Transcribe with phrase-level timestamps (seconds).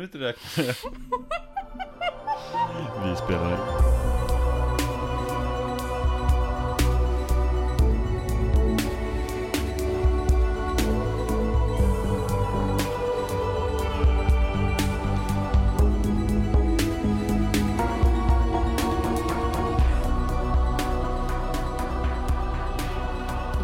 [0.00, 0.74] du inte räkna det?
[3.04, 3.58] Vi spelar in.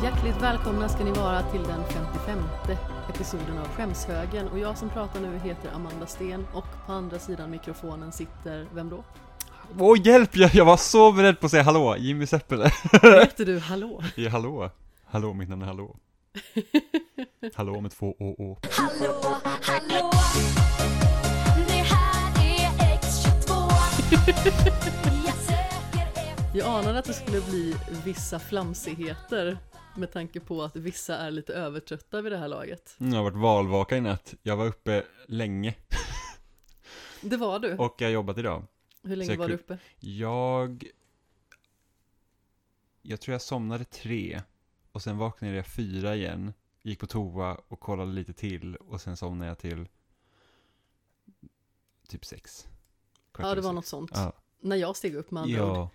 [0.02, 2.38] Hjärtligt välkomna ska ni vara till den 55
[3.08, 7.50] episoden av Skämshögen och jag som pratar nu heter Amanda Sten och på andra sidan
[7.50, 9.04] mikrofonen sitter, vem då?
[9.78, 10.36] Åh hjälp!
[10.36, 12.70] Jag, jag var så beredd på att säga hallå, Jimmy Seppele.
[13.02, 14.02] Heter du Hallå?
[14.16, 14.70] Ja, hallå.
[15.04, 15.96] Hallå, mitt namn är Hallå.
[17.54, 18.58] Hallå med två å å.
[18.70, 20.10] Hallå, hallå
[21.66, 23.72] Det här är X22
[25.26, 29.58] Jag söker efter Jag anade att det skulle bli vissa flamsigheter
[29.96, 32.96] med tanke på att vissa är lite övertrötta vid det här laget.
[33.00, 34.34] Mm, Jag har varit valvaka i natt.
[34.42, 35.74] Jag var uppe länge
[37.20, 37.76] Det var du.
[37.76, 38.66] och jag har jobbat idag.
[39.02, 39.78] Hur länge var du uppe?
[40.00, 40.84] Jag...
[43.02, 44.42] Jag tror jag somnade tre.
[44.92, 46.52] Och sen vaknade jag fyra igen.
[46.82, 48.76] Gick på toa och kollade lite till.
[48.76, 49.88] Och sen somnade jag till...
[52.08, 52.66] Typ sex.
[53.32, 53.74] Kvart Ja, det var sex.
[53.74, 54.10] något sånt.
[54.14, 54.32] Ja.
[54.60, 55.88] När jag steg upp med andra ord.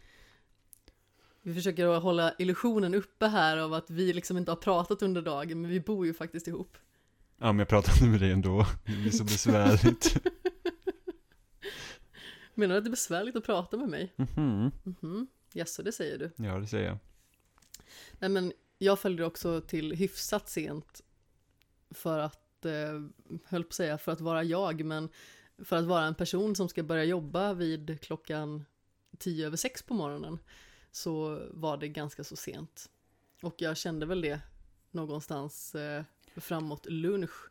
[1.43, 5.21] Vi försöker att hålla illusionen uppe här av att vi liksom inte har pratat under
[5.21, 6.77] dagen, men vi bor ju faktiskt ihop.
[7.37, 8.65] ja, men jag pratade med dig ändå.
[8.85, 10.15] Det blir så besvärligt.
[12.55, 14.13] Menar du att det är besvärligt att prata med mig?
[14.15, 14.71] Mhm.
[14.83, 16.31] Mhm, jaså det säger du.
[16.45, 16.97] Ja, det säger jag.
[18.19, 21.01] Nej men jag följde också till hyfsat sent
[21.91, 23.01] för att, eh,
[23.45, 25.09] höll på att säga för att vara jag, men
[25.63, 28.65] för att vara en person som ska börja jobba vid klockan
[29.17, 30.39] tio över sex på morgonen
[30.91, 32.89] så var det ganska så sent.
[33.41, 34.41] Och jag kände väl det
[34.91, 36.03] någonstans eh,
[36.35, 37.49] framåt lunch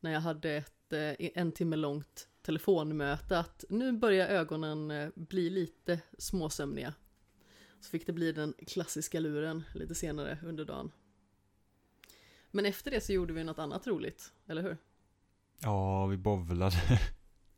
[0.00, 5.50] när jag hade ett eh, en timme långt telefonmöte att nu börjar ögonen eh, bli
[5.50, 6.94] lite småsömniga.
[7.80, 10.92] Så fick det bli den klassiska luren lite senare under dagen.
[12.50, 14.76] Men efter det så gjorde vi något annat roligt, eller hur?
[15.58, 16.76] Ja, vi bowlade.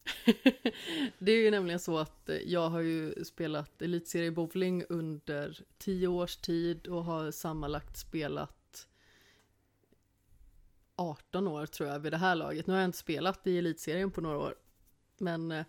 [1.19, 6.09] det är ju nämligen så att eh, jag har ju spelat elitserie bowling under tio
[6.09, 8.89] års tid och har sammanlagt spelat
[10.97, 12.67] 18 år tror jag vid det här laget.
[12.67, 14.55] Nu har jag inte spelat i elitserien på några år.
[15.19, 15.65] Men eh,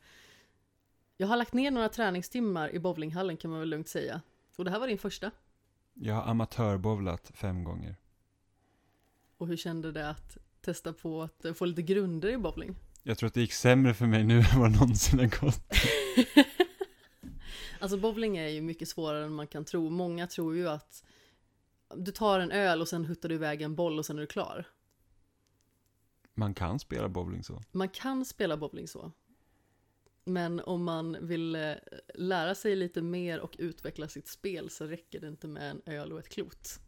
[1.17, 4.21] jag har lagt ner några träningstimmar i bowlinghallen kan man väl lugnt säga.
[4.55, 5.31] Och det här var din första.
[5.93, 7.95] Jag har amatörbowlat fem gånger.
[9.37, 12.75] Och hur kände det att testa på att eh, få lite grunder i bowling?
[13.07, 15.61] Jag tror att det gick sämre för mig nu än vad det någonsin har gått.
[17.79, 19.89] Alltså bowling är ju mycket svårare än man kan tro.
[19.89, 21.03] Många tror ju att
[21.95, 24.27] du tar en öl och sen huttar du iväg en boll och sen är du
[24.27, 24.67] klar.
[26.33, 27.61] Man kan spela bowling så.
[27.71, 29.11] Man kan spela bowling så.
[30.23, 31.73] Men om man vill eh,
[32.15, 36.13] lära sig lite mer och utveckla sitt spel så räcker det inte med en öl
[36.13, 36.79] och ett klot.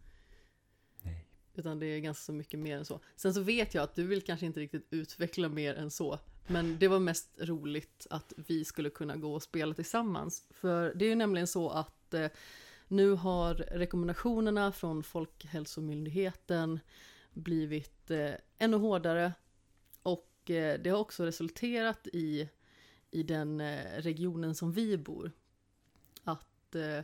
[1.57, 2.99] Utan det är ganska så mycket mer än så.
[3.15, 6.19] Sen så vet jag att du vill kanske inte riktigt utveckla mer än så.
[6.47, 10.45] Men det var mest roligt att vi skulle kunna gå och spela tillsammans.
[10.49, 12.27] För det är ju nämligen så att eh,
[12.87, 16.79] nu har rekommendationerna från Folkhälsomyndigheten
[17.33, 19.33] blivit eh, ännu hårdare.
[20.03, 22.49] Och eh, det har också resulterat i,
[23.11, 25.31] i den eh, regionen som vi bor.
[26.23, 26.99] Att eh,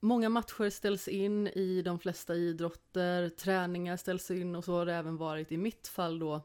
[0.00, 4.94] Många matcher ställs in i de flesta idrotter, träningar ställs in och så har det
[4.94, 6.42] även varit i mitt fall då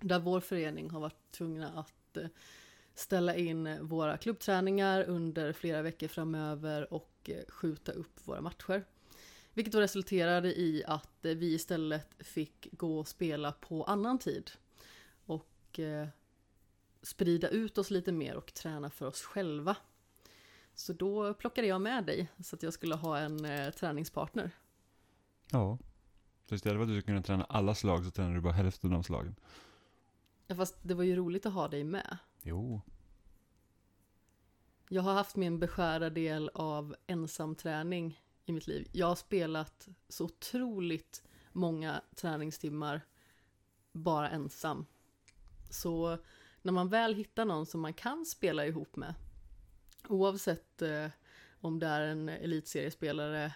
[0.00, 2.26] där vår förening har varit tvungna att eh,
[2.94, 8.84] ställa in våra klubbträningar under flera veckor framöver och eh, skjuta upp våra matcher.
[9.52, 14.50] Vilket då resulterade i att eh, vi istället fick gå och spela på annan tid.
[15.26, 15.80] Och
[17.02, 19.76] sprida ut oss lite mer och träna för oss själva.
[20.76, 24.50] Så då plockade jag med dig så att jag skulle ha en eh, träningspartner.
[25.50, 25.78] Ja.
[26.48, 28.92] Så istället för att du ska kunna träna alla slag så tränar du bara hälften
[28.92, 29.36] av slagen.
[30.46, 32.18] Ja, fast det var ju roligt att ha dig med.
[32.42, 32.80] Jo.
[34.88, 38.88] Jag har haft min beskärda del av ensamträning i mitt liv.
[38.92, 41.22] Jag har spelat så otroligt
[41.52, 43.00] många träningstimmar
[43.92, 44.86] bara ensam.
[45.70, 46.18] Så
[46.62, 49.14] när man väl hittar någon som man kan spela ihop med,
[50.08, 51.06] oavsett eh,
[51.60, 53.54] om det är en elitseriespelare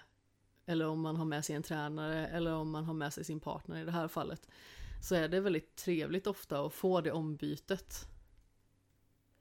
[0.67, 3.41] eller om man har med sig en tränare eller om man har med sig sin
[3.41, 4.49] partner i det här fallet,
[5.03, 8.09] så är det väldigt trevligt ofta att få det ombytet.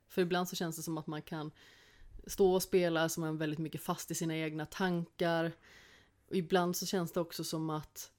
[0.07, 1.51] För ibland så känns det som att man kan
[2.27, 5.51] stå och spela som är väldigt mycket fast i sina egna tankar.
[6.27, 8.11] Och ibland så känns det också som att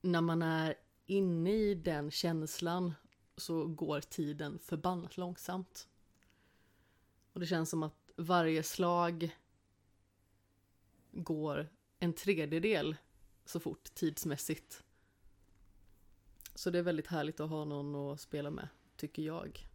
[0.00, 0.74] när man är
[1.06, 2.94] inne i den känslan
[3.36, 5.88] så går tiden förbannat långsamt.
[7.32, 9.36] Och det känns som att varje slag
[11.12, 11.68] går
[11.98, 12.96] en tredjedel
[13.44, 14.82] så fort tidsmässigt.
[16.54, 19.68] Så det är väldigt härligt att ha någon att spela med, tycker jag.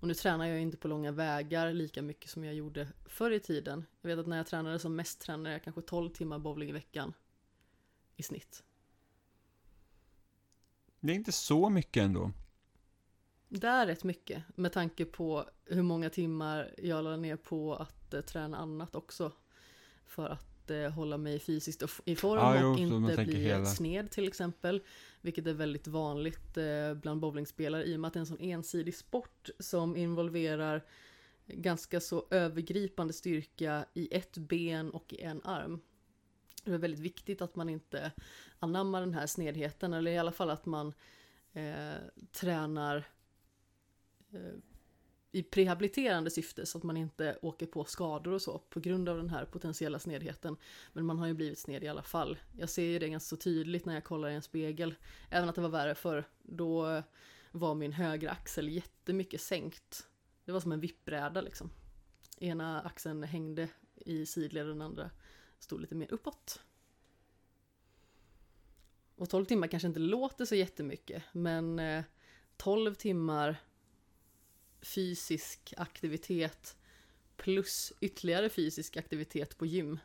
[0.00, 3.40] Och nu tränar jag inte på långa vägar lika mycket som jag gjorde förr i
[3.40, 3.84] tiden.
[4.00, 6.72] Jag vet att när jag tränade som mest tränade jag kanske 12 timmar bowling i
[6.72, 7.12] veckan
[8.16, 8.64] i snitt.
[11.00, 12.32] Det är inte så mycket ändå.
[13.48, 18.14] Det är rätt mycket med tanke på hur många timmar jag la ner på att
[18.14, 19.32] eh, träna annat också.
[20.06, 24.10] För att eh, hålla mig fysiskt i form jo, och man inte bli hela- sned
[24.10, 24.82] till exempel.
[25.20, 28.40] Vilket är väldigt vanligt eh, bland bowlingspelare i och med att det är en sån
[28.40, 30.84] ensidig sport som involverar
[31.46, 35.80] ganska så övergripande styrka i ett ben och i en arm.
[36.64, 38.12] Det är väldigt viktigt att man inte
[38.58, 40.92] anammar den här snedheten eller i alla fall att man
[41.52, 41.94] eh,
[42.32, 43.04] tränar
[44.32, 44.58] Eh,
[45.32, 49.16] i prehabiliterande syfte så att man inte åker på skador och så på grund av
[49.16, 50.56] den här potentiella snedheten.
[50.92, 52.38] Men man har ju blivit sned i alla fall.
[52.58, 54.94] Jag ser ju det ganska så tydligt när jag kollar i en spegel.
[55.30, 57.02] Även att det var värre för då
[57.50, 60.06] var min högra axel jättemycket sänkt.
[60.44, 61.70] Det var som en vippbräda liksom.
[62.38, 65.10] Ena axeln hängde i sidled och den andra
[65.58, 66.60] stod lite mer uppåt.
[69.16, 72.04] Och 12 timmar kanske inte låter så jättemycket, men eh,
[72.56, 73.56] 12 timmar
[74.82, 76.76] fysisk aktivitet
[77.36, 79.98] plus ytterligare fysisk aktivitet på gym.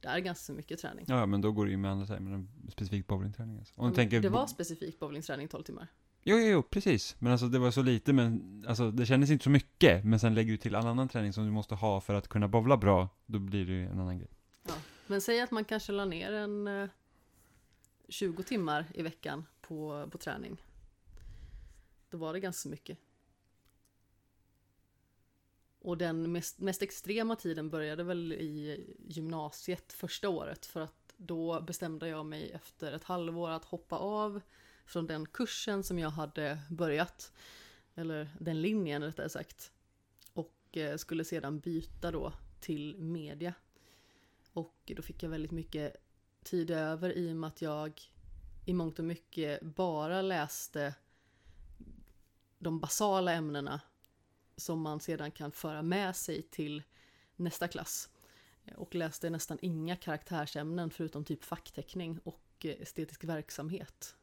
[0.00, 1.04] Det är ganska mycket träning.
[1.08, 3.58] Ja, men då går det ju med andra termer, en specifik bowlingträning.
[3.58, 3.74] Alltså.
[3.76, 4.20] Om tänker...
[4.20, 5.86] Det var specifik bowlingträning 12 timmar.
[6.22, 7.16] Jo, jo, jo, precis.
[7.18, 10.04] Men alltså det var så lite, men alltså det kändes inte så mycket.
[10.04, 12.48] Men sen lägger du till all annan träning som du måste ha för att kunna
[12.48, 14.30] bowla bra, då blir det ju en annan grej.
[15.06, 16.88] Men säg att man kanske la ner en eh,
[18.08, 20.62] 20 timmar i veckan på, på träning.
[22.10, 22.98] Då var det ganska mycket.
[25.82, 31.60] Och den mest, mest extrema tiden började väl i gymnasiet första året för att då
[31.60, 34.40] bestämde jag mig efter ett halvår att hoppa av
[34.84, 37.32] från den kursen som jag hade börjat.
[37.94, 39.72] Eller den linjen rättare sagt.
[40.32, 43.54] Och eh, skulle sedan byta då till media.
[44.52, 45.96] Och då fick jag väldigt mycket
[46.42, 48.00] tid över i och med att jag
[48.66, 50.94] i mångt och mycket bara läste
[52.58, 53.80] de basala ämnena
[54.60, 56.82] som man sedan kan föra med sig till
[57.36, 58.10] nästa klass.
[58.76, 64.16] Och läste nästan inga karaktärsämnen förutom typ fackteckning och eh, estetisk verksamhet.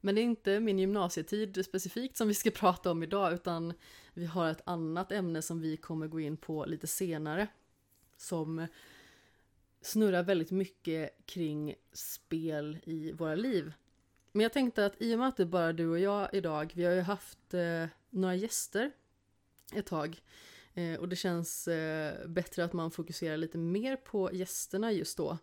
[0.00, 3.72] Men det är inte min gymnasietid specifikt som vi ska prata om idag utan
[4.14, 7.48] vi har ett annat ämne som vi kommer gå in på lite senare.
[8.16, 8.66] Som
[9.80, 13.72] snurrar väldigt mycket kring spel i våra liv.
[14.36, 16.72] Men jag tänkte att i och med att det är bara du och jag idag,
[16.74, 18.90] vi har ju haft eh, några gäster
[19.74, 20.22] ett tag.
[20.74, 25.38] Eh, och det känns eh, bättre att man fokuserar lite mer på gästerna just då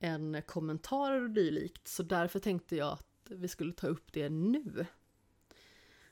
[0.00, 1.88] än kommentarer och dylikt.
[1.88, 4.86] Så därför tänkte jag att vi skulle ta upp det nu.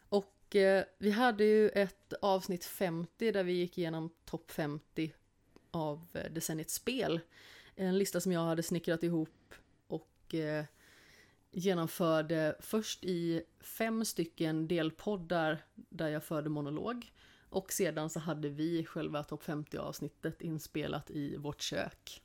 [0.08, 5.12] Och eh, vi hade ju ett avsnitt 50 där vi gick igenom topp 50
[5.70, 7.20] av eh, decenniets spel.
[7.74, 9.54] En lista som jag hade snickrat ihop
[9.86, 10.64] och eh,
[11.54, 17.12] genomförde först i fem stycken delpoddar där jag förde monolog.
[17.48, 22.22] Och sedan så hade vi själva topp 50 avsnittet inspelat i vårt kök.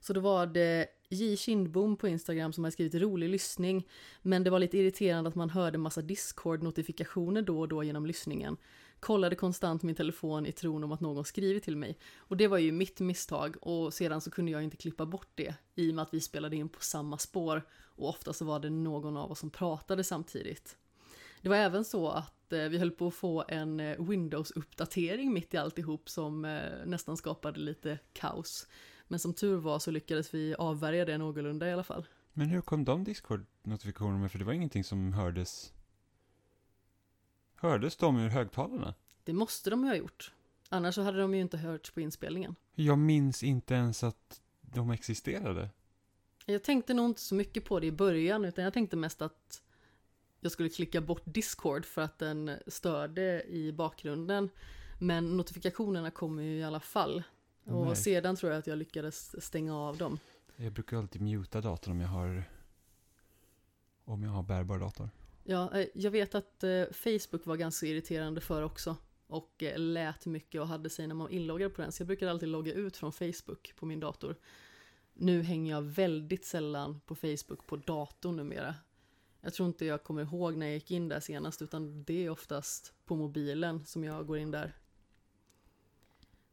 [0.00, 3.88] Så då var det J Kindbom på Instagram som hade skrivit rolig lyssning.
[4.22, 8.56] Men det var lite irriterande att man hörde massa Discord-notifikationer då och då genom lyssningen.
[9.00, 11.98] Kollade konstant min telefon i tron om att någon skrivit till mig.
[12.18, 15.54] Och det var ju mitt misstag och sedan så kunde jag inte klippa bort det
[15.74, 18.70] i och med att vi spelade in på samma spår och ofta så var det
[18.70, 20.76] någon av oss som pratade samtidigt.
[21.42, 25.54] Det var även så att eh, vi höll på att få en eh, Windows-uppdatering mitt
[25.54, 28.66] i alltihop som eh, nästan skapade lite kaos.
[29.08, 32.06] Men som tur var så lyckades vi avvärja det någorlunda i alla fall.
[32.32, 34.28] Men hur kom de Discord-notifikationerna?
[34.28, 35.72] För det var ingenting som hördes.
[37.60, 38.94] Hördes de ur högtalarna?
[39.24, 40.32] Det måste de ju ha gjort.
[40.68, 42.54] Annars så hade de ju inte hörts på inspelningen.
[42.74, 45.70] Jag minns inte ens att de existerade.
[46.46, 49.62] Jag tänkte nog inte så mycket på det i början utan jag tänkte mest att
[50.40, 54.50] jag skulle klicka bort Discord för att den störde i bakgrunden.
[54.98, 57.22] Men notifikationerna kommer ju i alla fall.
[57.64, 57.96] Och Nej.
[57.96, 60.18] sedan tror jag att jag lyckades stänga av dem.
[60.56, 62.44] Jag brukar alltid muta datorn om jag har
[64.04, 65.10] om jag har bärbar dator.
[65.50, 68.96] Ja, eh, jag vet att eh, Facebook var ganska irriterande för också.
[69.26, 71.92] Och eh, lät mycket och hade sig när man inloggade på den.
[71.92, 74.36] Så jag brukade alltid logga ut från Facebook på min dator.
[75.14, 78.74] nu hänger jag väldigt sällan på Facebook på datorn numera.
[79.40, 82.30] Jag tror inte jag kommer ihåg när jag gick in där senast, utan det är
[82.30, 84.76] oftast på mobilen som jag går in där.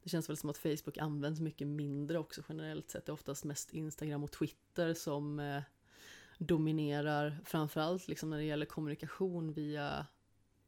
[0.03, 3.05] Det känns väl som att Facebook används mycket mindre också generellt sett.
[3.05, 5.61] Det är oftast mest Instagram och Twitter som eh,
[6.37, 10.05] dominerar, framförallt liksom när det gäller kommunikation via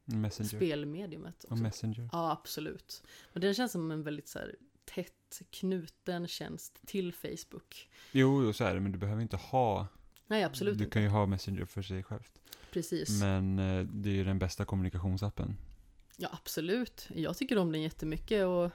[0.06, 0.50] Messenger.
[0.50, 1.44] spelmediumet.
[1.44, 1.64] Och Också.
[1.64, 2.10] Messenger.
[2.12, 3.04] Ja, absolut.
[3.34, 4.56] Men den känns som en väldigt så här,
[4.86, 7.90] tätt knuten tjänst till Facebook.
[8.12, 9.88] Jo, jo, så är det, men du behöver inte ha.
[10.28, 10.94] Nej, absolut Du inte.
[10.94, 12.40] kan ju ha Messenger för sig självt.
[12.72, 13.22] Precis.
[13.22, 15.58] Men eh, det är ju den bästa kommunikationsappen.
[16.18, 17.10] Ja, absolut.
[17.16, 18.72] Jag tycker om den jättemycket och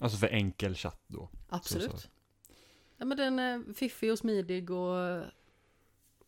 [0.00, 1.30] Alltså för enkel chatt då.
[1.48, 2.00] absolut.
[2.00, 2.08] så.
[2.98, 5.24] Ja, men den är fiffig och smidig och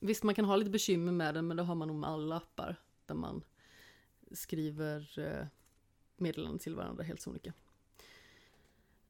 [0.01, 2.37] visst, man kan ha lite bekymmer med den, men det har man nog med alla
[2.37, 3.45] appar där man
[4.33, 5.47] skriver eh,
[6.17, 7.53] meddelanden till varandra helt sonika.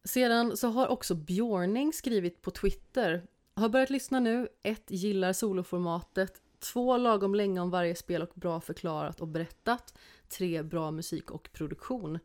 [0.04, 3.26] Sedan så har också Björning skrivit på Twitter.
[3.54, 4.48] Har börjat lyssna nu.
[4.62, 6.42] Ett, gillar soloformatet.
[6.58, 9.98] Två, lagom länge om varje spel och bra förklarat och berättat.
[10.28, 12.18] Tre, bra musik och produktion.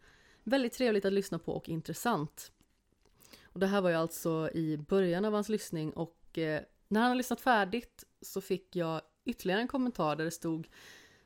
[0.43, 2.51] Väldigt trevligt att lyssna på och intressant.
[3.55, 7.09] Och det här var ju alltså i början av hans lyssning och eh, när han
[7.09, 10.67] har lyssnat färdigt så fick jag ytterligare en kommentar där det stod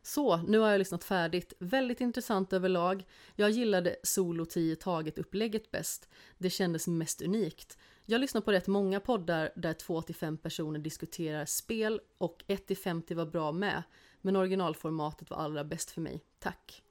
[0.02, 1.54] så, nu har jag lyssnat färdigt.
[1.60, 3.06] Väldigt intressant överlag.
[3.36, 6.10] Jag gillade solo 10 taget upplägget bäst.
[6.38, 7.78] Det kändes mest unikt.
[8.06, 13.52] Jag lyssnar på rätt många poddar där 2-5 personer diskuterar spel och 1-50 var bra
[13.52, 13.84] med.
[14.22, 16.22] Men originalformatet var allra bäst för mig.
[16.40, 16.84] Tack.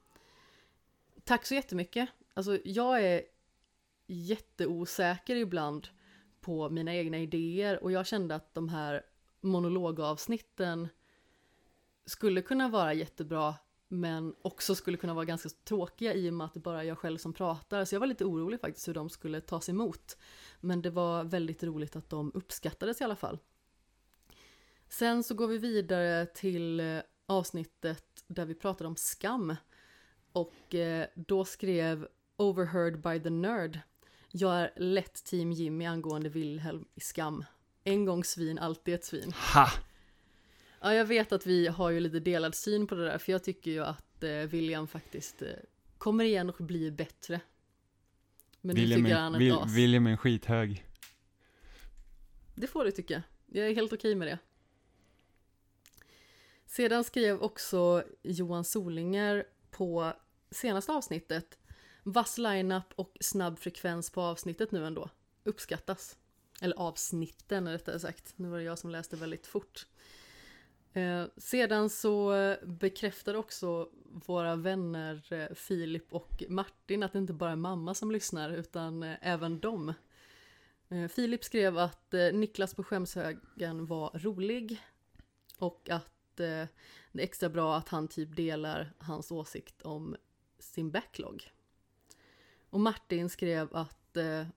[1.23, 2.09] Tack så jättemycket.
[2.33, 3.21] Alltså, jag är
[4.09, 5.87] jätteosäker ibland
[6.41, 9.05] på mina egna idéer och jag kände att de här
[9.41, 10.87] monologavsnitten
[12.05, 13.55] skulle kunna vara jättebra
[13.87, 16.97] men också skulle kunna vara ganska tråkiga i och med att det bara är jag
[16.97, 17.85] själv som pratar.
[17.85, 20.17] Så jag var lite orolig faktiskt hur de skulle tas emot.
[20.59, 23.39] Men det var väldigt roligt att de uppskattades i alla fall.
[24.89, 29.55] Sen så går vi vidare till eh, avsnittet där vi pratade om skam.
[30.31, 33.79] Och eh, då skrev Overheard by the Nerd.
[34.31, 37.45] Jag är lätt team Jimmy angående Wilhelm i skam.
[37.83, 39.33] En gång svin, alltid ett svin.
[39.53, 39.69] Ha!
[40.81, 43.43] Ja, jag vet att vi har ju lite delad syn på det där, för jag
[43.43, 45.47] tycker ju att eh, William faktiskt eh,
[45.97, 47.41] kommer igen och blir bättre.
[48.61, 49.75] Men William, tycker är, han ett Will, as.
[49.75, 50.85] William är en skithög.
[52.55, 53.23] Det får du tycka.
[53.45, 54.39] Jag är helt okej med det.
[56.65, 60.13] Sedan skrev också Johan Solinger på
[60.51, 61.58] senaste avsnittet
[62.11, 65.09] Vass lineup och snabb frekvens på avsnittet nu ändå.
[65.43, 66.17] Uppskattas.
[66.61, 68.33] Eller avsnitten rättare sagt.
[68.35, 69.85] Nu var det jag som läste väldigt fort.
[70.93, 73.89] Eh, sedan så bekräftar också
[74.25, 79.03] våra vänner eh, Filip och Martin att det inte bara är mamma som lyssnar utan
[79.03, 79.93] eh, även de.
[80.89, 84.81] Eh, Filip skrev att eh, Niklas på skämshögen var rolig
[85.57, 86.67] och att eh,
[87.11, 90.15] det är extra bra att han typ delar hans åsikt om
[90.59, 91.51] sin backlog.
[92.69, 94.47] Och Martin skrev att eh,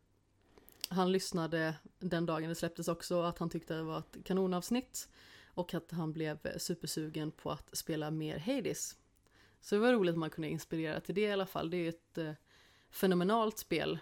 [0.88, 5.08] han lyssnade den dagen det släpptes också, att han tyckte det var ett kanonavsnitt
[5.54, 8.96] och att han blev supersugen på att spela mer Hades.
[9.60, 11.70] Så det var roligt att man kunde inspirera till det i alla fall.
[11.70, 12.32] Det är ett eh,
[12.90, 13.98] fenomenalt spel,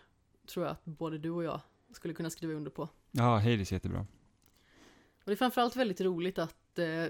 [0.46, 1.60] tror jag att både du och jag
[1.92, 2.88] skulle kunna skriva under på.
[3.10, 4.06] Ja, Hades är jättebra.
[5.18, 7.06] Och det är framförallt väldigt roligt att eh,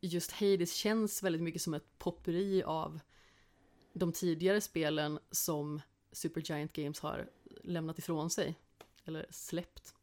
[0.00, 3.00] just Hades känns väldigt mycket som ett popperi av
[3.92, 5.80] de tidigare spelen som
[6.12, 7.30] Supergiant Games har
[7.62, 8.58] lämnat ifrån sig.
[9.04, 9.94] Eller släppt.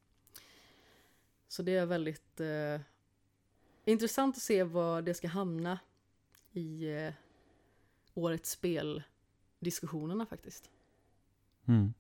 [1.48, 2.82] Så det är väldigt eh,
[3.86, 5.80] intressant att se var det ska hamna
[6.52, 7.14] i eh,
[8.14, 10.70] årets speldiskussionerna faktiskt.
[11.68, 11.94] Mm.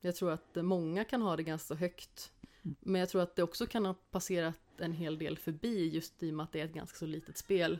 [0.00, 2.32] Jag tror att många kan ha det ganska högt.
[2.62, 6.30] Men jag tror att det också kan ha passerat en hel del förbi just i
[6.30, 7.78] och med att det är ett ganska så litet spel.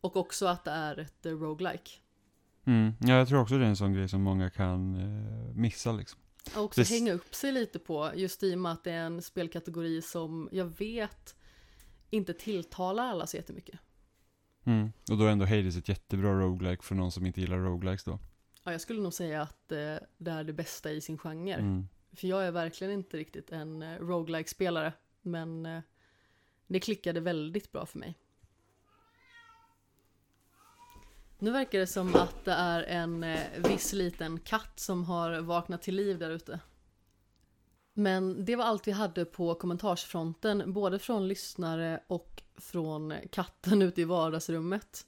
[0.00, 1.90] Och också att det är ett eh, roguelike.
[2.66, 2.92] Mm.
[3.00, 6.20] Ja, jag tror också det är en sån grej som många kan eh, missa liksom.
[6.56, 9.06] Och också Det- hänga upp sig lite på, just i och med att det är
[9.06, 11.34] en spelkategori som jag vet
[12.10, 13.80] inte tilltalar alla så jättemycket.
[14.64, 14.92] Mm.
[15.10, 18.18] Och då är ändå Hades ett jättebra roguelike för någon som inte gillar roguelikes då.
[18.64, 21.54] Ja, jag skulle nog säga att eh, det är det bästa i sin genre.
[21.54, 21.88] Mm.
[22.12, 24.92] För jag är verkligen inte riktigt en eh, roguelike spelare
[25.22, 25.80] men eh,
[26.66, 28.14] det klickade väldigt bra för mig.
[31.38, 35.82] Nu verkar det som att det är en eh, viss liten katt som har vaknat
[35.82, 36.60] till liv där ute.
[37.92, 44.00] Men det var allt vi hade på kommentarsfronten, både från lyssnare och från katten ute
[44.00, 45.06] i vardagsrummet.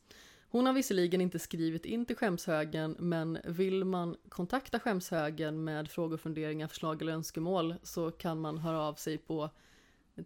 [0.51, 6.17] Hon har visserligen inte skrivit in till skämshögen, men vill man kontakta skämshögen med frågor,
[6.17, 9.51] funderingar, förslag eller önskemål så kan man höra av sig på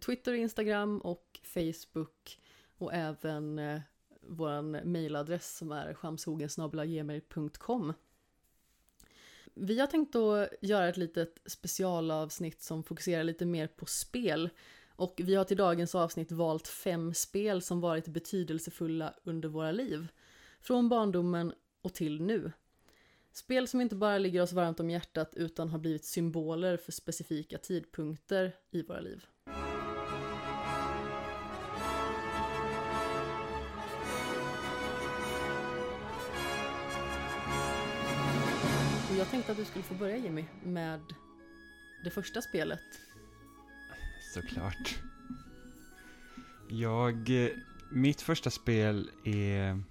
[0.05, 2.39] Twitter, Instagram och Facebook
[2.77, 3.81] och även eh,
[4.27, 7.93] vår mejladress som är skamshogensgmail.com.
[9.53, 14.49] Vi har tänkt att göra ett litet specialavsnitt som fokuserar lite mer på spel.
[14.95, 20.07] Och vi har till dagens avsnitt valt fem spel som varit betydelsefulla under våra liv.
[20.61, 22.51] Från barndomen och till nu.
[23.31, 27.57] Spel som inte bara ligger oss varmt om hjärtat utan har blivit symboler för specifika
[27.57, 29.25] tidpunkter i våra liv.
[39.13, 41.01] Och jag tänkte att du skulle få börja Jimmy med
[42.03, 42.79] det första spelet.
[44.33, 44.99] Såklart.
[46.69, 47.49] Jag, eh,
[47.91, 49.81] mitt första spel är...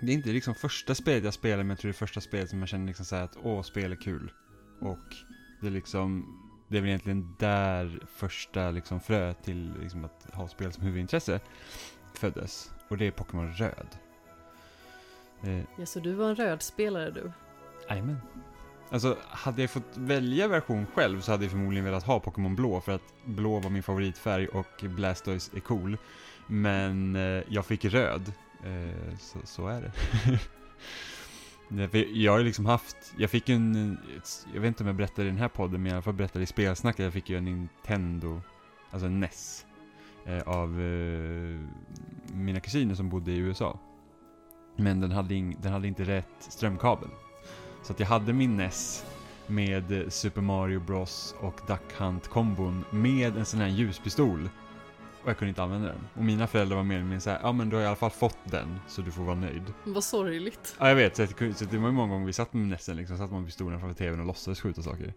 [0.00, 2.50] Det är inte liksom första spelet jag spelar, men jag tror det är första spelet
[2.50, 4.32] som jag känner liksom så här att åh, spel är kul.
[4.80, 5.14] Och
[5.60, 6.38] det är liksom,
[6.68, 11.40] det är väl egentligen där första liksom frö till liksom att ha spel som huvudintresse
[12.14, 12.70] föddes.
[12.88, 13.88] Och det är Pokémon Röd.
[15.42, 17.32] Eh, Ja, så du var en rödspelare du.
[17.88, 18.20] Jajamän.
[18.90, 22.80] Alltså, hade jag fått välja version själv så hade jag förmodligen velat ha Pokémon Blå
[22.80, 25.98] för att blå var min favoritfärg och Blastoise är cool.
[26.46, 28.32] Men eh, jag fick röd,
[28.64, 29.92] eh, så, så är det.
[32.12, 33.98] Jag har ju liksom haft, jag fick ju en,
[34.54, 36.14] jag vet inte om jag berättade i den här podden, men jag i alla fall
[36.14, 38.40] berättade i spelsnacket, jag fick ju en Nintendo,
[38.90, 39.66] alltså en NES,
[40.24, 41.60] eh, av eh,
[42.32, 43.78] mina kusiner som bodde i USA.
[44.76, 47.08] Men den hade, in, den hade inte rätt strömkabel.
[47.86, 49.04] Så att jag hade min NES
[49.46, 54.48] med Super Mario Bros och Duck Hunt-kombon med en sån här ljuspistol.
[55.22, 55.98] Och jag kunde inte använda den.
[56.14, 58.10] Och mina föräldrar var mer eller mindre såhär, ja men du har i alla fall
[58.10, 59.62] fått den, så du får vara nöjd.
[59.84, 60.76] Vad sorgligt.
[60.78, 62.68] Ja jag vet, så, att, så att det var ju många gånger vi satt med
[62.68, 65.14] NESen liksom, satt man med pistolen framför tvn och låtsades skjuta saker.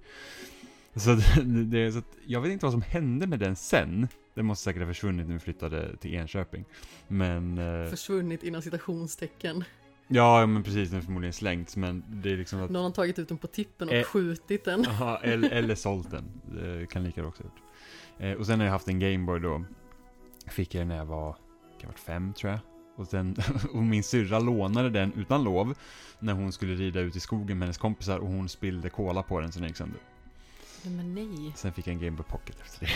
[0.96, 4.08] Så, det, det, så att, jag vet inte vad som hände med den sen.
[4.34, 6.66] Den måste säkert ha försvunnit när vi flyttade till Enköping.
[7.08, 7.58] Men...
[7.58, 9.64] eh, Försvunnit inom citationstecken.
[10.12, 12.70] Ja, men precis, den är förmodligen slängts, men det är liksom att...
[12.70, 14.04] Någon har tagit ut den på tippen och Eh.
[14.04, 14.84] skjutit den.
[14.84, 16.24] Jaha, eller, eller sålt den.
[16.46, 17.62] Det kan lika också ha gjort.
[18.20, 19.64] Eh, och sen har jag haft en Gameboy då.
[20.48, 21.34] Fick jag när jag var,
[21.80, 22.60] kan ha varit fem tror jag.
[22.96, 23.36] Och, sen,
[23.74, 25.74] och min syrra lånade den utan lov.
[26.20, 29.40] När hon skulle rida ut i skogen med hennes kompisar och hon spillde cola på
[29.40, 30.00] den så den gick sönder.
[30.84, 31.54] Men nej.
[31.56, 32.92] Sen fick jag en Gameboy Pocket efter det.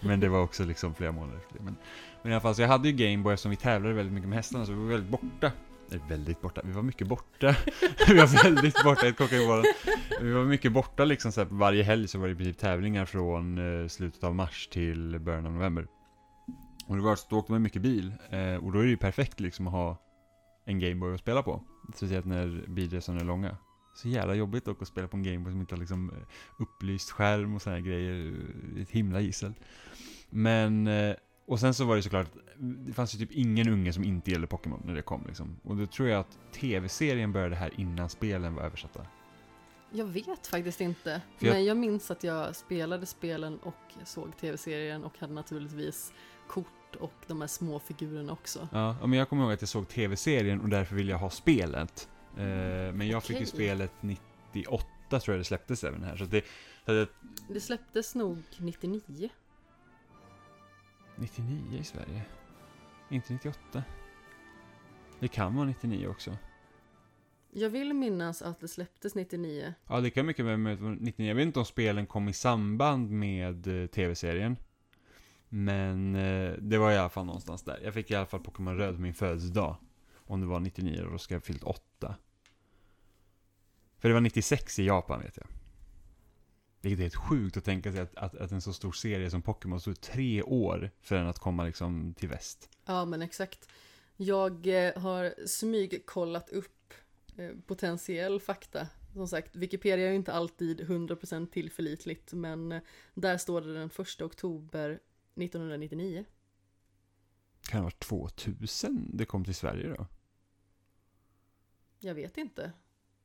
[0.06, 1.64] Men det var också liksom flera månader efter det.
[1.64, 1.76] Men,
[2.22, 4.36] men i alla fall, så jag hade ju Gameboy eftersom vi tävlade väldigt mycket med
[4.38, 5.52] hästarna så vi var väldigt borta
[5.94, 7.56] är väldigt borta, vi var mycket borta.
[8.08, 9.64] vi var väldigt borta, ett kockar i bollen.
[10.20, 13.04] Vi var mycket borta liksom så här, varje helg så var det i princip tävlingar
[13.04, 15.86] från eh, slutet av mars till början av november.
[16.86, 18.14] Och det var så då åkte man mycket bil.
[18.30, 19.96] Eh, och då är det ju perfekt liksom att ha
[20.64, 21.62] en Gameboy att spela på.
[21.94, 23.56] Speciellt när bilresorna är långa.
[23.94, 26.16] Så jävla jobbigt dock att spela på en Gameboy som inte har liksom eh,
[26.58, 28.34] upplyst skärm och sådana grejer.
[28.78, 29.54] Ett himla gissel.
[30.30, 31.14] Men, eh,
[31.46, 32.26] och sen så var det såklart,
[32.58, 35.56] det fanns ju typ ingen unge som inte gillade Pokémon när det kom liksom.
[35.64, 39.06] Och då tror jag att tv-serien började här innan spelen var översatta.
[39.94, 41.22] Jag vet faktiskt inte.
[41.38, 43.74] För jag- Men jag minns att jag spelade spelen och
[44.04, 46.12] såg tv-serien och hade naturligtvis
[46.48, 48.68] kort och de här små figurerna också.
[48.72, 52.08] Ja, men jag kommer ihåg att jag såg tv-serien och därför ville jag ha spelet.
[52.36, 52.42] Eh,
[52.94, 54.86] men jag fick ju spelet 98
[55.20, 56.16] tror jag det släpptes även här.
[56.16, 56.44] Så det,
[56.86, 57.08] så det
[57.48, 59.28] Det släpptes nog 99.
[61.22, 62.22] 99 i Sverige.
[63.08, 63.84] Inte 98.
[65.20, 66.36] Det kan vara 99 också.
[67.50, 69.74] Jag vill minnas att det släpptes 99.
[69.88, 71.28] Ja, det kan mycket väl vara 99.
[71.28, 74.56] Jag vet inte om spelen kom i samband med eh, tv-serien.
[75.48, 77.80] Men eh, det var i alla fall någonstans där.
[77.84, 79.76] Jag fick i alla fall Pokémon Röd på min födelsedag.
[80.14, 82.14] Om det var 99 då ska jag ha fyllt 8.
[83.98, 85.46] För det var 96 i Japan vet jag.
[86.82, 89.42] Vilket är helt sjukt att tänka sig att, att, att en så stor serie som
[89.42, 92.70] Pokémon stod tre år för den att komma liksom till väst.
[92.84, 93.68] Ja, men exakt.
[94.16, 96.94] Jag eh, har smygkollat upp
[97.36, 98.88] eh, potentiell fakta.
[99.14, 102.82] Som sagt, Wikipedia är ju inte alltid 100% tillförlitligt, men eh,
[103.14, 104.90] där står det den 1 oktober
[105.34, 106.24] 1999.
[107.68, 110.06] Kan det ha varit 2000 det kom till Sverige då?
[112.00, 112.72] Jag vet inte.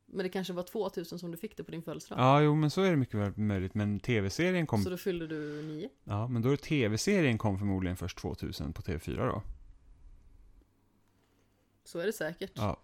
[0.10, 2.20] Men det kanske var 2000 som du fick det på din födelsedag.
[2.20, 3.74] Ja, jo men så är det mycket väl möjligt.
[3.74, 5.90] Men tv-serien kom Så då fyllde du nio.
[6.04, 9.44] Ja, men då är tv-serien kom förmodligen först 2000 på TV4 då.
[11.84, 12.52] Så är det säkert.
[12.56, 12.82] Ja.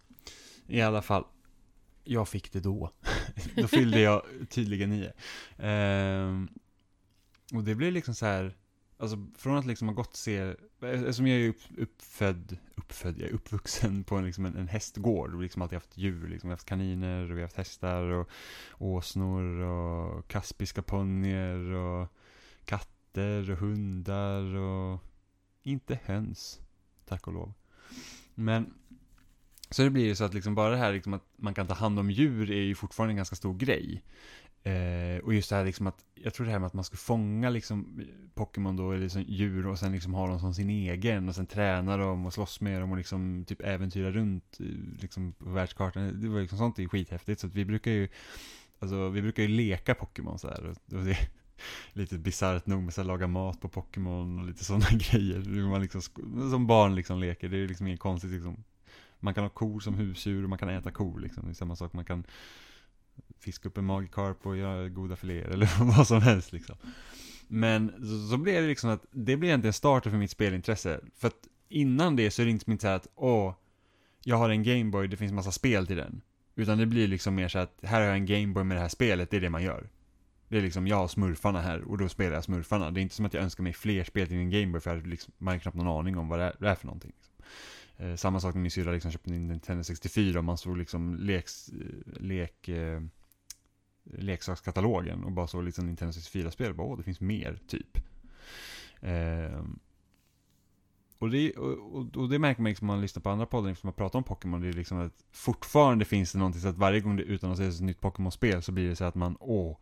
[0.67, 1.25] I alla fall,
[2.03, 2.91] jag fick det då.
[3.55, 5.13] då fyllde jag tydligen nio.
[5.57, 6.49] Ehm,
[7.53, 8.57] och det blev liksom så här,
[8.97, 13.34] alltså från att liksom ha gått se, Eftersom jag är upp, uppfödd, uppfödd, jag är
[13.34, 16.58] uppvuxen på en, liksom en, en hästgård och liksom alltid haft djur, liksom vi har
[16.58, 18.29] haft kaniner och vi har haft hästar och
[18.77, 22.08] åsnor och kaspiska ponnyer och
[22.65, 24.99] katter och hundar och
[25.63, 26.60] inte höns,
[27.06, 27.53] tack och lov.
[28.36, 28.73] Men
[29.69, 31.73] så det blir ju så att liksom bara det här liksom att man kan ta
[31.73, 34.03] hand om djur är ju fortfarande en ganska stor grej.
[34.63, 36.97] Eh, och just det här liksom att, jag tror det här med att man ska
[36.97, 38.02] fånga liksom
[38.34, 41.45] Pokémon då, eller liksom djur och sen liksom ha dem som sin egen och sen
[41.45, 44.65] träna dem och slåss med dem och liksom typ äventyra runt eh,
[45.02, 46.21] liksom på världskartan.
[46.21, 48.08] Det var liksom sånt är skithäftigt så att vi brukar ju,
[48.80, 51.30] alltså vi brukar ju leka Pokémon så här och, och det är
[51.93, 55.39] lite bisarrt nog med att laga mat på Pokémon och lite sådana grejer.
[55.39, 56.02] Hur Man liksom,
[56.52, 58.63] som barn liksom leker, det är liksom inget konstigt liksom.
[59.19, 61.43] Man kan ha kor som husdjur och man kan äta kor liksom.
[61.45, 62.23] Det är samma sak, man kan
[63.39, 66.76] fiska upp en Magikarp och göra goda filéer eller vad som helst liksom.
[67.47, 70.99] Men så, så blir det liksom att, det blir egentligen starten för mitt spelintresse.
[71.17, 73.54] För att innan det så är det inte så att, åh,
[74.23, 76.21] jag har en Gameboy, det finns massa spel till den.
[76.56, 78.89] Utan det blir liksom mer så att, här har jag en Gameboy med det här
[78.89, 79.89] spelet, det är det man gör.
[80.47, 82.91] Det är liksom, jag har smurfarna här och då spelar jag smurfarna.
[82.91, 85.08] Det är inte som att jag önskar mig fler spel till min Gameboy för jag
[85.08, 87.12] liksom, man har knappt någon aning om vad det är, det är för någonting.
[87.15, 87.34] Liksom.
[87.97, 91.15] Eh, samma sak när min syrra liksom köpte en Nintendo 64 och man såg liksom
[91.15, 93.01] leks, eh, lek, eh,
[94.03, 96.73] leksakskatalogen och bara såg liksom Nintendo 64-spel.
[96.77, 97.97] Åh, det finns mer, typ.
[99.01, 99.63] Eh,
[101.17, 103.82] och, det, och, och, det märker man liksom när man lyssnar på andra poddar liksom,
[103.82, 104.62] som har pratat om Pokémon.
[104.62, 107.60] Det är liksom att fortfarande finns det någonting så att varje gång det utan att
[107.60, 109.77] ett nytt Pokémon-spel så blir det så att man, åh,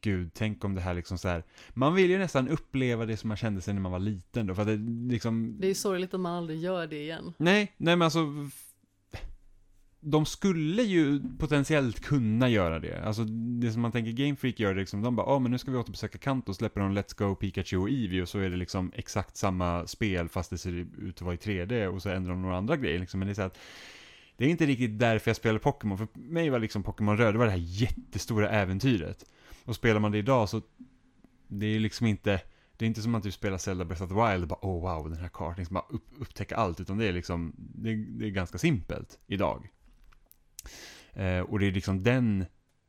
[0.00, 1.44] gud, tänk om det här liksom så här.
[1.74, 4.54] Man vill ju nästan uppleva det som man kände sig när man var liten då,
[4.54, 5.56] för att det liksom...
[5.60, 7.32] Det är sorgligt att man aldrig gör det igen.
[7.38, 8.20] Nej, nej men alltså
[10.00, 13.04] de skulle ju potentiellt kunna göra det.
[13.04, 15.50] Alltså det som man tänker Game Freak gör det liksom, de bara, ja ah, men
[15.50, 18.50] nu ska vi återbesöka Kanto, släpper de Let's Go Pikachu och Eevee och så är
[18.50, 22.10] det liksom exakt samma spel fast det ser ut att vara i 3D och så
[22.10, 23.20] ändrar de några andra grejer liksom.
[23.20, 23.58] Men det är så att,
[24.36, 27.38] det är inte riktigt därför jag spelar Pokémon, för mig var liksom Pokémon Röd, det
[27.38, 29.24] var det här jättestora äventyret.
[29.66, 30.62] Och spelar man det idag så,
[31.48, 32.40] det är ju liksom inte,
[32.76, 34.80] det är inte som att du spelar Zelda Breath of the Wild och bara oh
[34.80, 38.26] wow, den här kartan, liksom bara upp, upptäcka allt, utan det är liksom, det, det
[38.26, 39.68] är ganska simpelt idag.
[41.12, 42.46] Eh, och det är liksom den,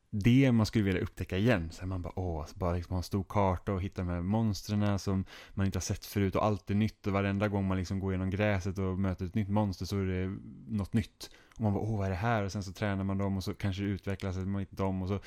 [0.09, 1.71] det man skulle vilja upptäcka igen.
[1.71, 4.21] Så man bara, åh, så bara liksom ha en stor karta och hitta de här
[4.21, 7.77] monstren som man inte har sett förut och allt är nytt och varenda gång man
[7.77, 10.37] liksom går genom gräset och möter ett nytt monster så är det
[10.67, 11.29] något nytt.
[11.57, 12.43] Och man bara, åh vad är det här?
[12.43, 15.07] Och sen så tränar man dem och så kanske det utvecklas man inte dem och
[15.07, 15.19] så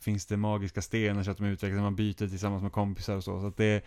[0.00, 3.40] finns det magiska stenar så att de utvecklas, man byter tillsammans med kompisar och så.
[3.40, 3.84] Så att det,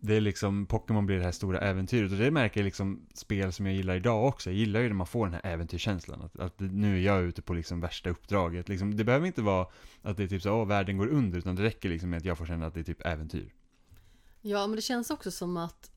[0.00, 3.52] det är liksom, Pokémon blir det här stora äventyret och det märker jag liksom spel
[3.52, 4.50] som jag gillar idag också.
[4.50, 6.22] Jag gillar ju när man får den här äventyrskänslan.
[6.22, 8.68] Att, att nu är jag ute på liksom värsta uppdraget.
[8.68, 9.66] Liksom, det behöver inte vara
[10.02, 12.24] att det är typ så, åh världen går under, utan det räcker liksom med att
[12.24, 13.52] jag får känna att det är typ äventyr.
[14.40, 15.90] Ja, men det känns också som att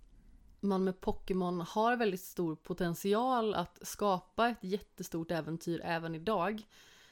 [0.61, 6.61] man med Pokémon har väldigt stor potential att skapa ett jättestort äventyr även idag.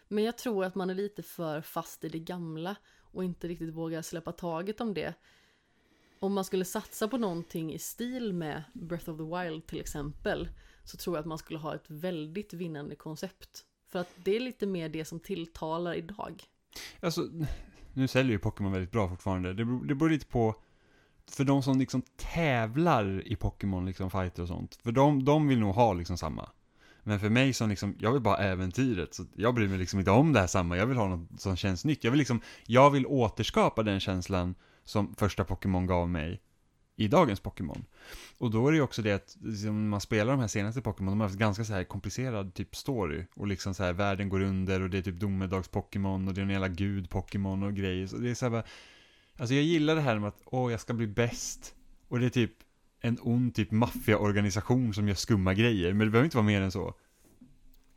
[0.08, 3.74] Men jag tror att man är lite för fast i det gamla och inte riktigt
[3.74, 5.14] vågar släppa taget om det.
[6.20, 10.50] Om man skulle satsa på någonting i stil med Breath of the Wild till exempel
[10.84, 13.66] så tror jag att man skulle ha ett väldigt vinnande koncept.
[13.88, 16.44] För att det är lite mer det som tilltalar idag.
[17.00, 17.30] Alltså,
[17.94, 19.54] nu säljer ju Pokémon väldigt bra fortfarande.
[19.54, 20.56] Det beror, det beror lite på
[21.32, 25.60] för de som liksom tävlar i Pokémon, liksom fighter och sånt, för de, de vill
[25.60, 26.50] nog ha liksom samma.
[27.04, 30.12] Men för mig som liksom, jag vill bara äventyret, så jag bryr mig liksom inte
[30.12, 32.04] om det här samma, jag vill ha något som känns nytt.
[32.04, 36.42] Jag vill liksom, jag vill återskapa den känslan som första Pokémon gav mig
[36.96, 37.86] i dagens Pokémon.
[38.38, 41.12] Och då är det ju också det att liksom, man spelar de här senaste Pokémon,
[41.12, 43.26] de har haft ganska så här komplicerad typ story.
[43.36, 46.44] Och liksom så här, världen går under och det är typ domedags-Pokémon och det är
[46.44, 48.08] en jävla gud-Pokémon och grejer.
[48.08, 48.64] Så det är så här bara,
[49.38, 51.76] Alltså jag gillar det här med att, åh, jag ska bli bäst.
[52.08, 52.52] Och det är typ
[53.00, 56.72] en ond typ maffiaorganisation som gör skumma grejer, men det behöver inte vara mer än
[56.72, 56.94] så.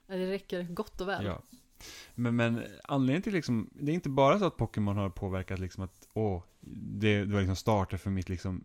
[0.07, 1.25] Det räcker gott och väl.
[1.25, 1.43] Ja.
[2.15, 5.85] Men, men anledningen till liksom, det är inte bara så att Pokémon har påverkat liksom
[5.85, 8.65] att, åh, det, det var liksom starten för mitt liksom,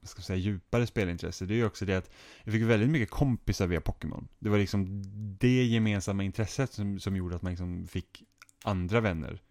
[0.00, 1.46] vad ska jag säga, djupare spelintresse.
[1.46, 2.10] Det är ju också det att
[2.44, 4.28] jag fick väldigt mycket kompisar via Pokémon.
[4.38, 5.02] Det var liksom
[5.38, 8.22] det gemensamma intresset som, som gjorde att man liksom fick
[8.64, 9.42] andra vänner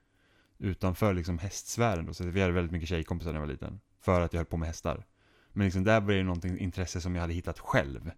[0.58, 3.80] utanför liksom hästsfären då, så vi hade väldigt mycket tjejkompisar när jag var liten.
[4.00, 5.06] För att jag höll på med hästar.
[5.54, 8.12] Men liksom där var det någonting, intresse som jag hade hittat själv.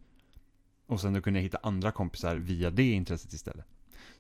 [0.85, 3.65] Och sen då kunde jag hitta andra kompisar via det intresset istället.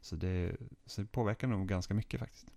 [0.01, 2.47] Så det, så det påverkar nog ganska mycket faktiskt.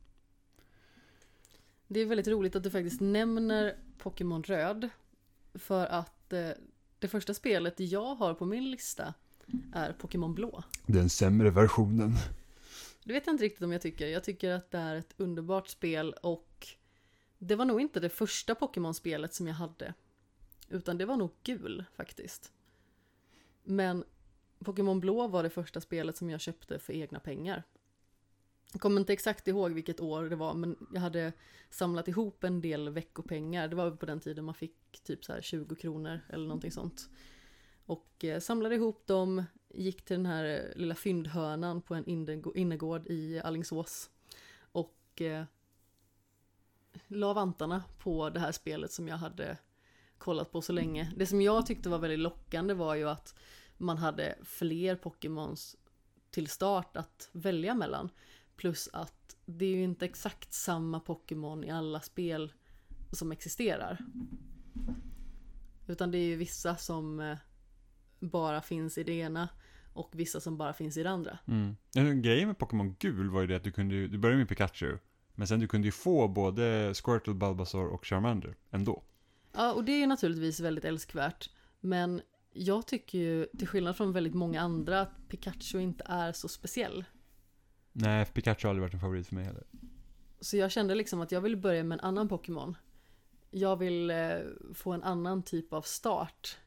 [1.88, 4.88] Det är väldigt roligt att du faktiskt nämner Pokémon Röd.
[5.54, 6.50] För att eh,
[6.98, 9.14] det första spelet jag har på min lista
[9.72, 10.62] är Pokémon Blå.
[10.86, 12.14] Den sämre versionen.
[13.04, 14.06] Det vet jag inte riktigt om jag tycker.
[14.06, 16.68] Jag tycker att det är ett underbart spel och
[17.38, 19.94] det var nog inte det första Pokémon-spelet som jag hade.
[20.68, 22.52] Utan det var nog gul faktiskt.
[23.62, 24.04] Men
[24.58, 27.62] Pokémon Blå var det första spelet som jag köpte för egna pengar.
[28.72, 31.32] Jag kommer inte exakt ihåg vilket år det var, men jag hade
[31.70, 33.68] samlat ihop en del veckopengar.
[33.68, 37.10] Det var på den tiden man fick typ så här 20 kronor eller någonting sånt.
[37.90, 42.04] Och eh, samlade ihop dem, gick till den här eh, lilla fyndhörnan på en
[42.54, 44.10] innergård i Allingsås.
[44.72, 45.44] Och eh,
[47.06, 49.58] la vantarna på det här spelet som jag hade
[50.18, 51.12] kollat på så länge.
[51.16, 53.34] Det som jag tyckte var väldigt lockande var ju att
[53.76, 55.76] man hade fler Pokémons
[56.30, 58.10] till start att välja mellan.
[58.56, 62.52] Plus att det är ju inte exakt samma Pokémon i alla spel
[63.12, 63.98] som existerar.
[65.86, 67.36] Utan det är ju vissa som eh,
[68.20, 69.48] bara finns i det ena
[69.92, 71.38] och vissa som bara finns i det andra.
[71.48, 71.76] Mm.
[71.94, 74.98] En grej med Pokémon Gul var ju det att du kunde, du började med Pikachu,
[75.34, 79.02] men sen du kunde ju få både Squirtle, Bulbasaur och Charmander ändå.
[79.52, 81.50] Ja, och det är ju naturligtvis väldigt älskvärt.
[81.80, 82.20] Men
[82.52, 87.04] jag tycker ju, till skillnad från väldigt många andra, att Pikachu inte är så speciell.
[87.92, 89.64] Nej, Pikachu har aldrig varit en favorit för mig heller.
[90.40, 92.76] Så jag kände liksom att jag vill börja med en annan Pokémon.
[93.50, 94.38] Jag vill eh,
[94.74, 96.58] få en annan typ av start.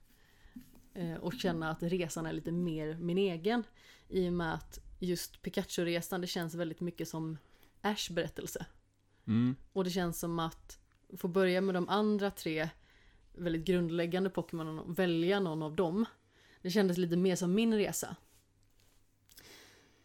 [0.94, 3.64] Eh, och känna att resan är lite mer min egen.
[4.10, 7.38] I och med att just Pikachu-resan, det känns väldigt mycket som
[7.82, 8.66] Ash berättelse.
[9.28, 9.56] Mm.
[9.74, 10.80] Och det känns som att
[11.18, 12.70] få börja med de andra tre
[13.34, 16.06] väldigt grundläggande Pokémonen och välja någon av dem.
[16.62, 18.16] Det kändes lite mer som min resa.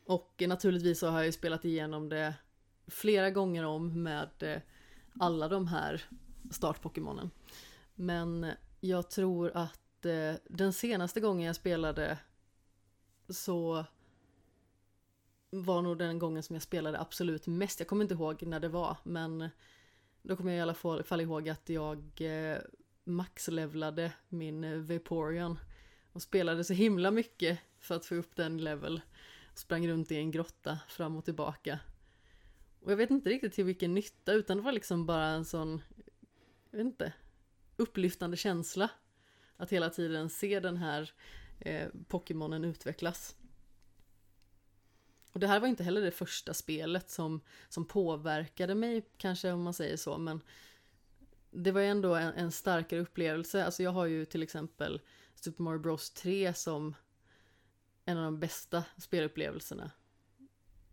[0.05, 2.35] Och naturligtvis så har jag ju spelat igenom det
[2.87, 4.61] flera gånger om med eh,
[5.21, 6.03] alla de här
[6.51, 7.31] start-Pokémonen.
[7.95, 8.47] Men
[8.81, 12.19] jag tror att Eh, den senaste gången jag spelade
[13.29, 13.85] så
[15.51, 17.81] var nog den gången som jag spelade absolut mest.
[17.81, 19.49] Jag kommer inte ihåg när det var, men
[20.23, 22.59] då kommer jag i alla fall, ihåg att jag eh,
[23.05, 25.59] maxlevlade min eh, Vaporeon
[26.13, 29.01] och spelade så himla mycket för att få upp den level.
[29.55, 31.79] Sprang runt i en grotta fram och tillbaka.
[32.81, 35.83] Och jag vet inte riktigt till vilken nytta, utan det var liksom bara en sån,
[36.71, 37.13] jag vet inte,
[37.77, 38.91] upplyftande känsla.
[39.61, 41.13] Att hela tiden se den här
[41.61, 43.37] eh, Pokémonen utvecklas.
[45.33, 49.63] Och det här var inte heller det första spelet som, som påverkade mig, kanske om
[49.63, 50.41] man säger så, men
[51.51, 53.65] det var ju ändå en, en starkare upplevelse.
[53.65, 55.01] Alltså jag har ju till exempel
[55.35, 56.95] Super Mario Bros 3 som
[58.05, 59.91] en av de bästa spelupplevelserna.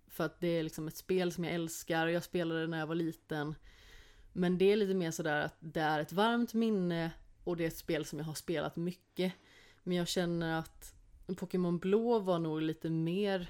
[0.08, 2.88] För att det är liksom ett spel som jag älskar, jag spelade det när jag
[2.88, 3.56] var liten.
[4.34, 7.12] Men det är lite mer sådär att det är ett varmt minne
[7.46, 9.34] och det är ett spel som jag har spelat mycket.
[9.84, 10.94] Men jag känner att
[11.38, 13.50] Pokémon Blå var nog lite mer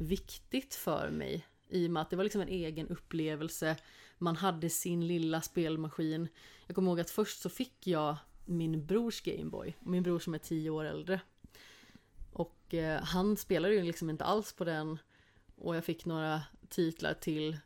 [0.00, 1.46] viktigt för mig.
[1.68, 3.76] I och med att det var liksom en egen upplevelse.
[4.18, 6.28] Man hade sin lilla spelmaskin.
[6.66, 9.76] Jag kommer ihåg att först så fick jag min brors Gameboy.
[9.80, 11.20] Min bror som är tio år äldre.
[12.32, 14.98] Och eh, han spelade ju liksom inte alls på den.
[15.56, 17.58] Och jag fick några titlar till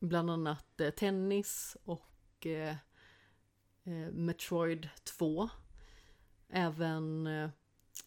[0.00, 2.74] bland annat eh, tennis och eh,
[3.84, 5.48] eh, Metroid 2.
[6.52, 7.50] Även eh,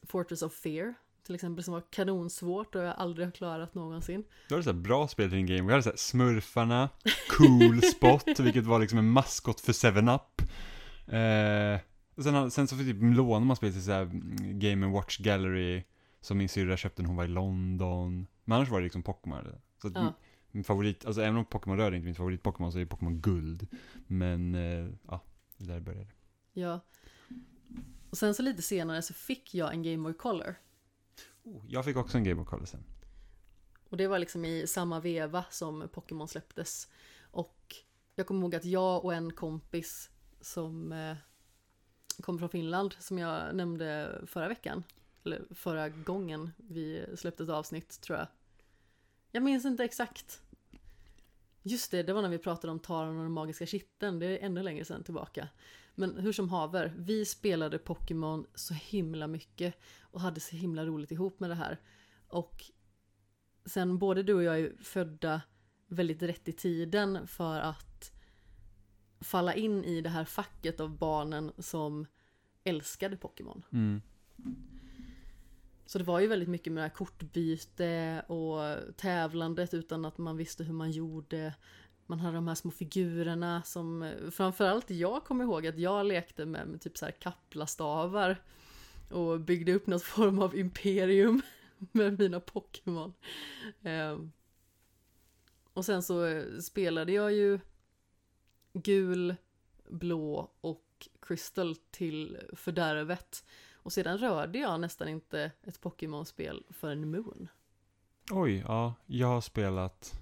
[0.07, 0.93] Fortress of Fear
[1.25, 4.23] till exempel som var kanonsvårt och jag aldrig har klarat någonsin.
[4.47, 5.61] Du hade så bra spel till din game.
[5.61, 6.89] Vi hade så här Smurfarna,
[7.37, 10.41] Cool Spot, vilket var liksom en maskot för 7-Up.
[11.07, 11.81] Eh,
[12.23, 15.83] sen, sen så typ lånade man spel till så här mm, Game Watch Gallery,
[16.21, 18.27] som min syrra köpte när hon var i London.
[18.43, 19.45] Men annars var det liksom Pokémon.
[19.81, 20.13] Så Ja.
[20.51, 23.67] min favorit, alltså även om Pokémon rör inte min favorit-Pokémon så är det Pokémon Guld.
[24.07, 26.11] Men, eh, ja, det där började.
[26.53, 26.79] Ja.
[28.09, 30.55] Och sen så lite senare så fick jag en Game Boy Color.
[31.43, 32.83] Oh, jag fick också en Game of Color sen.
[33.89, 36.87] Och det var liksom i samma veva som Pokémon släpptes.
[37.31, 37.75] Och
[38.15, 40.09] jag kommer ihåg att jag och en kompis
[40.41, 41.15] som eh,
[42.21, 44.83] kom från Finland, som jag nämnde förra veckan,
[45.23, 48.27] eller förra gången vi släppte ett avsnitt tror jag.
[49.31, 50.41] Jag minns inte exakt.
[51.67, 54.45] Just det, det var när vi pratade om Taran och den magiska kitteln, det är
[54.45, 55.47] ännu längre sedan tillbaka.
[55.95, 61.11] Men hur som haver, vi spelade Pokémon så himla mycket och hade så himla roligt
[61.11, 61.79] ihop med det här.
[62.27, 62.63] Och
[63.65, 65.41] sen både du och jag är födda
[65.87, 68.11] väldigt rätt i tiden för att
[69.19, 72.05] falla in i det här facket av barnen som
[72.63, 73.63] älskade Pokémon.
[73.71, 74.01] Mm.
[75.85, 78.59] Så det var ju väldigt mycket med det här kortbyte och
[78.97, 81.53] tävlandet utan att man visste hur man gjorde.
[82.05, 86.67] Man hade de här små figurerna som framförallt jag kommer ihåg att jag lekte med,
[86.67, 88.37] med typ så här kaplastavar
[89.11, 91.41] och byggde upp något form av imperium
[91.91, 93.13] med mina Pokémon.
[93.83, 94.31] Ehm.
[95.73, 97.59] Och sen så eh, spelade jag ju
[98.73, 99.35] gul,
[99.89, 103.45] blå och Crystal till fördärvet.
[103.85, 107.47] Och sedan rörde jag nästan inte ett Pokémon-spel förrän Moon.
[108.31, 110.19] Oj, ja, jag har spelat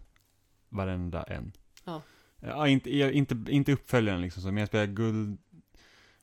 [0.70, 1.52] varenda en.
[1.86, 2.02] Ja.
[2.40, 5.38] Ja, inte, inte, inte uppföljaren liksom men jag spelade guld,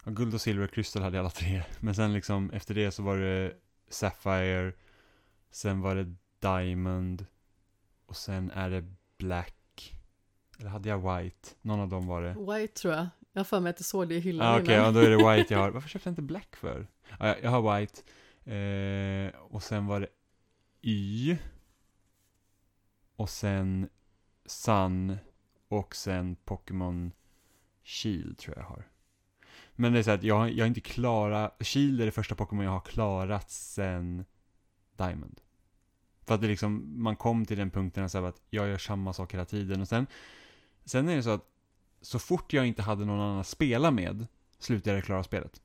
[0.05, 1.63] guld och silver crystal hade jag alla tre.
[1.81, 3.53] Men sen liksom efter det så var det
[3.89, 4.73] Sapphire,
[5.51, 7.27] sen var det Diamond,
[8.07, 8.85] och sen är det
[9.19, 9.95] Black,
[10.59, 11.49] eller hade jag White?
[11.63, 12.35] Någon av dem var det.
[12.59, 13.07] White tror jag.
[13.33, 14.87] Jag har för mig att jag såg det i hyllan Ja, okej, innan.
[14.87, 15.71] ja, då är det White jag har.
[15.71, 16.87] Varför köpte jag inte Black för?
[17.19, 18.03] Ja, jag- har White,
[18.45, 20.09] eh, och sen var det
[20.83, 21.37] Y,
[23.17, 23.89] och sen
[24.47, 25.17] Sun,
[25.69, 27.13] och sen Pokémon
[27.85, 28.89] Shield tror jag jag har.
[29.75, 31.57] Men det är så att jag, jag har inte klarat...
[31.61, 34.25] Shield är det första Pokémon jag har klarat sen
[34.97, 35.41] Diamond.
[36.27, 39.35] För att det liksom, man kom till den punkten så att jag gör samma sak
[39.35, 40.07] hela tiden och sen,
[40.85, 41.45] sen är det så att
[42.01, 44.27] så fort jag inte hade någon annan att spela med
[44.59, 45.63] slutade jag klara spelet.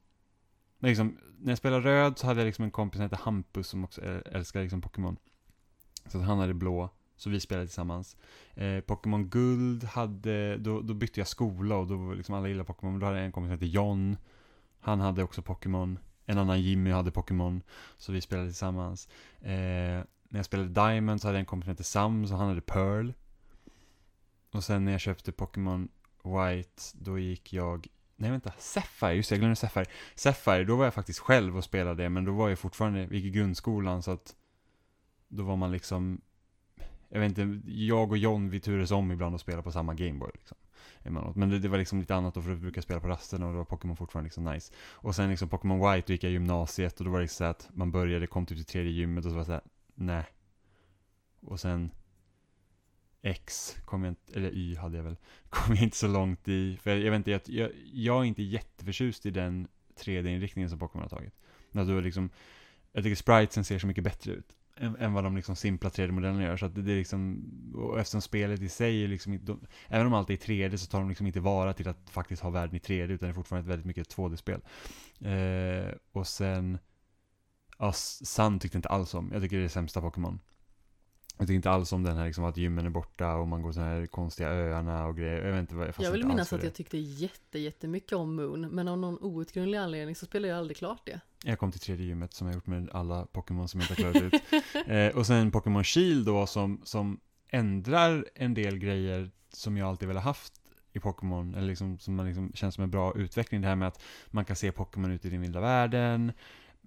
[0.80, 3.84] Liksom, när jag spelade röd så hade jag liksom en kompis som hette Hampus som
[3.84, 5.18] också älskar liksom Pokémon.
[6.08, 8.18] Så att han hade blå, så vi spelade tillsammans.
[8.54, 12.68] Eh, Pokémon Guld hade, då, då bytte jag skola och då var liksom alla gillade
[12.68, 13.00] Pokémon.
[13.00, 14.18] Då hade jag en kompis som hette John.
[14.80, 16.00] Han hade också Pokémon.
[16.26, 17.62] En annan Jimmy hade Pokémon.
[17.98, 19.10] Så vi spelade tillsammans.
[19.42, 22.48] Eh, när jag spelade Diamond så hade jag en kompis som hette Sam, så han
[22.48, 23.12] hade Pearl.
[24.52, 25.90] Och sen när jag köpte Pokémon
[26.24, 29.86] White, då gick jag Nej vänta, Sapphire, just det, jag glömde Sapphire.
[30.16, 33.18] Sapphire, då var jag faktiskt själv och spelade det, men då var jag fortfarande, vi
[33.18, 34.36] gick i grundskolan så att
[35.28, 36.22] då var man liksom
[37.10, 40.32] jag vet inte, jag och John vi turades om ibland att spela på samma Gameboy
[40.34, 40.58] liksom.
[41.04, 41.36] Emellanåt.
[41.36, 43.46] Men det, det var liksom lite annat då för att vi brukade spela på rasterna
[43.46, 44.74] och då var Pokémon fortfarande liksom nice.
[44.78, 47.46] Och sen liksom Pokémon White, då gick jag i gymnasiet och då var det liksom
[47.46, 49.62] så att man började, kom typ till tredje gymmet och så var det så här,
[49.96, 50.26] nej.
[51.42, 51.92] Och sen
[53.26, 55.16] X kom jag inte, eller Y hade jag väl,
[55.50, 56.78] kom jag inte så långt i.
[56.82, 59.68] För jag, jag vet inte, jag, jag, jag är inte jätteförtjust i den
[60.00, 61.34] 3D-inriktningen som Pokémon har tagit.
[61.72, 62.30] När du liksom,
[62.92, 66.44] jag tycker spritesen ser så mycket bättre ut än, än vad de liksom simpla 3D-modellerna
[66.44, 66.58] gör.
[66.58, 67.44] Så att det, det är liksom,
[67.76, 70.78] och eftersom spelet i sig är liksom inte, de, även om allt är i 3D
[70.78, 73.32] så tar de liksom inte vara till att faktiskt ha världen i 3D utan det
[73.32, 74.62] är fortfarande ett väldigt mycket 2D-spel.
[75.20, 76.78] Eh, och sen,
[77.78, 80.40] ja, Sun tyckte inte alls om, jag tycker det är det sämsta Pokémon.
[81.38, 83.72] Jag tycker inte alls om den här liksom att gymmen är borta och man går
[83.72, 85.46] så här konstiga öarna och grejer.
[85.46, 88.88] Jag vet inte jag Jag vill minnas att jag tyckte jätte, jättemycket om Moon, men
[88.88, 91.20] av någon outgrundlig anledning så spelade jag aldrig klart det.
[91.44, 94.12] Jag kom till tredje gymmet som jag gjort med alla Pokémon som jag inte har
[94.12, 94.42] klarat ut.
[94.88, 97.20] Eh, och sen Pokémon Shield då som, som
[97.50, 100.54] ändrar en del grejer som jag alltid velat haft
[100.94, 103.62] i Pokémon, eller liksom, som man liksom känns som en bra utveckling.
[103.62, 106.32] Det här med att man kan se Pokémon ute i den vilda världen,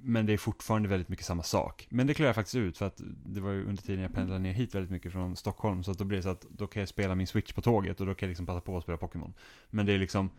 [0.00, 1.86] men det är fortfarande väldigt mycket samma sak.
[1.90, 4.40] Men det klarar jag faktiskt ut, för att det var ju under tiden jag pendlade
[4.40, 6.80] ner hit väldigt mycket från Stockholm, så att då blir det så att då kan
[6.80, 8.98] jag spela min Switch på tåget och då kan jag liksom passa på att spela
[8.98, 9.34] Pokémon.
[9.70, 10.30] Men det är liksom,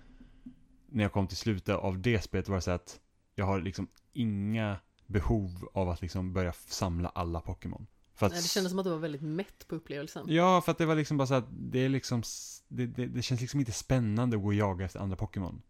[0.90, 3.00] när jag kom till slutet av det spelet var det så att
[3.36, 7.88] jag har liksom inga behov av att liksom börja samla alla Pokémon.
[8.26, 10.26] Att, Nej, det kändes som att du var väldigt mätt på upplevelsen.
[10.28, 12.24] Ja, för att det var liksom bara så att det är liksom,
[12.68, 15.62] det, det, det känns liksom inte spännande att gå och jaga efter andra Pokémon.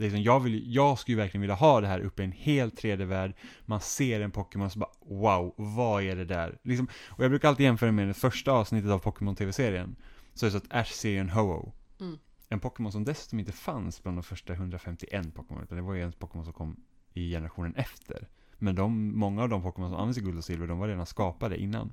[0.00, 2.32] Är liksom, jag, vill, jag skulle ju verkligen vilja ha det här uppe i en
[2.32, 3.34] helt 3D-värld.
[3.66, 6.58] Man ser en Pokémon och så bara wow, vad är det där?
[6.62, 9.96] Liksom, och jag brukar alltid jämföra med det första avsnittet av Pokémon TV-serien.
[10.34, 11.72] Så är det så att Ash ser en Ho-Oh.
[12.00, 12.18] Mm.
[12.48, 16.02] En Pokémon som dessutom inte fanns bland de första 151 Pokémon, utan det var ju
[16.02, 16.76] en Pokémon som kom
[17.12, 18.28] i generationen efter.
[18.58, 21.06] Men de, många av de Pokémon som används i Guld och Silver, de var redan
[21.06, 21.92] skapade innan.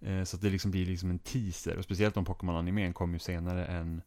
[0.00, 3.18] Eh, så att det liksom blir liksom en teaser, och speciellt om Pokémon-animen kom ju
[3.18, 4.02] senare än,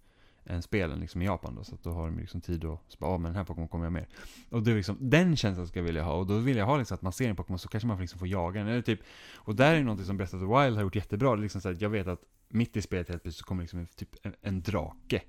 [0.45, 3.09] än spelen liksom i Japan då, så att då har de liksom tid att, spara,
[3.09, 4.05] bara, ja men den här Pokémon kommer jag med.
[4.49, 6.77] Och det är liksom, den känslan ska jag vilja ha, och då vill jag ha
[6.77, 8.99] liksom att man ser en Pokémon så kanske man liksom får jaga den, eller typ,
[9.35, 11.61] och där är något som Breath of the Wild har gjort jättebra, det är liksom
[11.61, 14.09] så att jag vet att mitt i spelet helt plötsligt så kommer liksom en, typ
[14.21, 15.21] en, en drake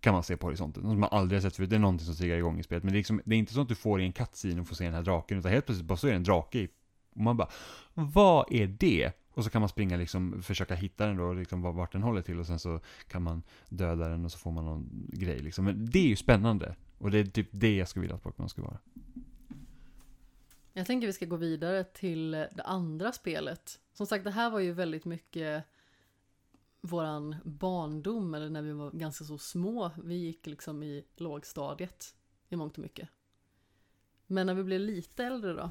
[0.00, 1.70] kan man se på horisonten, som man aldrig har sett förut.
[1.70, 2.84] Det är någonting som triggar igång i spelet.
[2.84, 4.68] Men det är, liksom, det är inte så att du får i en cutscene och
[4.68, 6.68] får se den här draken, utan helt plötsligt bara så är det en drake i.
[7.14, 7.48] Och man bara,
[7.94, 9.12] vad är det?
[9.34, 12.38] Och så kan man springa liksom, försöka hitta den då, liksom vart den håller till
[12.38, 15.64] och sen så kan man döda den och så får man någon grej liksom.
[15.64, 16.74] Men det är ju spännande.
[16.98, 18.78] Och det är typ det jag skulle vilja att Pokémon ska vara.
[20.72, 23.80] Jag tänker vi ska gå vidare till det andra spelet.
[23.92, 25.64] Som sagt, det här var ju väldigt mycket
[26.80, 29.90] våran barndom, eller när vi var ganska så små.
[30.04, 32.14] Vi gick liksom i lågstadiet
[32.48, 33.08] i mångt och mycket.
[34.26, 35.70] Men när vi blev lite äldre då?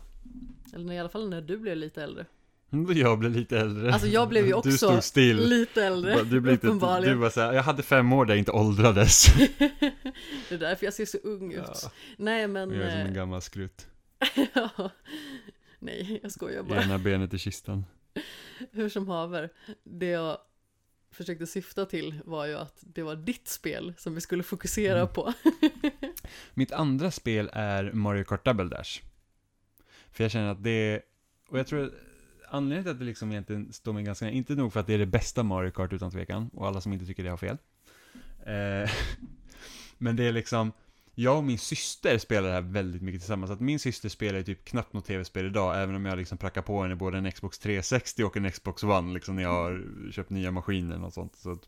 [0.74, 2.26] Eller i alla fall när du blev lite äldre.
[2.96, 3.94] Jag blev lite äldre.
[3.94, 5.38] Alltså jag blev ju Du också stod still.
[5.50, 6.68] lite äldre, Du, blev lite,
[7.02, 9.26] du var såhär, jag hade fem år där jag inte åldrades.
[10.50, 11.64] Det är därför jag ser så ung ut.
[11.84, 12.72] Ja, Nej men...
[12.74, 13.88] jag är som en eh, gammal skrutt.
[14.54, 14.90] ja.
[15.80, 16.84] Nej, jag skojar bara.
[16.84, 17.86] Ena benet i kistan.
[18.72, 19.50] Hur som haver,
[19.84, 20.38] det jag
[21.12, 25.14] försökte syfta till var ju att det var ditt spel som vi skulle fokusera Mm.
[25.14, 25.34] på.
[26.54, 29.02] Mitt andra spel är Mario Kart Double Dash.
[30.12, 31.02] För jag känner att det,
[31.50, 31.92] och jag tror
[32.52, 34.98] anledningen till att det liksom egentligen står mig ganska inte nog för att det är
[34.98, 37.58] det bästa Mario Kart utan tvekan, och alla som inte tycker det har fel.
[38.46, 38.92] Eh,
[39.98, 40.72] men det är liksom,
[41.16, 43.52] jag och min syster spelar det här väldigt mycket tillsammans.
[43.52, 46.62] Att min syster spelar ju typ knappt något tv-spel idag, även om jag liksom prackar
[46.62, 50.30] på henne både en Xbox 360 och en Xbox One, liksom när jag har köpt
[50.30, 51.36] nya maskiner och sånt.
[51.36, 51.68] Så att,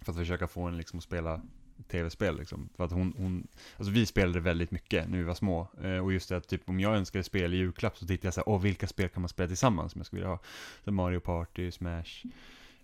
[0.00, 1.40] för att försöka få henne liksom att spela
[1.82, 2.68] tv-spel liksom.
[2.76, 5.68] För att hon, hon, alltså vi spelade väldigt mycket när vi var små.
[5.82, 8.34] Eh, och just det att typ om jag önskade spel i julklapp så tittade jag
[8.34, 10.40] såhär, åh vilka spel kan man spela tillsammans som jag skulle vilja ha?
[10.84, 12.24] Så Mario Party, Smash,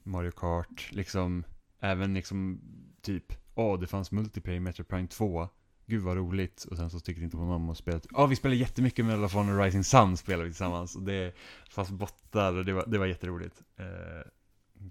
[0.03, 1.45] Mario Kart, liksom,
[1.81, 2.61] även liksom
[3.03, 5.49] typ, åh det fanns multiplayer Metro Prime 2.
[5.87, 6.65] Gud vad roligt.
[6.65, 9.37] Och sen så tyckte inte hon om att spela, ja vi spelade jättemycket med of
[9.37, 10.97] och Rising Sun spelade vi tillsammans.
[10.97, 11.35] Och det
[11.71, 13.63] fanns bottar och det var, det var jätteroligt.
[13.77, 14.31] Eh,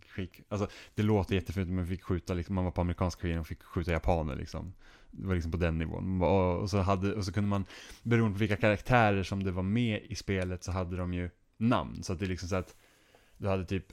[0.08, 0.42] Skik.
[0.50, 3.48] Alltså, det låter jättefint, men man fick skjuta, liksom, man var på amerikanska krigen och
[3.48, 4.74] fick skjuta japaner liksom.
[5.12, 6.22] Det var liksom på den nivån.
[6.22, 7.66] Och, och, så hade, och så kunde man,
[8.04, 12.04] beroende på vilka karaktärer som det var med i spelet, så hade de ju namn.
[12.04, 12.76] Så att det är liksom så att,
[13.38, 13.86] du hade typ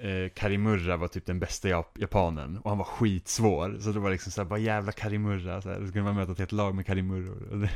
[0.00, 3.78] eh, Karimurra var typ den bästa jap japanen och han var skitsvår.
[3.80, 5.62] Så det var liksom såhär, bara jävla Karimurra.
[5.62, 7.56] Så, här, så kunde man möta ett helt lag med Karimurror.
[7.56, 7.70] Det,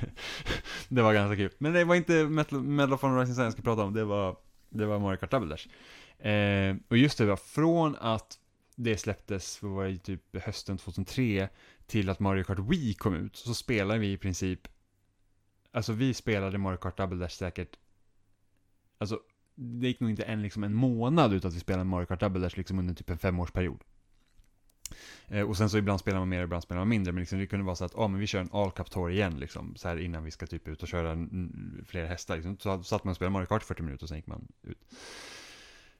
[0.88, 1.50] det var ganska kul.
[1.58, 4.04] Men det var inte Metal, Medal of Honor Rising Sun jag skulle prata om, det
[4.04, 4.36] var,
[4.68, 5.66] det var Mario Kart Double Dash.
[6.18, 8.38] Eh, och just det, var från att
[8.76, 11.48] det släpptes, var det, typ hösten 2003,
[11.86, 14.68] till att Mario Kart Wii kom ut, så spelade vi i princip,
[15.72, 17.76] alltså vi spelade Mario Kart Double Dash säkert,
[18.98, 19.20] alltså
[19.54, 22.40] det gick nog inte en, liksom en månad utan att vi spelade Mario Kart Double
[22.40, 23.80] Dash liksom under typ en femårsperiod.
[25.28, 27.46] Eh, och sen så ibland spelar man mer, ibland spelar man mindre, men liksom det
[27.46, 29.76] kunde vara så att, ja ah, men vi kör en all cup tour igen liksom,
[29.76, 31.28] så här innan vi ska typ ut och köra
[31.86, 32.58] fler hästar liksom.
[32.58, 34.78] Så satt man och spelade Mario Kart i 40 minuter och sen gick man ut.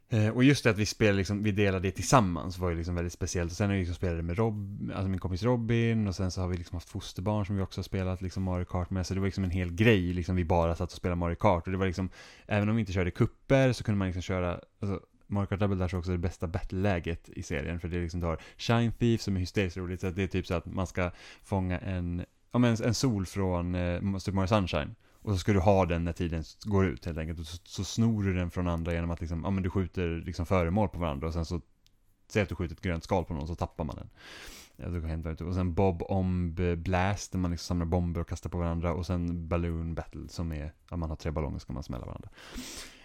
[0.08, 2.94] Eh, och just det att vi spelade liksom, vi delade det tillsammans var ju liksom
[2.94, 3.50] väldigt speciellt.
[3.50, 6.40] Och sen har vi liksom spelat med Rob, alltså min kompis Robin och sen så
[6.40, 9.06] har vi liksom haft fosterbarn som vi också har spelat liksom Mario Kart med.
[9.06, 11.66] Så det var liksom en hel grej, liksom vi bara satt och spelade Mario Kart.
[11.66, 12.10] Och det var liksom,
[12.46, 15.76] även om vi inte körde kupper så kunde man liksom köra, alltså, Mario Kart Double
[15.76, 17.80] Dash är också det bästa battle-läget i serien.
[17.80, 20.00] För det är liksom, du har Shine Thief som är hysteriskt roligt.
[20.00, 21.10] Så det är typ så att man ska
[21.42, 24.94] fånga en, ja men en sol från eh, Super Mario Sunshine.
[25.24, 27.40] Och så ska du ha den när tiden går ut helt enkelt.
[27.40, 30.22] Och så, så snor du den från andra genom att liksom, ja men du skjuter
[30.26, 31.60] liksom föremål på varandra och sen så,
[32.28, 34.10] säg att du skjuter ett grönt skal på någon så tappar man den.
[34.76, 35.40] Ja, det kan ut.
[35.40, 38.94] Och sen Bob Omb Blast, där man liksom samlar bomber och kastar på varandra.
[38.94, 42.28] Och sen Balloon Battle, som är, ja man har tre ballonger ska man smälla varandra.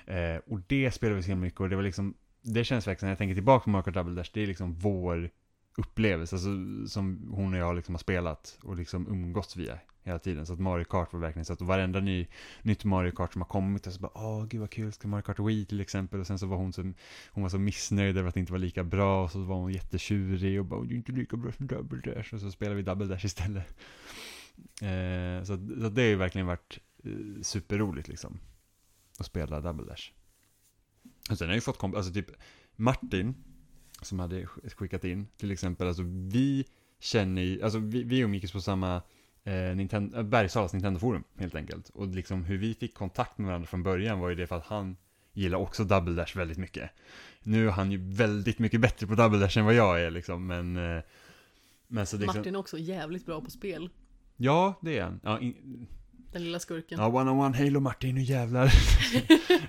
[0.05, 3.11] Eh, och det spelar vi så mycket och det var liksom, det känns verkligen, när
[3.11, 5.29] jag tänker tillbaka på Marco Double Dash, det är liksom vår
[5.77, 6.49] upplevelse, alltså,
[6.87, 9.79] som hon och jag liksom har spelat och liksom umgåtts via
[10.09, 10.45] hela tiden.
[10.45, 12.27] Så att Mario Kart var verkligen så att varenda ny,
[12.61, 15.39] nytt Mario Kart som har kommit, så bara åh gud vad kul, ska Mario Kart
[15.39, 16.19] Wii till exempel.
[16.19, 16.81] Och sen så var hon så,
[17.29, 19.71] hon var så missnöjd över att det inte var lika bra, och så var hon
[19.71, 22.33] jättetjurig och bara det är inte lika bra som Double Dash.
[22.33, 23.77] Och så spelar vi Double Dash istället.
[24.81, 28.39] Eh, så, så det har ju verkligen varit eh, superroligt liksom.
[29.19, 30.11] Att spela Double Dash.
[31.29, 32.31] Och sen har jag ju fått komp alltså typ
[32.75, 33.35] Martin,
[34.01, 36.65] som hade skickat in till exempel, alltså vi
[36.99, 39.01] känner ju, alltså vi, vi umgicks på samma
[39.49, 41.89] eh, Nintendo, eh, Bergsalas Nintendo-forum helt enkelt.
[41.89, 44.65] Och liksom hur vi fick kontakt med varandra från början var ju det för att
[44.65, 44.97] han
[45.33, 46.91] gillar också Double Dash väldigt mycket.
[47.43, 50.47] Nu är han ju väldigt mycket bättre på Double Dash än vad jag är liksom,
[50.47, 50.77] men...
[50.77, 51.03] Eh,
[51.91, 53.89] men så liksom, Martin är också jävligt bra på spel.
[54.37, 55.19] Ja, det är han.
[55.23, 55.87] Ja, in,
[56.31, 56.99] Den lilla skurken.
[56.99, 58.65] Ja, one on one Halo Martin, nu jävlar.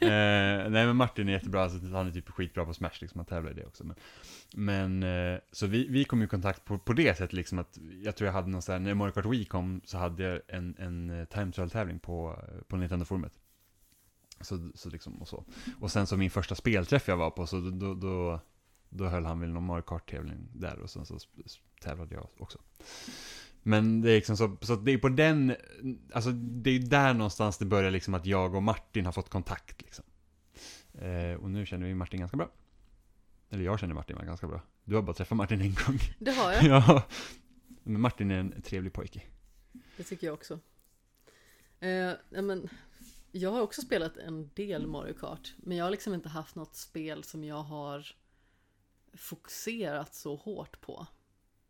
[0.01, 3.26] eh, nej men Martin är jättebra, alltså, han är typ skitbra på Smash liksom, han
[3.26, 3.85] tävlar i det också.
[3.85, 3.97] Men,
[4.55, 8.16] men eh, så vi, vi kom i kontakt på, på det sättet liksom att, jag
[8.16, 10.76] tror jag hade någon sån här, när Mario Kart Wii kom så hade jag en,
[10.78, 13.32] en eh, time trial tävling på, eh, på Nintendo-forumet.
[14.40, 15.44] Så, så liksom, och så.
[15.80, 18.40] Och sen så min första spelträff jag var på, så då, då, då,
[18.88, 21.18] då höll han väl någon Mario Kart-tävling där och sen så
[21.80, 22.59] tävlade jag också.
[23.62, 25.57] Men det är liksom så, så det är på den,
[26.12, 29.82] alltså det är där någonstans det börjar liksom att jag och Martin har fått kontakt
[29.82, 30.05] liksom.
[30.94, 32.51] Eh, och nu känner vi Martin ganska bra.
[33.51, 34.62] Eller jag känner Martin ganska bra.
[34.84, 35.98] Du har bara träffat Martin en gång.
[36.18, 36.64] Det har jag.
[36.64, 37.03] ja.
[37.82, 39.22] Men Martin är en trevlig pojke.
[39.96, 40.61] Det tycker jag också.
[41.80, 42.68] Eh, men,
[43.32, 45.55] jag har också spelat en del Mario Kart.
[45.57, 48.07] Men jag har liksom inte haft något spel som jag har
[49.12, 51.07] fokuserat så hårt på.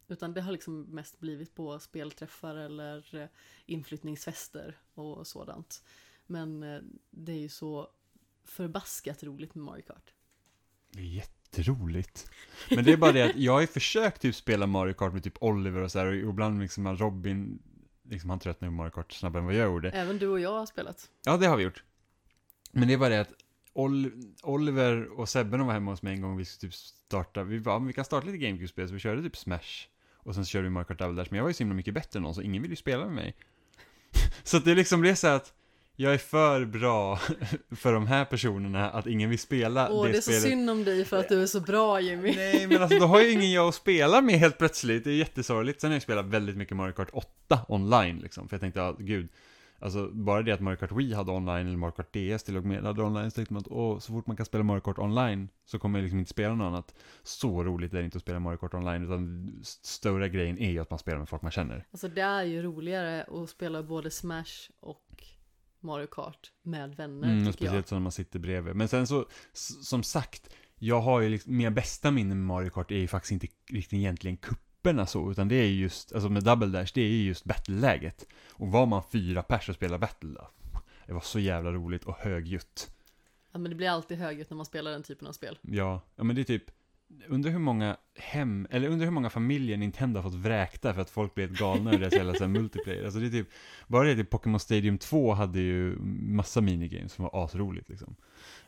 [0.08, 3.28] Utan det har liksom mest blivit på spelträffar eller eh,
[3.66, 5.84] inflyttningsfester och sådant.
[6.26, 7.90] Men eh, det är ju så
[8.44, 10.14] förbaskat roligt med Mario Kart.
[10.90, 11.04] Det är
[11.50, 12.30] jätteroligt.
[12.70, 15.24] Men det är bara det att jag har ju försökt typ spela Mario Kart med
[15.24, 17.58] typ Oliver och så här och ibland liksom Robin,
[18.08, 19.90] liksom han tröttnar på Mario Kart snabbare än vad jag gjorde.
[19.90, 21.10] Även du och jag har spelat.
[21.24, 21.84] Ja, det har vi gjort.
[22.72, 23.32] Men det är bara det att
[23.72, 24.10] Ol
[24.42, 27.44] Oliver och Sebbe de var hemma hos mig en gång och vi skulle typ starta,
[27.44, 30.50] vi bara, vi kan starta lite GameCube-spel, så vi körde typ Smash Och sen så
[30.50, 32.22] körde vi Mario Kart Double Dash, men jag var ju så himla mycket bättre än
[32.22, 33.36] någon, så ingen ville ju spela med mig.
[34.42, 35.52] så att det liksom blev så här att
[36.00, 37.16] jag är för bra
[37.70, 40.42] för de här personerna att ingen vill spela Åh, det, det är så spelet.
[40.42, 42.34] synd om dig för att du är så bra Jimmy.
[42.36, 45.04] Nej, men alltså då har ju ingen jag att spela med helt plötsligt.
[45.04, 45.80] Det är jättesorgligt.
[45.80, 48.48] Sen har jag spelat väldigt mycket Mario Kart 8 online liksom.
[48.48, 49.28] För jag tänkte, ja, gud.
[49.82, 52.64] Alltså bara det att Mario Kart Wii hade online, eller Mario Kart DS till och
[52.64, 54.98] med hade online, så tänkte man att åh, så fort man kan spela Mario Kart
[54.98, 56.94] online så kommer jag liksom inte spela något annat.
[57.22, 60.70] Så roligt är det inte att spela Mario Kart online, utan st- stora grejen är
[60.70, 61.86] ju att man spelar med folk man känner.
[61.90, 65.24] Alltså det är ju roligare att spela både Smash och
[65.82, 68.76] Mario Kart med vänner Mm, speciellt så när man sitter bredvid.
[68.76, 69.26] Men sen så,
[69.82, 73.32] som sagt, jag har ju liksom, mina bästa minnen med Mario Kart är ju faktiskt
[73.32, 77.00] inte riktigt egentligen kupperna så, utan det är ju just, alltså med Double Dash, det
[77.00, 78.26] är ju just battle-läget.
[78.50, 80.50] Och var man fyra pers och spelar battle då,
[81.06, 82.90] det var så jävla roligt och högljutt.
[83.52, 85.58] Ja, men det blir alltid högljutt när man spelar den typen av spel.
[85.62, 86.64] Ja, ja men det är typ,
[87.28, 91.10] undrar hur många hem, eller undrar hur många familjer Nintendo har fått vräkta för att
[91.10, 93.04] folk blev galna över deras jävla så här multiplayer.
[93.04, 93.48] Alltså det är typ,
[93.86, 98.16] bara det att Pokémon Stadium 2 hade ju massa minigames som var asroligt liksom.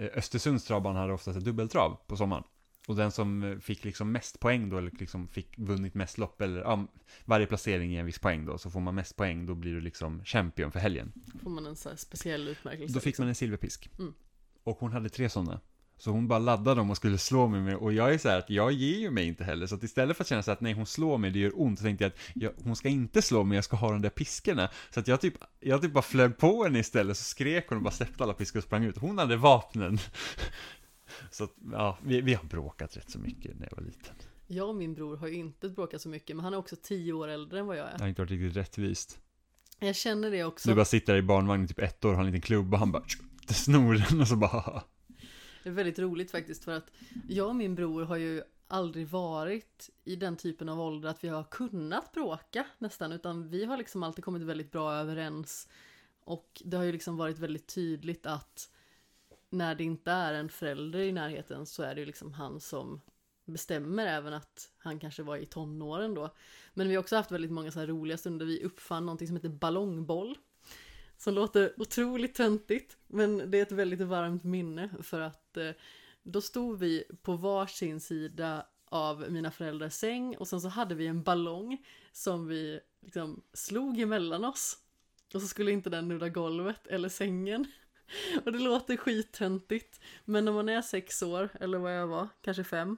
[0.00, 2.44] Östersunds travbana hade oftast ett dubbeltrav på sommaren.
[2.88, 6.40] Och den som eh, fick liksom mest poäng då, eller liksom fick vunnit mest lopp,
[6.40, 6.86] eller ja,
[7.24, 9.80] varje placering ger en viss poäng då, så får man mest poäng, då blir du
[9.80, 11.12] liksom champion för helgen.
[11.42, 12.94] Får man en så speciell utmärkelse.
[12.94, 13.22] Då fick liksom.
[13.22, 13.90] man en silverpisk.
[13.98, 14.14] Mm.
[14.64, 15.60] Och hon hade tre sådana.
[16.00, 18.38] Så hon bara laddade dem och skulle slå mig med, och jag är så här
[18.38, 20.60] att jag ger ju mig inte heller, så att istället för att känna så att
[20.60, 23.22] nej hon slår mig, det gör ont, så tänkte jag att jag, hon ska inte
[23.22, 24.70] slå mig, jag ska ha de där piskorna.
[24.90, 27.84] Så att jag typ, jag typ bara flög på henne istället, så skrek hon och
[27.84, 28.98] bara släppte alla piskor och sprang ut.
[28.98, 29.98] Hon hade vapnen.
[31.30, 34.14] Så att, ja, vi, vi har bråkat rätt så mycket när jag var liten.
[34.46, 37.12] Jag och min bror har ju inte bråkat så mycket, men han är också tio
[37.12, 37.98] år äldre än vad jag Det är.
[37.98, 39.18] har inte varit riktigt rättvist.
[39.78, 40.68] Jag känner det också.
[40.68, 43.02] Du bara sitter där i barnvagnen typ ett år, har en liten klubba, han bara
[43.48, 44.82] det snor den och så bara.
[45.62, 46.90] Det är väldigt roligt faktiskt för att
[47.28, 51.28] jag och min bror har ju aldrig varit i den typen av ålder att vi
[51.28, 55.68] har kunnat bråka nästan, utan vi har liksom alltid kommit väldigt bra överens.
[56.20, 58.70] Och det har ju liksom varit väldigt tydligt att
[59.50, 63.00] när det inte är en förälder i närheten så är det ju liksom han som
[63.44, 66.34] bestämmer även att han kanske var i tonåren då.
[66.74, 68.46] Men vi har också haft väldigt många så här roliga stunder.
[68.46, 70.38] Vi uppfann någonting som heter ballongboll.
[71.20, 75.70] Som låter otroligt töntigt, men det är ett väldigt varmt minne för att eh,
[76.22, 81.06] då stod vi på varsin sida av mina föräldrars säng och sen så hade vi
[81.06, 84.78] en ballong som vi liksom slog emellan oss.
[85.34, 87.66] Och så skulle inte den nudda golvet eller sängen.
[88.44, 90.00] Och det låter skittöntigt.
[90.24, 92.96] Men när man är sex år, eller vad jag var, kanske fem.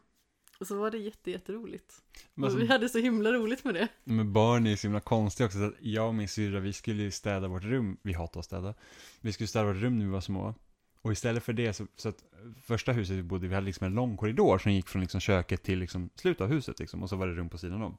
[0.63, 2.03] Och så var det jätte, jätteroligt.
[2.35, 3.89] Men alltså, vi hade så himla roligt med det.
[4.05, 7.03] Men barn är så himla konstiga också, så att jag och min syrra, vi skulle
[7.03, 8.75] ju städa vårt rum, vi hatar att städa.
[9.21, 10.55] Vi skulle städa vårt rum när vi var små.
[11.03, 12.25] Och istället för det, så, så att
[12.63, 15.21] första huset vi bodde i, vi hade liksom en lång korridor som gick från liksom
[15.21, 17.97] köket till liksom slutet av huset liksom, och så var det rum på sidan om.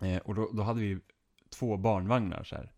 [0.00, 0.98] Eh, och då, då hade vi
[1.50, 2.72] två barnvagnar så här.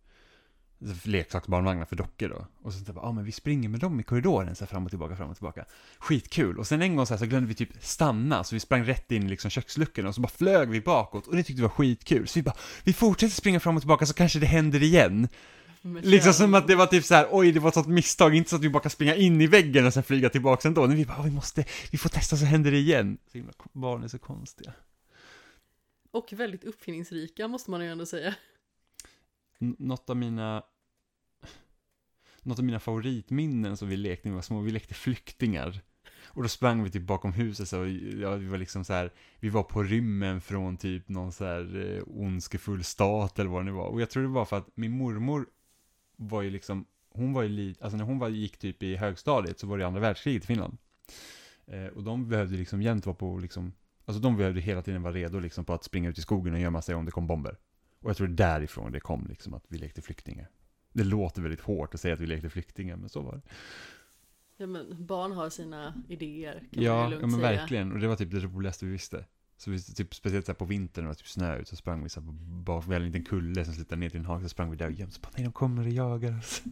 [1.04, 2.46] Leksaksbarnvagnar för dockor då.
[2.62, 4.84] Och så jag, ja ah, men vi springer med dem i korridoren så här, fram
[4.84, 5.64] och tillbaka, fram och tillbaka.
[5.98, 6.58] Skitkul.
[6.58, 9.12] Och sen en gång så, här, så glömde vi typ stanna, så vi sprang rätt
[9.12, 11.68] in i liksom köksluckorna och så bara flög vi bakåt och det tyckte vi var
[11.68, 12.28] skitkul.
[12.28, 15.28] Så vi bara, vi fortsätter springa fram och tillbaka så kanske det händer igen.
[15.82, 18.50] Liksom som att det var typ så här, oj det var ett sånt misstag, inte
[18.50, 20.86] så att vi bara kan springa in i väggen och sen flyga tillbaka ändå.
[20.86, 23.18] Men vi bara, "Ah, vi måste, vi får testa så händer det igen.
[23.32, 24.72] Så himla, barn är så konstiga.
[26.10, 28.34] Och väldigt uppfinningsrika måste man ju ändå säga.
[29.78, 30.62] Något av mina
[32.42, 35.80] något av mina favoritminnen som vi lekte när vi var små, vi lekte flyktingar.
[36.24, 37.76] Och då sprang vi typ bakom huset så,
[38.20, 41.96] ja, vi var liksom så här, vi var på rymmen från typ någon så här
[41.96, 43.86] eh, ondskefull stat eller vad det nu var.
[43.86, 45.46] Och jag tror det var för att min mormor
[46.16, 49.58] var ju liksom hon var ju lite, alltså när hon var, gick typ i högstadiet
[49.58, 50.78] så var det andra världskriget i Finland.
[51.66, 53.72] Eh, och de behövde liksom jämt vara på liksom,
[54.04, 56.60] alltså de behövde hela tiden vara redo liksom på att springa ut i skogen och
[56.60, 57.56] gömma sig om det kom bomber.
[58.02, 60.50] Och jag tror därifrån det kom liksom att vi lekte flyktingar.
[60.92, 63.42] Det låter väldigt hårt att säga att vi lekte flyktingar, men så var det.
[64.56, 67.58] Ja men barn har sina idéer kan man Ja, ju lugnt ja men säga.
[67.60, 67.92] verkligen.
[67.92, 69.24] Och det var typ det roligaste vi visste.
[69.56, 71.76] Så vi, typ, speciellt så här på vintern när det var typ snö ut, så
[71.76, 74.26] sprang vi så på, bak, vi hade en liten kulle som slutade ner till en
[74.26, 75.20] hage, så sprang vi där och gömde oss.
[75.22, 76.62] Bara, Nej, de kommer och jagar oss.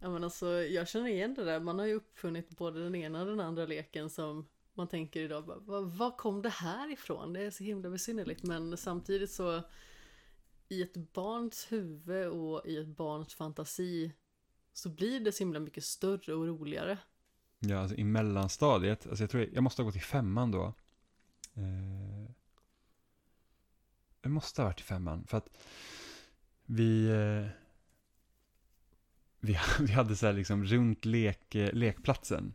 [0.00, 3.20] Ja men alltså jag känner igen det där, man har ju uppfunnit både den ena
[3.20, 4.46] och den andra leken som
[4.78, 7.32] man tänker idag, bara, vad, var kom det här ifrån?
[7.32, 9.62] Det är så himla besynnerligt men samtidigt så
[10.68, 14.12] i ett barns huvud och i ett barns fantasi
[14.72, 16.98] så blir det så himla mycket större och roligare.
[17.58, 20.74] Ja, alltså i mellanstadiet, alltså jag tror jag, jag måste ha gått i femman då.
[21.54, 22.30] Eh,
[24.22, 25.48] jag måste ha varit i femman, för att
[26.64, 27.46] vi, eh,
[29.40, 32.52] vi, vi hade så här liksom runt lek, eh, lekplatsen,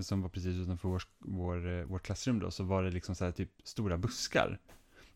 [0.00, 3.24] som var precis utanför vår, vår, eh, vårt klassrum då, så var det liksom så
[3.24, 4.58] här typ stora buskar.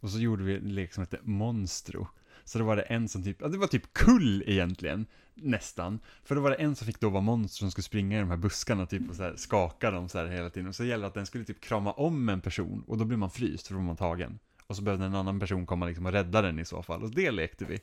[0.01, 2.09] Och så gjorde vi en lek som hette Monstro.
[2.45, 5.99] Så då var det en som typ, ja det var typ kull egentligen, nästan.
[6.25, 8.31] För då var det en som fick då vara monster som skulle springa i de
[8.31, 10.69] här buskarna typ och så här skaka dem så här hela tiden.
[10.69, 13.19] Och så gällde det att den skulle typ krama om en person och då blir
[13.19, 14.39] man fryst för då var man tagen.
[14.67, 17.03] Och så behövde en annan person komma liksom och rädda den i så fall.
[17.03, 17.81] Och det lekte vi.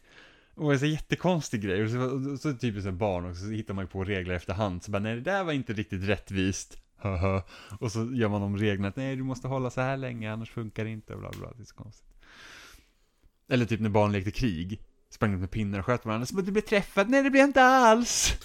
[0.58, 1.84] Och det var så jättekonstig grej.
[1.84, 4.84] Och så, och så typ så barn och så hittar man ju på regler efterhand.
[4.84, 6.78] Så bara, nej det där var inte riktigt rättvist.
[7.80, 10.52] Och så gör man om reglerna att nej du måste hålla så här länge annars
[10.52, 11.54] funkar det inte bla bla.
[11.56, 12.08] Det är så konstigt.
[13.48, 14.82] Eller typ när barn lekte krig.
[15.10, 16.26] Sprang ut med pinnar och sköt varandra.
[16.26, 17.10] Så bara, du blev träffad.
[17.10, 18.34] Nej det blev inte alls.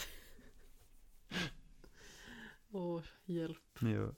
[2.71, 3.79] Och hjälp.
[3.81, 4.13] Ja.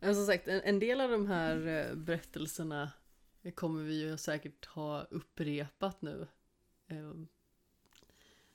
[0.00, 1.96] Men som sagt, en, en del av de här eh,
[3.50, 6.26] kommer vi ju säkert ha upprepat nu.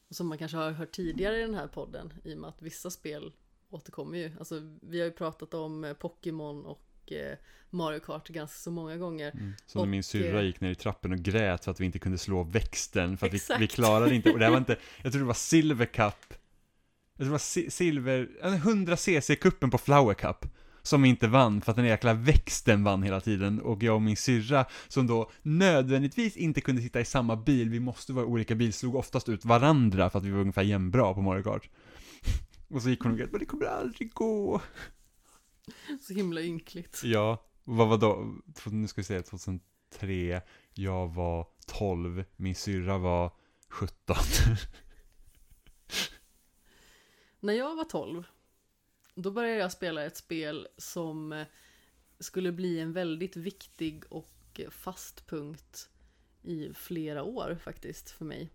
[0.10, 2.62] Och som man kanske har hört tidigare i den här podden i och med att
[2.62, 3.34] vissa spel
[3.70, 4.32] återkommer ju.
[4.40, 7.38] Alltså vi har ju pratat om eh, Pokémon och eh,
[7.70, 9.32] Mario Kart ganska så många gånger.
[9.32, 9.54] Mm.
[9.66, 11.86] Som när Och, min syrra eh, gick ner i trappen och grät för att vi
[11.86, 13.18] inte kunde slå växten.
[13.18, 14.32] För att vi, vi klarade inte.
[14.32, 16.34] Och det här var inte, jag tror det var Silver Cup.
[17.14, 20.46] Jag tror det var si, Silver, ja, 100 cc-kuppen på Flower Cup.
[20.82, 23.62] Som inte vann för att den jäkla växten vann hela tiden.
[23.62, 27.70] Och jag och min syrra som då nödvändigtvis inte kunde sitta i samma bil.
[27.70, 31.14] Vi måste vara olika bil, slog oftast ut varandra för att vi var ungefär jämnbra
[31.14, 31.70] på Mario Kart.
[32.68, 34.62] Och så gick hon och grät, men det kommer aldrig gå.
[36.02, 37.02] Så himla ynkligt.
[37.04, 38.36] Ja, vad var då?
[38.66, 40.42] Nu ska vi säga 2003.
[40.74, 42.24] Jag var 12.
[42.36, 43.32] Min syrra var
[43.70, 44.16] 17.
[47.40, 48.24] När jag var 12,
[49.22, 51.48] då började jag spela ett spel som eh,
[52.20, 55.90] skulle bli en väldigt viktig och fast punkt
[56.42, 58.50] i flera år faktiskt för mig.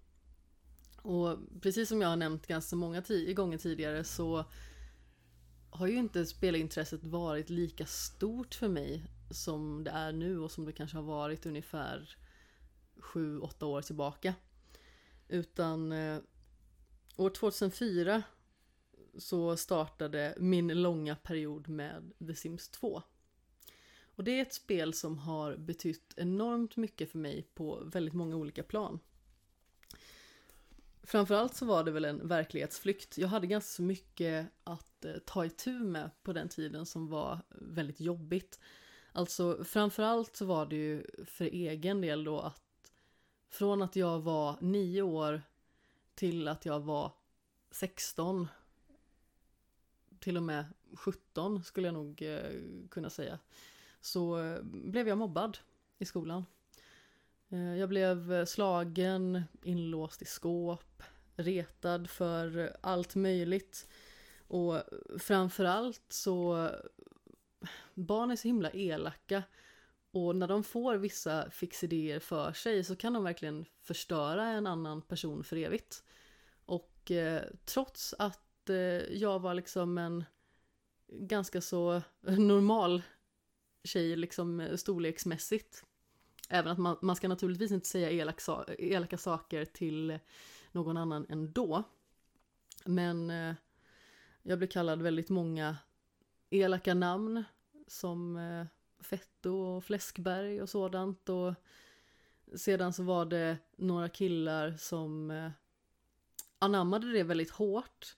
[1.03, 3.03] Och precis som jag har nämnt ganska många
[3.35, 4.45] gånger tidigare så
[5.71, 10.65] har ju inte spelintresset varit lika stort för mig som det är nu och som
[10.65, 12.17] det kanske har varit ungefär
[12.97, 14.35] 7-8 år tillbaka.
[15.29, 16.19] Utan eh,
[17.17, 18.23] år 2004
[19.19, 23.03] så startade min långa period med The Sims 2.
[24.17, 28.37] Och det är ett spel som har betytt enormt mycket för mig på väldigt många
[28.37, 29.01] olika plan.
[31.03, 33.19] Framförallt så var det väl en verklighetsflykt.
[33.19, 37.41] Jag hade ganska så mycket att eh, ta itu med på den tiden som var
[37.51, 38.61] väldigt jobbigt.
[39.13, 42.93] Alltså framförallt så var det ju för egen del då att
[43.49, 45.43] från att jag var nio år
[46.15, 47.13] till att jag var
[47.71, 48.49] 16
[50.25, 50.65] till och med
[50.95, 52.51] 17 skulle jag nog eh,
[52.91, 53.39] kunna säga
[54.01, 55.59] så eh, blev jag mobbad
[55.99, 56.47] i skolan.
[57.49, 61.03] Eh, jag blev slagen, inlåst i skåp,
[61.37, 63.89] retad för allt möjligt.
[64.49, 64.83] Och
[65.19, 66.71] framförallt så
[67.95, 69.43] barn är så himla elaka
[70.11, 75.03] och när de får vissa fixidéer för sig så kan de verkligen förstöra en annan
[75.03, 76.05] person för evigt.
[76.67, 78.41] Och eh, trots att
[78.71, 78.77] eh,
[79.17, 80.25] jag var liksom en
[81.09, 83.03] ganska så normal
[83.85, 85.85] tjej liksom eh, storleksmässigt.
[86.49, 88.41] Även att man, man ska naturligtvis inte säga elak,
[88.79, 90.19] elaka saker till
[90.73, 91.83] någon annan ändå.
[92.85, 93.55] Men eh,
[94.43, 95.77] jag blev kallad väldigt många
[96.51, 97.45] elaka namn
[97.87, 98.67] som eh,
[99.05, 101.29] Fetto och Fläskberg och sådant.
[101.29, 101.55] Och
[102.57, 105.51] sedan så var det några killar som eh,
[106.59, 108.17] anammade det väldigt hårt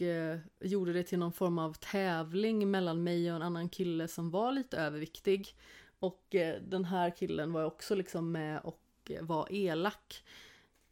[0.00, 4.30] eh, gjorde det till någon form av tävling mellan mig och en annan kille som
[4.30, 5.56] var lite överviktig.
[5.98, 10.24] Och eh, den här killen var också liksom med och eh, var elak.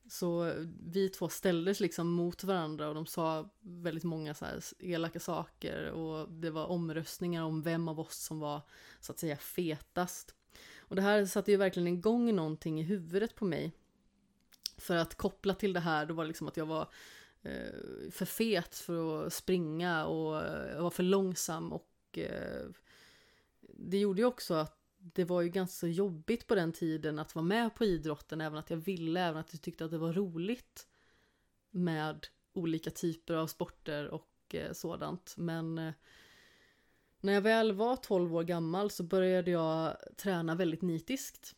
[0.08, 0.54] Så eh,
[0.86, 5.90] vi två ställdes liksom mot varandra och de sa väldigt många så här elaka saker
[5.90, 8.60] och det var omröstningar om vem av oss som var
[9.00, 10.34] så att säga fetast.
[10.78, 13.72] Och det här satte ju verkligen igång någonting i huvudet på mig.
[14.76, 16.88] För att koppla till det här, då var det liksom att jag var
[17.42, 22.68] Eh, för fet för att springa och eh, jag var för långsam och eh,
[23.60, 27.44] det gjorde ju också att det var ju ganska jobbigt på den tiden att vara
[27.44, 30.88] med på idrotten, även att jag ville, även att jag tyckte att det var roligt
[31.70, 35.34] med olika typer av sporter och eh, sådant.
[35.36, 35.92] Men eh,
[37.20, 41.56] när jag väl var 12 år gammal så började jag träna väldigt nitiskt.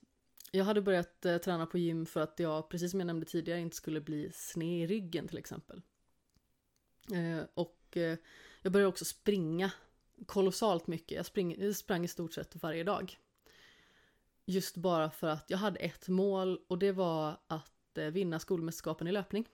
[0.54, 3.60] Jag hade börjat eh, träna på gym för att jag, precis som jag nämnde tidigare,
[3.60, 5.82] inte skulle bli sned i ryggen till exempel.
[7.12, 8.18] Eh, och eh,
[8.62, 9.72] jag började också springa
[10.26, 11.16] kolossalt mycket.
[11.16, 13.18] Jag, spring, jag sprang i stort sett varje dag.
[14.46, 19.08] Just bara för att jag hade ett mål och det var att eh, vinna skolmästerskapen
[19.08, 19.48] i löpning.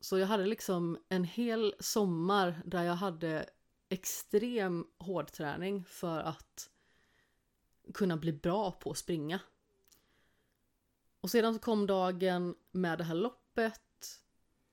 [0.00, 3.50] Så jag hade liksom en hel sommar där jag hade
[3.88, 6.70] extrem hårdträning för att
[7.94, 9.40] kunna bli bra på att springa.
[11.20, 13.80] Och sedan så kom dagen med det här loppet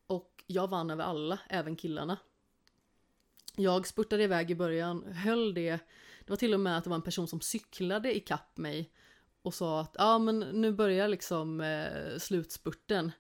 [0.08, 2.18] och jag vann över alla, även killarna.
[3.56, 5.80] Jag spurtade iväg i början, höll det.
[6.26, 8.92] Det var till och med att det var en person som cyklade i kapp mig
[9.42, 13.12] och sa att ja ah, men nu börjar liksom eh, slutspurten.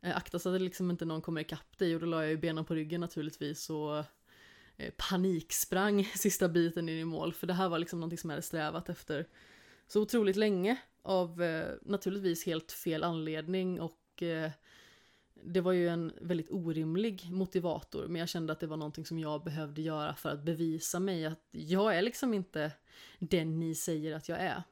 [0.00, 2.30] Eh, akta så att det liksom inte någon kommer ikapp dig och då la jag
[2.30, 4.04] ju benen på ryggen naturligtvis och
[4.76, 8.34] Eh, paniksprang sista biten in i mål för det här var liksom någonting som jag
[8.34, 9.26] hade strävat efter
[9.86, 14.50] så otroligt länge av eh, naturligtvis helt fel anledning och eh,
[15.44, 19.18] det var ju en väldigt orimlig motivator men jag kände att det var någonting som
[19.18, 22.72] jag behövde göra för att bevisa mig att jag är liksom inte
[23.18, 24.62] den ni säger att jag är.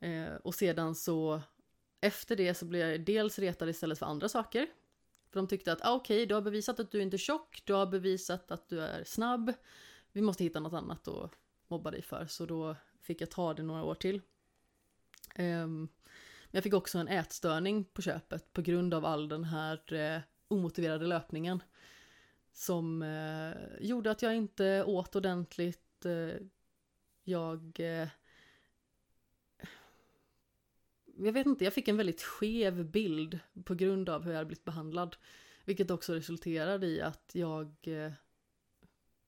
[0.00, 1.40] Eh, och sedan så
[2.00, 4.66] efter det så blev jag dels retad istället för andra saker.
[5.30, 7.62] För de tyckte att ah, okej, okay, du har bevisat att du inte är tjock,
[7.64, 9.52] du har bevisat att du är snabb.
[10.12, 11.30] Vi måste hitta något annat att
[11.68, 12.26] mobba dig för.
[12.26, 14.20] Så då fick jag ta det några år till.
[15.38, 15.88] Um,
[16.50, 21.06] jag fick också en ätstörning på köpet på grund av all den här eh, omotiverade
[21.06, 21.62] löpningen.
[22.52, 26.06] Som eh, gjorde att jag inte åt ordentligt.
[26.06, 26.46] Eh,
[27.24, 27.80] jag...
[27.80, 28.08] Eh,
[31.20, 34.46] jag vet inte, jag fick en väldigt skev bild på grund av hur jag hade
[34.46, 35.16] blivit behandlad.
[35.64, 38.12] Vilket också resulterade i att jag eh,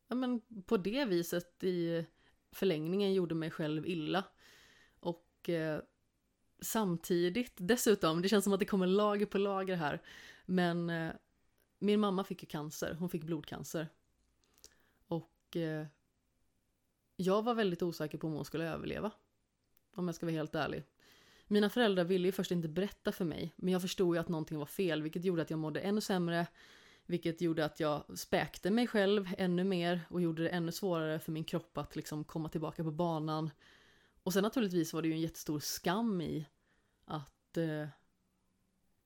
[0.08, 2.06] ja, men på det viset i
[2.52, 4.24] förlängningen gjorde mig själv illa.
[5.00, 5.80] Och eh,
[6.60, 10.02] samtidigt, dessutom, det känns som att det kommer lager på lager här,
[10.46, 11.12] men eh,
[11.78, 13.88] min mamma fick ju cancer, hon fick blodcancer.
[15.06, 15.86] Och eh,
[17.16, 19.12] jag var väldigt osäker på om hon skulle överleva.
[19.94, 20.84] Om jag ska vara helt ärlig.
[21.52, 24.58] Mina föräldrar ville ju först inte berätta för mig, men jag förstod ju att någonting
[24.58, 26.46] var fel, vilket gjorde att jag mådde ännu sämre,
[27.06, 31.32] vilket gjorde att jag späkte mig själv ännu mer och gjorde det ännu svårare för
[31.32, 33.50] min kropp att liksom komma tillbaka på banan.
[34.22, 36.46] Och sen naturligtvis var det ju en jättestor skam i
[37.04, 37.88] att eh,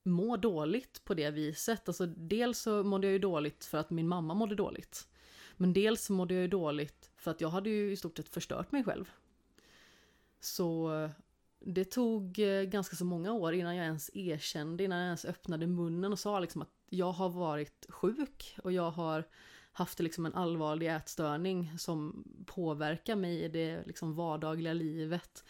[0.03, 1.89] må dåligt på det viset.
[1.89, 5.07] Alltså dels så mådde jag ju dåligt för att min mamma mådde dåligt.
[5.57, 8.29] Men dels så mådde jag ju dåligt för att jag hade ju i stort sett
[8.29, 9.11] förstört mig själv.
[10.39, 10.89] Så
[11.65, 15.67] det tog eh, ganska så många år innan jag ens erkände, innan jag ens öppnade
[15.67, 19.27] munnen och sa liksom att jag har varit sjuk och jag har
[19.71, 25.43] haft liksom en allvarlig ätstörning som påverkar mig i det liksom vardagliga livet.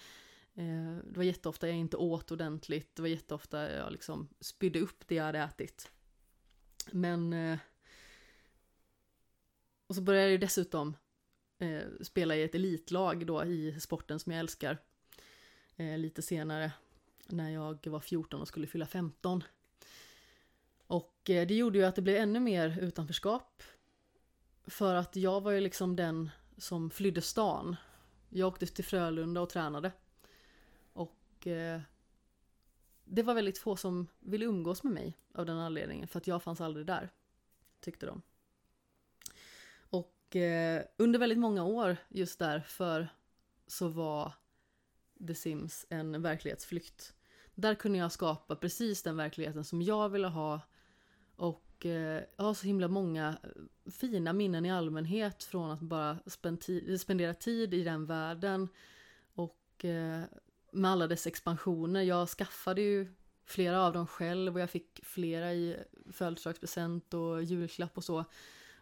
[0.54, 5.08] Eh, det var jätteofta jag inte åt ordentligt, det var jätteofta jag liksom spydde upp
[5.08, 5.92] det jag hade ätit.
[6.92, 7.34] Men...
[7.34, 7.60] Eh,
[9.88, 10.96] och så började jag dessutom
[12.02, 14.78] spela i ett elitlag då i sporten som jag älskar.
[15.78, 16.72] Eh, lite senare,
[17.28, 19.44] när jag var 14 och skulle fylla 15.
[20.88, 23.64] Och eh, det gjorde ju att det blev ännu mer utanförskap
[24.64, 27.76] för att jag var ju liksom den som flydde stan.
[28.30, 29.92] Jag åkte till Frölunda och tränade.
[30.94, 31.82] Och eh,
[33.04, 36.08] det var väldigt få som ville umgås med mig av den anledningen.
[36.08, 37.10] För att jag fanns aldrig där.
[37.80, 38.22] Tyckte de.
[39.78, 43.08] Och eh, under väldigt många år just därför
[43.68, 44.34] så var
[45.28, 47.14] The Sims en verklighetsflykt.
[47.56, 50.62] Där kunde jag skapa precis den verkligheten som jag ville ha.
[51.36, 56.18] Och eh, jag har så himla många eh, fina minnen i allmänhet från att bara
[57.00, 58.70] spendera tid i den världen.
[59.34, 60.24] Och eh,
[60.72, 62.02] med alla dess expansioner.
[62.02, 63.08] Jag skaffade ju
[63.46, 65.78] flera av dem själv och jag fick flera i
[66.12, 68.26] födelsedagspresent och julklapp och så.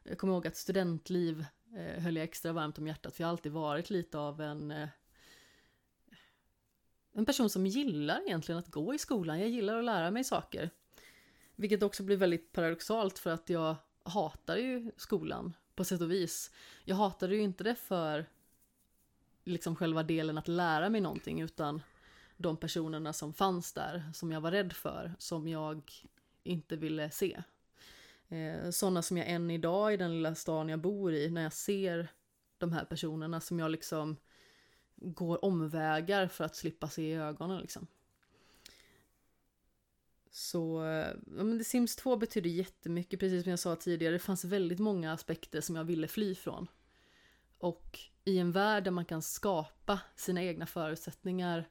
[0.03, 3.31] Jag kommer ihåg att studentliv eh, höll jag extra varmt om hjärtat för jag har
[3.31, 4.89] alltid varit lite av en eh,
[7.13, 9.39] en person som gillar egentligen att gå i skolan.
[9.39, 10.69] Jag gillar att lära mig saker.
[11.55, 16.51] Vilket också blir väldigt paradoxalt för att jag hatar ju skolan på sätt och vis.
[16.83, 18.25] Jag hatade ju inte det för
[19.43, 21.81] liksom själva delen att lära mig någonting utan
[22.37, 25.91] de personerna som fanns där, som jag var rädd för, som jag
[26.43, 27.43] inte ville se.
[28.27, 31.53] Eh, sådana som jag än idag i den lilla stan jag bor i, när jag
[31.53, 32.07] ser
[32.57, 34.17] de här personerna som jag liksom
[35.03, 37.87] går omvägar för att slippa se i ögonen liksom.
[40.31, 44.13] Så, eh, ja, men The Sims 2 betyder jättemycket, precis som jag sa tidigare.
[44.13, 46.67] Det fanns väldigt många aspekter som jag ville fly från.
[47.57, 51.69] Och i en värld där man kan skapa sina egna förutsättningar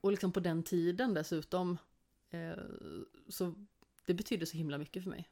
[0.00, 1.78] och liksom på den tiden dessutom
[2.30, 2.54] eh,
[3.28, 3.54] så
[4.06, 5.28] det betydde så himla mycket för mig.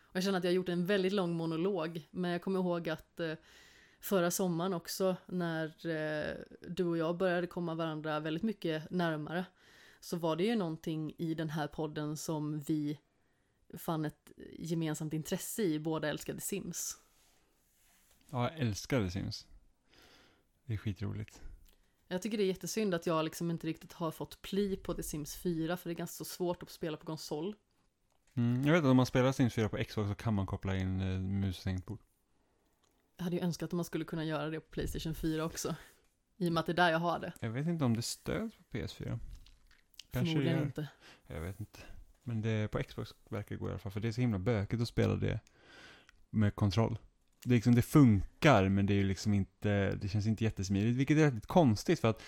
[0.00, 2.88] Och jag känner att jag har gjort en väldigt lång monolog men jag kommer ihåg
[2.88, 3.34] att eh,
[4.00, 6.36] förra sommaren också när eh,
[6.68, 9.44] du och jag började komma varandra väldigt mycket närmare
[10.00, 12.98] så var det ju någonting i den här podden som vi
[13.78, 16.98] fann ett gemensamt intresse i, båda älskade Sims.
[18.30, 19.46] Ja, jag älskar The Sims.
[20.64, 21.40] Det är skitroligt.
[22.08, 25.02] Jag tycker det är jättesynd att jag liksom inte riktigt har fått pli på The
[25.02, 27.54] Sims 4 för det är ganska så svårt att spela på konsol.
[28.34, 30.76] Mm, jag vet att om man spelar Sims 4 på Xbox så kan man koppla
[30.76, 32.00] in eh, mus och tangentbord.
[33.20, 35.74] Jag hade ju önskat att man skulle kunna göra det på Playstation 4 också.
[36.36, 37.32] I och med att det är där jag har det.
[37.40, 39.18] Jag vet inte om det stöds på PS4.
[40.10, 40.66] Kanske Förmodligen gör.
[40.66, 40.88] inte.
[41.26, 41.78] Jag vet inte.
[42.22, 43.92] Men det, på Xbox verkar det gå i alla fall.
[43.92, 45.40] För det är så himla bökigt att spela det
[46.30, 46.98] med kontroll.
[47.44, 50.98] Det, liksom, det funkar, men det är ju liksom inte, det känns inte jättesmidigt.
[50.98, 52.22] Vilket är väldigt konstigt för att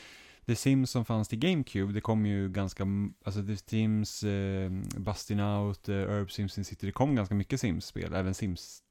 [0.47, 2.87] The Sims som fanns till GameCube, det kom ju ganska,
[3.25, 7.61] alltså The Sims, eh, Busting Out, eh, Herb Sims Sin City, det kom ganska mycket
[7.61, 8.15] Sims-spel.
[8.15, 8.82] Även Sims,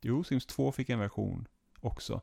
[0.00, 1.48] jo, Sims 2 fick en version
[1.80, 2.20] också.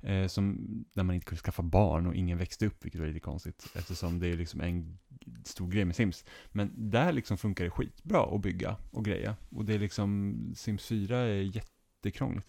[0.00, 0.58] Eh, som,
[0.92, 3.66] där man inte kunde skaffa barn och ingen växte upp, vilket var lite konstigt.
[3.74, 4.98] Eftersom det är liksom en
[5.44, 6.24] stor grej med Sims.
[6.52, 9.36] Men där liksom funkar det skitbra att bygga och greja.
[9.50, 12.48] Och det är liksom, Sims 4 är jättekrångligt.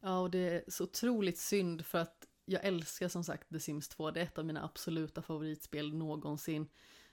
[0.00, 3.88] Ja, och det är så otroligt synd för att jag älskar som sagt The Sims
[3.88, 4.10] 2.
[4.10, 6.68] Det är ett av mina absoluta favoritspel någonsin.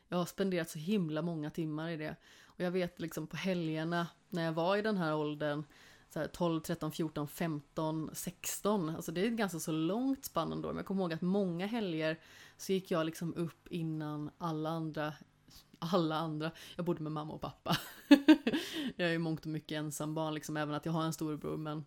[0.10, 2.16] Jag har spenderat så himla många timmar i det.
[2.46, 5.64] Och jag vet liksom på helgerna när jag var i den här åldern,
[6.10, 8.90] så här 12, 13, 14, 15, 16.
[8.90, 10.68] Alltså det är ett ganska så långt spann ändå.
[10.68, 12.20] Men jag kommer ihåg att många helger
[12.58, 15.14] så gick jag liksom upp innan alla andra
[15.80, 16.52] alla andra.
[16.76, 17.78] Jag bodde med mamma och pappa.
[18.96, 21.58] jag är i mångt och mycket ensam barn, liksom, även att jag har en storebror,
[21.58, 21.86] men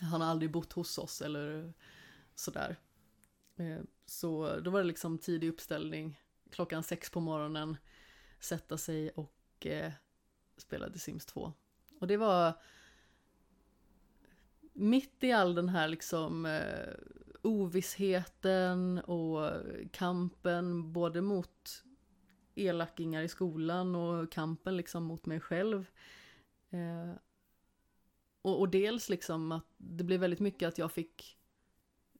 [0.00, 1.72] han har aldrig bott hos oss eller
[2.34, 2.76] sådär.
[3.56, 6.20] Eh, så då var det liksom tidig uppställning,
[6.50, 7.76] klockan sex på morgonen,
[8.40, 9.92] sätta sig och eh,
[10.56, 11.52] spela The Sims 2.
[12.00, 12.52] Och det var
[14.72, 16.94] mitt i all den här liksom eh,
[17.42, 19.52] ovissheten och
[19.92, 21.84] kampen både mot
[22.54, 25.90] elakingar i skolan och kampen liksom mot mig själv.
[26.70, 27.12] Eh,
[28.42, 31.37] och, och dels liksom att det blev väldigt mycket att jag fick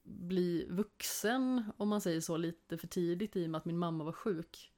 [0.09, 4.03] bli vuxen, om man säger så, lite för tidigt i och med att min mamma
[4.03, 4.71] var sjuk.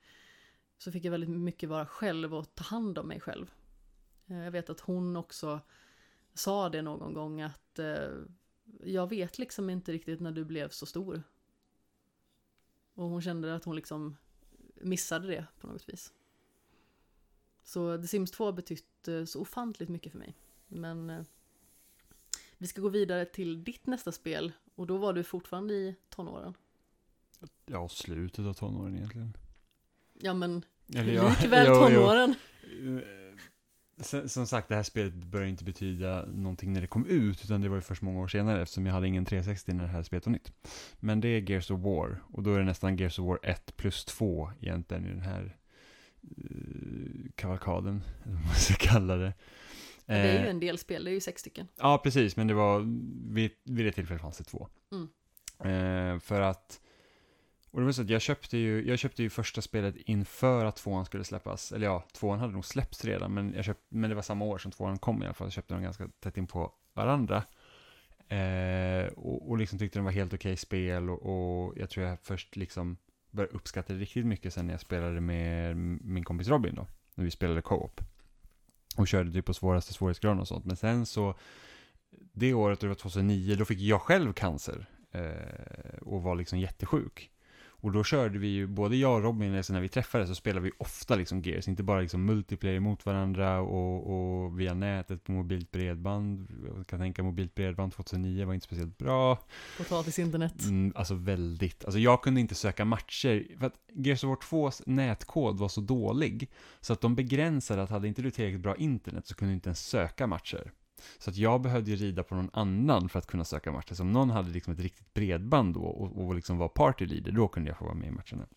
[0.77, 3.51] Så fick jag väldigt mycket vara själv och ta hand om mig själv.
[4.27, 5.61] Eh, jag vet att hon också
[6.33, 8.09] sa det någon gång att eh,
[8.83, 11.23] jag vet liksom inte riktigt när du blev så stor.
[12.93, 14.17] Och hon kände att hon liksom
[14.75, 16.13] missade det på något vis.
[17.63, 20.35] Så The Sims 2 har betytt eh, så ofantligt mycket för mig.
[20.67, 21.23] Men eh,
[22.57, 26.53] vi ska gå vidare till ditt nästa spel och då var du fortfarande i tonåren.
[27.65, 29.37] Ja, slutet av tonåren egentligen.
[30.13, 30.65] Ja men
[30.95, 31.73] Eller ja, likväl jo.
[31.73, 32.35] tonåren.
[32.63, 37.43] Eh, Som, som sagt, det här spelet började inte betyda någonting när det kom ut,
[37.43, 39.89] utan det var ju först många år senare, eftersom jag hade ingen 360 när det
[39.89, 40.51] här spelet var nytt.
[40.99, 43.77] Men det är Gears of War, och då är det nästan Gears of War 1
[43.77, 45.57] plus 2 egentligen i den här
[46.37, 49.33] uh, kavalkaden, eller vad man ska kalla det.
[50.11, 51.67] Det är ju Eh, en del spel, det är ju sex stycken.
[51.77, 52.79] Ja, precis, men det var,
[53.33, 54.67] vid, vid det tillfället fanns det två.
[54.91, 55.07] Mm.
[55.59, 56.81] Eh, för att,
[57.71, 60.75] och det var så att jag köpte ju, jag köpte ju första spelet inför att
[60.75, 61.71] tvåan skulle släppas.
[61.71, 64.57] Eller ja, tvåan hade nog släppts redan, men, jag köpt, men det var samma år
[64.57, 65.45] som tvåan kom i alla fall.
[65.45, 67.43] Jag köpte dem ganska tätt in på varandra.
[68.27, 72.17] Eh, och, och liksom tyckte de var helt okej spel och, och jag tror jag
[72.21, 72.97] först liksom
[73.31, 76.87] började uppskatta det riktigt mycket sen när jag spelade med min kompis Robin då.
[77.15, 78.01] När vi spelade co-op.
[78.97, 80.65] Och körde typ på svåraste svårighetsgraden och sånt.
[80.65, 81.35] Men sen så,
[82.33, 84.85] det året, det var 2009, då fick jag själv cancer.
[85.11, 87.30] Eh, och var liksom jättesjuk.
[87.81, 90.65] Och då körde vi ju, både jag och Robin, alltså när vi träffades så spelade
[90.65, 95.31] vi ofta liksom Gears, inte bara liksom multiplayer mot varandra och, och via nätet på
[95.31, 96.47] mobilt bredband.
[96.77, 99.37] Jag kan tänka mobilt bredband 2009 var inte speciellt bra.
[99.77, 100.63] Potatis internet.
[100.63, 104.83] Mm, alltså väldigt, alltså jag kunde inte söka matcher, för att Gears of War 2s
[104.85, 106.51] nätkod var så dålig,
[106.81, 109.69] så att de begränsade att hade inte du tillräckligt bra internet så kunde du inte
[109.69, 110.71] ens söka matcher.
[111.17, 113.93] Så att jag behövde ju rida på någon annan för att kunna söka matcher.
[113.93, 117.31] Så om någon hade liksom ett riktigt bredband då och, och liksom var party leader,
[117.31, 118.47] då kunde jag få vara med i matcherna.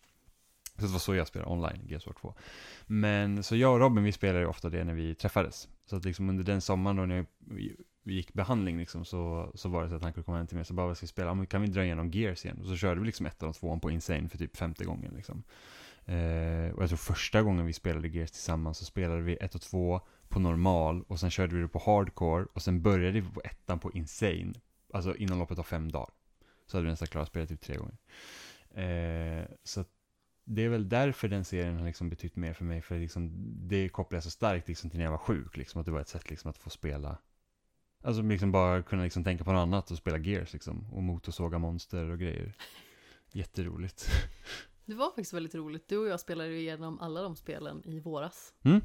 [0.77, 2.33] Så det var så jag spelade online Gears War 2.
[2.85, 5.67] Men så jag och Robin, vi spelade ju ofta det när vi träffades.
[5.85, 9.83] Så att liksom under den sommaren då när vi, gick behandling liksom så, så var
[9.83, 11.07] det så att han kunde komma hem till mig och så bara, vad ska vi
[11.07, 11.27] spela?
[11.27, 12.57] Ja, men kan vi dra igenom Gears igen?
[12.61, 15.43] Och så körde vi liksom ettan och tvåan på Insane för typ femte gången liksom.
[16.05, 19.61] Eh, och jag tror första gången vi spelade Gears tillsammans så spelade vi ett och
[19.61, 23.41] två på normal och sen körde vi det på hardcore och sen började vi på
[23.43, 24.53] ettan på insane.
[24.93, 26.09] Alltså inom loppet av fem dagar.
[26.65, 27.97] Så hade vi nästan klarat spelet typ tre gånger.
[28.69, 29.85] Eh, så
[30.43, 32.81] det är väl därför den serien har liksom betytt mer för mig.
[32.81, 33.31] För liksom,
[33.67, 35.57] det kopplar jag så starkt liksom till när jag var sjuk.
[35.57, 37.17] Liksom, att det var ett sätt liksom, att få spela.
[38.03, 40.93] Alltså liksom bara kunna liksom tänka på något annat och spela Gears liksom.
[40.93, 42.55] Och motorsåga monster och grejer.
[43.31, 44.07] Jätteroligt.
[44.85, 45.87] Det var faktiskt väldigt roligt.
[45.87, 48.53] Du och jag spelade ju igenom alla de spelen i våras.
[48.63, 48.81] Mm?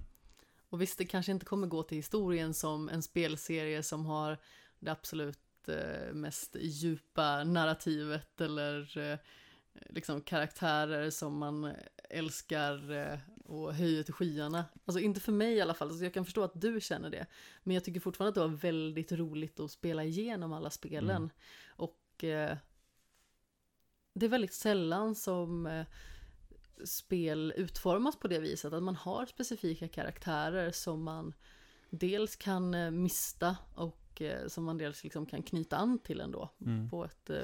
[0.71, 4.39] Och visst, det kanske inte kommer gå till historien som en spelserie som har
[4.79, 9.19] det absolut eh, mest djupa narrativet eller eh,
[9.89, 11.73] liksom karaktärer som man
[12.11, 14.65] älskar eh, och höjer till skyarna.
[14.85, 17.27] Alltså inte för mig i alla fall, alltså jag kan förstå att du känner det.
[17.63, 21.17] Men jag tycker fortfarande att det var väldigt roligt att spela igenom alla spelen.
[21.17, 21.31] Mm.
[21.69, 22.57] Och eh,
[24.15, 25.87] det är väldigt sällan som eh,
[26.85, 28.73] spel utformas på det viset.
[28.73, 31.35] Att man har specifika karaktärer som man
[31.91, 36.51] dels kan eh, mista och eh, som man dels liksom kan knyta an till ändå.
[36.67, 36.91] Mm.
[36.91, 37.37] På ett eh,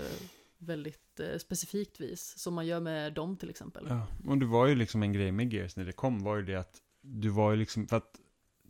[0.59, 2.39] väldigt specifikt vis.
[2.39, 3.87] Som man gör med dem till exempel.
[3.89, 6.43] Ja, och det var ju liksom en grej med Gears när det kom var ju
[6.43, 8.21] det att du var ju liksom, för att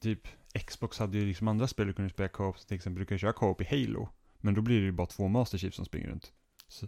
[0.00, 0.28] typ
[0.66, 3.32] Xbox hade ju liksom andra spel du kunde spela co-op, till exempel du kan köra
[3.32, 4.08] co-op i Halo.
[4.38, 6.32] Men då blir det ju bara två Master Chief som springer runt.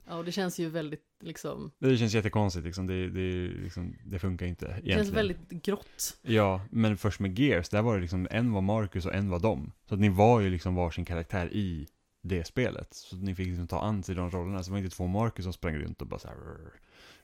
[0.06, 4.18] Ja, och det känns ju väldigt liksom, Det känns jättekonstigt liksom, det, det, liksom, det
[4.18, 4.98] funkar inte det egentligen.
[4.98, 6.18] känns väldigt grått.
[6.22, 9.38] Ja, men först med Gears, där var det liksom, en var Marcus och en var
[9.38, 9.72] dem.
[9.88, 11.88] Så att ni var ju liksom varsin karaktär i
[12.22, 12.94] det spelet.
[12.94, 14.62] Så att ni fick liksom ta an sig de rollerna.
[14.62, 16.36] Så det var inte två Marcus som sprang runt och bara så här.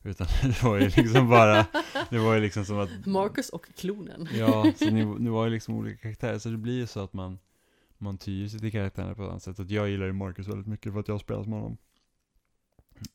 [0.03, 1.67] Utan det var ju liksom bara,
[2.11, 4.29] det var ju liksom som att Marcus och klonen.
[4.35, 7.13] Ja, så ni, ni var ju liksom olika karaktärer, så det blir ju så att
[7.13, 7.39] man,
[7.99, 9.61] man tyr sig till karaktärerna på ett annat sätt.
[9.61, 11.77] Att jag gillar ju Marcus väldigt mycket för att jag har spelat med honom.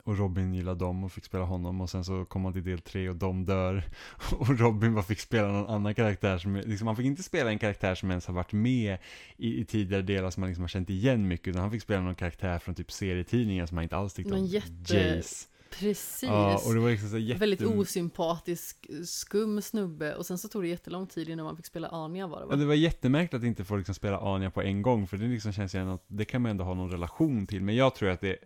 [0.04, 2.80] Och Robin gillar dem och fick spela honom och sen så kom han till del
[2.80, 3.82] tre och de dör.
[4.32, 7.58] Och Robin bara fick spela någon annan karaktär som, liksom, han fick inte spela en
[7.58, 8.98] karaktär som ens har varit med
[9.36, 12.00] i, i tidigare delar som man liksom har känt igen mycket, utan han fick spela
[12.00, 14.44] någon karaktär från typ serietidningen som han inte alls tyckte om.
[14.46, 15.46] jätte- Jace.
[15.78, 16.22] Precis.
[16.22, 17.40] Ja, och det var liksom så jätte...
[17.40, 20.14] Väldigt osympatisk, skum snubbe.
[20.14, 22.52] Och sen så tog det jättelång tid innan man fick spela Anya var det va?
[22.52, 25.26] Ja, det var jättemärkligt att inte få liksom spela Anya på en gång, för det
[25.26, 27.62] liksom känns ju att det kan man ändå ha någon relation till.
[27.62, 28.36] Men jag tror att det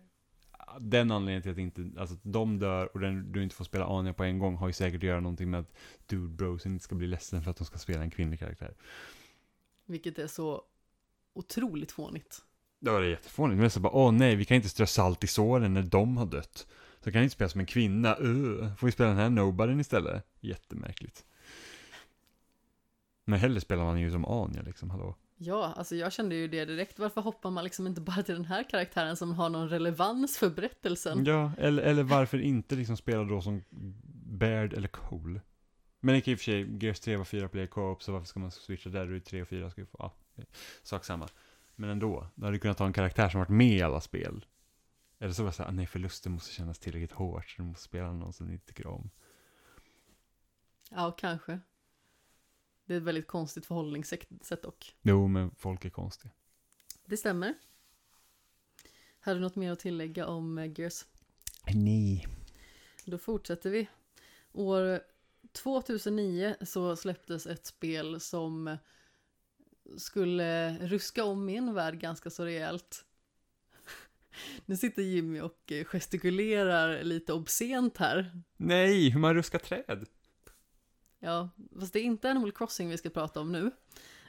[0.80, 3.86] den anledningen till att inte, alltså att de dör och den, du inte får spela
[3.86, 5.74] Anya på en gång har ju säkert att göra någonting med att
[6.06, 8.74] Dude Bros inte ska bli ledsen för att de ska spela en kvinnlig karaktär.
[9.86, 10.62] Vilket är så
[11.32, 12.42] otroligt fånigt.
[12.80, 13.60] Det var det jättefånigt.
[13.60, 16.26] Men så bara, åh nej, vi kan inte strö salt i såren när de har
[16.26, 16.66] dött.
[17.00, 19.80] Så kan jag inte spela som en kvinna, uh, får vi spela den här Nobodyn
[19.80, 20.24] istället?
[20.40, 21.24] Jättemärkligt.
[23.24, 25.16] Men hellre spelar man ju som Anya liksom, hallå.
[25.44, 26.98] Ja, alltså jag kände ju det direkt.
[26.98, 30.50] Varför hoppar man liksom inte bara till den här karaktären som har någon relevans för
[30.50, 31.24] berättelsen?
[31.24, 33.64] Ja, eller, eller varför inte liksom spela då som
[34.26, 35.40] Baird eller Cole?
[36.00, 38.50] Men i och för sig, Gears 3 var fyra player co-op, så varför ska man
[38.50, 39.06] switcha där?
[39.06, 40.14] Du är 3 och 4 ska ju få, ja,
[40.82, 41.28] sak samma.
[41.76, 44.44] Men ändå, då hade du kunnat ta en karaktär som varit med i alla spel.
[45.18, 47.84] Eller så var det så här, nej förlusten måste kännas tillräckligt hårt, så du måste
[47.84, 49.10] spela någon som ni inte tycker om.
[50.90, 51.60] Ja, kanske.
[52.86, 54.96] Det är ett väldigt konstigt förhållningssätt dock.
[55.02, 56.32] Jo, men folk är konstiga.
[57.06, 57.54] Det stämmer.
[59.20, 61.04] Har du något mer att tillägga om eh, Gears?
[61.74, 62.26] Nej.
[63.04, 63.88] Då fortsätter vi.
[64.52, 65.00] År
[65.52, 68.76] 2009 så släpptes ett spel som
[69.96, 73.04] skulle ruska om min värld ganska så rejält.
[74.66, 78.42] Nu sitter Jimmy och gestikulerar lite obscent här.
[78.56, 80.06] Nej, hur man ruskar träd.
[81.24, 81.50] Ja,
[81.80, 83.70] fast det är inte Animal Crossing vi ska prata om nu.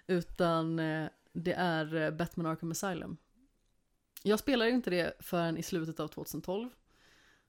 [0.07, 3.17] Utan eh, det är eh, Batman Arkham Asylum.
[4.23, 6.69] Jag spelade inte det förrän i slutet av 2012.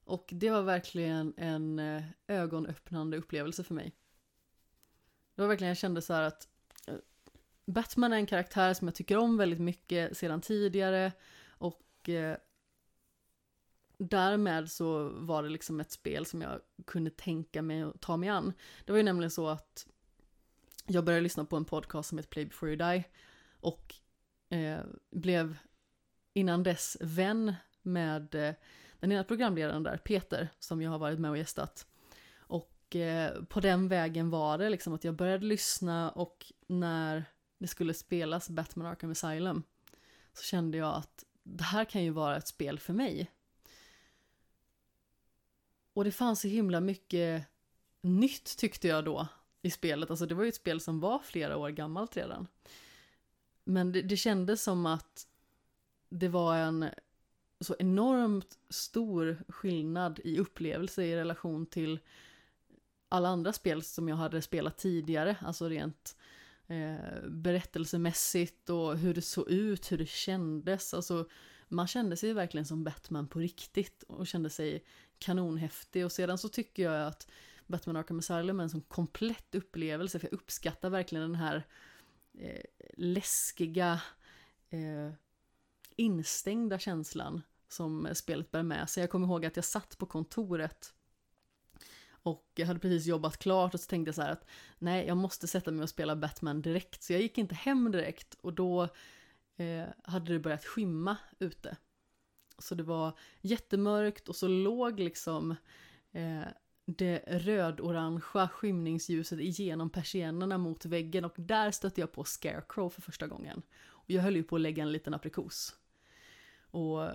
[0.04, 3.92] Och det var verkligen en eh, ögonöppnande upplevelse för mig.
[5.34, 6.48] Det var verkligen, jag kände så här att
[7.66, 11.12] Batman är en karaktär som jag tycker om väldigt mycket sedan tidigare.
[11.48, 12.10] Och
[13.98, 18.28] därmed så var det liksom ett spel som jag kunde tänka mig att ta mig
[18.28, 18.52] an.
[18.84, 19.86] Det var ju nämligen så att
[20.86, 23.04] jag började lyssna på en podcast som heter Play before you die
[23.60, 23.94] och
[24.50, 24.80] eh,
[25.10, 25.58] blev
[26.32, 28.54] innan dess vän med eh,
[29.00, 31.86] den ena programledaren där, Peter, som jag har varit med och gästat.
[32.36, 37.24] Och eh, på den vägen var det liksom att jag började lyssna och när
[37.58, 39.62] det skulle spelas Batman Arkham Asylum
[40.32, 43.30] så kände jag att det här kan ju vara ett spel för mig.
[45.96, 47.46] Och det fanns så himla mycket
[48.00, 49.28] nytt tyckte jag då
[49.62, 50.10] i spelet.
[50.10, 52.46] Alltså det var ju ett spel som var flera år gammalt redan.
[53.64, 55.26] Men det, det kändes som att
[56.08, 56.88] det var en
[57.60, 62.00] så enormt stor skillnad i upplevelse i relation till
[63.08, 66.16] alla andra spel som jag hade spelat tidigare, alltså rent
[66.66, 70.94] eh, berättelsemässigt och hur det såg ut, hur det kändes.
[70.94, 71.28] Alltså,
[71.68, 74.84] man kände sig verkligen som Batman på riktigt och kände sig
[75.18, 76.04] kanonhäftig.
[76.04, 77.28] Och sedan så tycker jag att
[77.66, 81.66] Batman Arkham Asylum är en sån komplett upplevelse, för jag uppskattar verkligen den här
[82.38, 82.64] eh,
[82.96, 84.00] läskiga,
[84.70, 85.12] eh,
[85.96, 89.00] instängda känslan som spelet bär med sig.
[89.00, 90.94] Jag kommer ihåg att jag satt på kontoret
[92.26, 94.46] och jag hade precis jobbat klart och så tänkte jag så här att
[94.78, 97.02] nej, jag måste sätta mig och spela Batman direkt.
[97.02, 98.82] Så jag gick inte hem direkt och då
[99.56, 101.76] eh, hade det börjat skymma ute.
[102.58, 105.50] Så det var jättemörkt och så låg liksom
[106.12, 106.42] eh,
[106.86, 113.26] det rödorangea skymningsljuset igenom persiennerna mot väggen och där stötte jag på Scarecrow för första
[113.26, 113.62] gången.
[113.84, 115.76] Och jag höll ju på att lägga en liten aprikos.
[116.70, 117.08] Och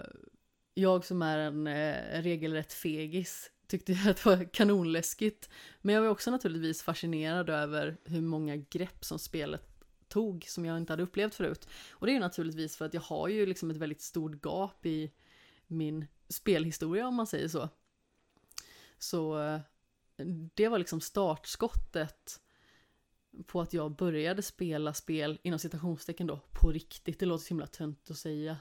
[0.74, 5.50] jag som är en eh, regelrätt fegis tyckte att det var kanonläskigt.
[5.82, 9.68] Men jag var också naturligtvis fascinerad över hur många grepp som spelet
[10.08, 11.68] tog som jag inte hade upplevt förut.
[11.92, 14.86] Och det är ju naturligtvis för att jag har ju liksom ett väldigt stort gap
[14.86, 15.12] i
[15.72, 17.69] min spelhistoria om man säger så.
[18.97, 19.61] Så eh,
[20.53, 22.41] det var liksom startskottet
[23.45, 27.19] på att jag började spela spel inom citationstecken då på riktigt.
[27.19, 28.57] Det låter så himla tönt att säga.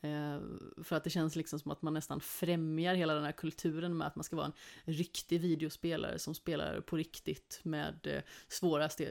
[0.00, 0.40] Eh,
[0.84, 4.06] för att det känns liksom som att man nästan främjar hela den här kulturen med
[4.06, 4.52] att man ska vara
[4.84, 8.22] en riktig videospelare som spelar på riktigt med eh,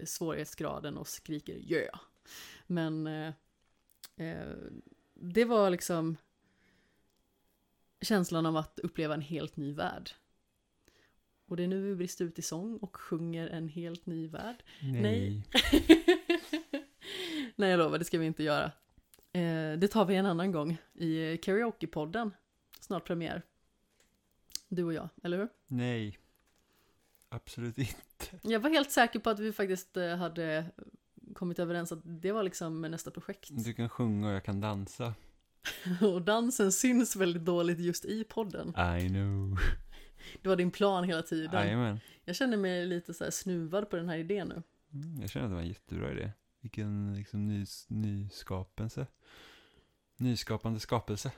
[0.06, 2.00] svårighetsgraden och skriker yeah.
[2.68, 3.34] Men eh,
[4.16, 4.56] eh
[5.16, 6.18] det var liksom
[8.04, 10.10] känslan av att uppleva en helt ny värld.
[11.48, 14.64] Och det är nu vi brister ut i sång och sjunger en helt ny värld.
[14.82, 15.02] Nej.
[15.02, 15.44] Nej.
[17.56, 18.72] Nej, jag lovar, det ska vi inte göra.
[19.34, 22.32] Eh, det tar vi en annan gång i Karaoke-podden.
[22.80, 23.42] Snart premiär.
[24.68, 25.50] Du och jag, eller hur?
[25.68, 26.18] Nej.
[27.30, 28.40] Absolut inte.
[28.42, 30.66] Jag var helt säker på att vi faktiskt eh, hade
[31.34, 33.50] kommit överens att det var liksom nästa projekt.
[33.50, 35.14] Du kan sjunga och jag kan dansa.
[36.02, 38.68] Och dansen syns väldigt dåligt just i podden.
[38.70, 39.58] I know.
[40.42, 41.54] Det var din plan hela tiden.
[41.66, 42.00] Jajamän.
[42.26, 44.64] Jag känner mig lite så här snuvad på den här idén nu.
[44.94, 46.32] Mm, Jag känner att det var en jättebra idé.
[46.62, 49.08] Vilken liksom nys, nyskapelse.
[50.18, 51.32] Nyskapande skapelse.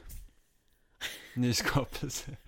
[1.35, 2.37] Nyskapelse.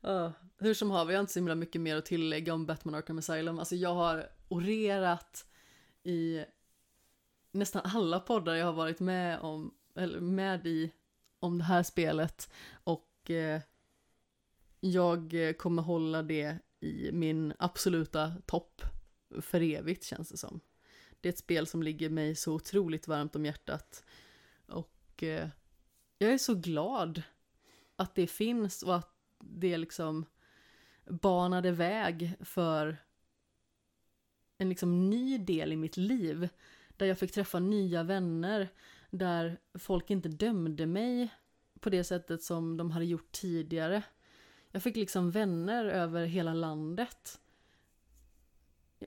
[0.00, 2.94] Ja, hur som har vi har inte så himla mycket mer att tillägga om Batman
[2.94, 3.58] Arkham Asylum.
[3.58, 5.46] Alltså jag har orerat
[6.02, 6.44] i
[7.52, 10.92] nästan alla poddar jag har varit med om, eller med i,
[11.40, 12.52] om det här spelet.
[12.72, 13.60] Och eh,
[14.80, 18.82] jag kommer hålla det i min absoluta topp
[19.40, 20.60] för evigt känns det som.
[21.20, 24.04] Det är ett spel som ligger mig så otroligt varmt om hjärtat.
[24.66, 25.48] Och eh,
[26.18, 27.22] jag är så glad
[27.96, 30.26] att det finns och att det liksom
[31.04, 32.96] banade väg för
[34.58, 36.48] en liksom ny del i mitt liv.
[37.00, 38.68] Där jag fick träffa nya vänner,
[39.10, 41.34] där folk inte dömde mig
[41.80, 44.02] på det sättet som de hade gjort tidigare.
[44.70, 47.40] Jag fick liksom vänner över hela landet.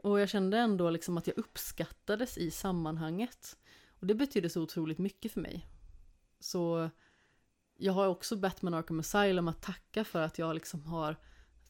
[0.03, 3.57] Och jag kände ändå liksom att jag uppskattades i sammanhanget.
[3.99, 5.67] Och det betydde så otroligt mycket för mig.
[6.39, 6.89] Så
[7.77, 11.15] jag har också Batman Arkham Asylum att tacka för att jag liksom har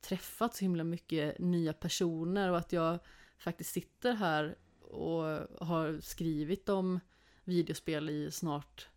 [0.01, 2.99] träffat så himla mycket nya personer och att jag
[3.37, 5.23] faktiskt sitter här och
[5.67, 6.99] har skrivit om
[7.43, 8.89] videospel i snart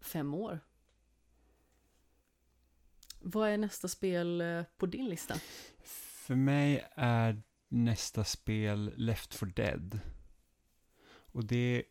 [0.00, 0.60] fem år.
[3.20, 5.34] Vad är nästa spel eh, på din lista?
[6.26, 10.00] För mig är nästa spel Left for Dead.
[11.06, 11.84] Och det,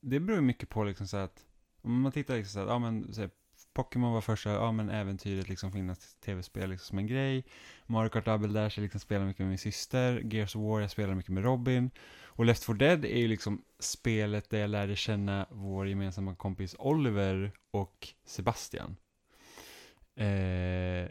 [0.00, 1.46] det beror mycket på liksom så att
[1.80, 3.30] om man tittar liksom så att, ja men så här,
[3.76, 7.44] Pokémon var första, ja men äventyret liksom finnas tv-spel liksom som en grej.
[7.86, 10.20] Mario Kart Double Dash, jag liksom spelar mycket med min syster.
[10.24, 11.90] Gears of War, jag spelar mycket med Robin.
[12.24, 16.76] Och Left 4 Dead är ju liksom spelet där jag lärde känna vår gemensamma kompis
[16.78, 18.96] Oliver och Sebastian.
[20.14, 21.08] Eh,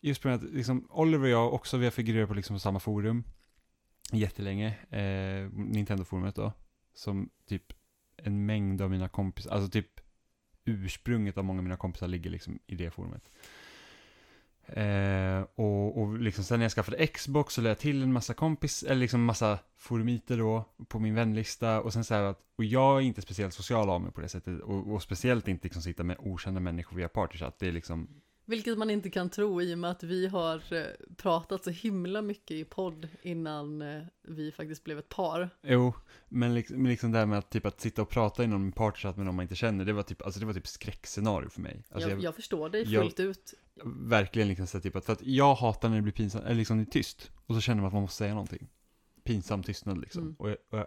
[0.00, 2.60] just på grund av att liksom, Oliver och jag också, vi har figurerat på liksom
[2.60, 3.24] samma forum
[4.12, 4.68] jättelänge.
[4.90, 6.52] Eh, Nintendo-forumet då.
[6.94, 7.72] Som typ
[8.16, 10.00] en mängd av mina kompisar, alltså typ
[10.68, 13.30] ursprunget av många av mina kompisar ligger liksom i det forumet.
[14.66, 18.34] Eh, och, och liksom sen när jag skaffade Xbox så lade jag till en massa
[18.34, 21.80] kompis, eller liksom massa forumiter då på min vänlista.
[21.80, 24.28] Och sen så här att, och jag är inte speciellt social av mig på det
[24.28, 24.60] sättet.
[24.60, 28.08] Och, och speciellt inte liksom sitta med okända människor via partychat, det är liksom
[28.48, 32.22] vilket man inte kan tro i och med att vi har eh, pratat så himla
[32.22, 35.50] mycket i podd innan eh, vi faktiskt blev ett par.
[35.62, 35.92] Jo,
[36.28, 39.16] men liksom, liksom det här med att, typ, att sitta och prata i någon partychat
[39.16, 41.84] med någon man inte känner, det var typ, alltså det var typ skräckscenario för mig.
[41.90, 43.54] Alltså jag, jag förstår dig jag- fullt ut.
[43.84, 46.76] Verkligen liksom så typ att, för att jag hatar när det blir pinsamt, eller liksom
[46.76, 47.30] det är tyst.
[47.46, 48.68] Och så känner man att man måste säga någonting.
[49.24, 50.22] Pinsam tystnad liksom.
[50.22, 50.34] Mm.
[50.38, 50.86] Och, jag, och jag,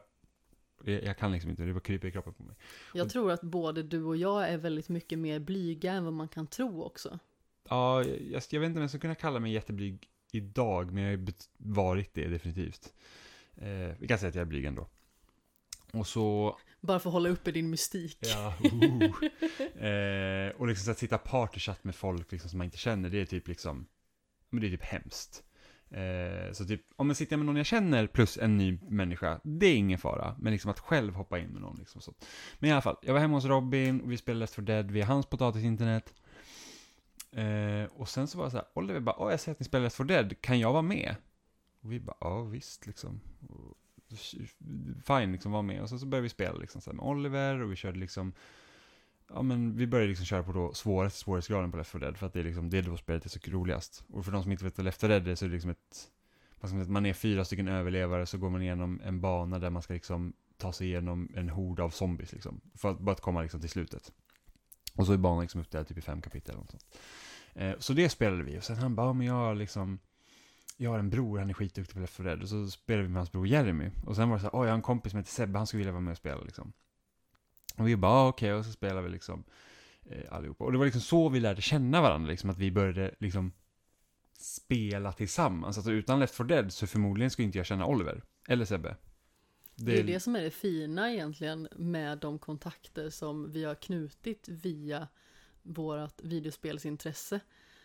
[0.84, 2.56] jag, jag kan liksom inte, det bara kryper i kroppen på mig.
[2.94, 6.28] Jag tror att både du och jag är väldigt mycket mer blyga än vad man
[6.28, 7.20] kan tro också.
[7.70, 11.12] Ja, jag, jag, vet inte om jag skulle kunna kalla mig jätteblyg idag, men jag
[11.12, 12.94] har ju varit det definitivt.
[13.56, 14.88] Eh, vi kan säga att jag är blyg ändå.
[15.94, 18.18] Och så, Bara för att hålla uppe din mystik.
[18.22, 19.04] ja, oh.
[19.86, 23.22] eh, och liksom så att sitta partychatt med folk liksom som man inte känner, det
[23.22, 23.88] är typ liksom,
[24.50, 25.44] men det är typ hemskt.
[25.92, 29.66] Eh, så typ, om jag sitter med någon jag känner plus en ny människa, det
[29.66, 30.36] är ingen fara.
[30.40, 32.14] Men liksom att själv hoppa in med någon liksom så.
[32.60, 34.92] Men i alla fall, jag var hemma hos Robin och vi spelade Left 4 Dead
[34.92, 36.14] via hans potatisinternet.
[37.32, 39.66] Eh, och sen så var det så här, Oliver bara, åh jag ser att ni
[39.66, 41.16] spelar Left 4 Dead, kan jag vara med?
[41.82, 43.22] Och vi bara, ja visst liksom.
[43.50, 43.78] Och,
[45.06, 45.82] fine, liksom var med.
[45.82, 48.34] Och sen så började vi spela liksom så här med Oliver och vi körde liksom
[49.34, 52.26] Ja men vi började liksom köra på då svåraste svårighetsgraden på Left 4 Dead för
[52.26, 54.04] att det är liksom, det är då spelet är så roligast.
[54.10, 55.72] Och för de som inte vet vad Left 4 Dead är så är det liksom
[55.72, 56.10] ett,
[56.60, 59.60] vad ska man, säga, man är fyra stycken överlevare så går man igenom en bana
[59.60, 62.62] där man ska liksom ta sig igenom en hord av zombies liksom.
[62.76, 64.12] För att bara att komma liksom till slutet.
[64.96, 66.86] Och så är banan liksom uppdelad typ i fem kapitel eller sånt.
[67.54, 70.00] Eh, så det spelade vi och sen han bara, ja, men jag har liksom
[70.78, 72.42] jag har en bror, han är skitduktig på Left 4 Dead.
[72.42, 73.90] Och så spelade vi med hans bror Jeremy.
[74.06, 75.68] Och sen var det så här, åh jag har en kompis som heter Sebbe, han
[75.68, 76.74] skulle vilja vara med och spela liksom.
[77.78, 79.44] Och vi bara, ah, okej, och så spelade vi liksom
[80.06, 80.64] eh, allihopa.
[80.64, 83.52] Och det var liksom så vi lärde känna varandra, liksom att vi började liksom
[84.38, 85.78] spela tillsammans.
[85.78, 88.24] Alltså utan Left 4 Dead så förmodligen skulle inte jag känna Oliver.
[88.48, 88.96] Eller Sebbe.
[89.86, 94.48] Det är det som är det fina egentligen med de kontakter som vi har knutit
[94.50, 95.08] via
[95.62, 97.40] vårt videospelsintresse.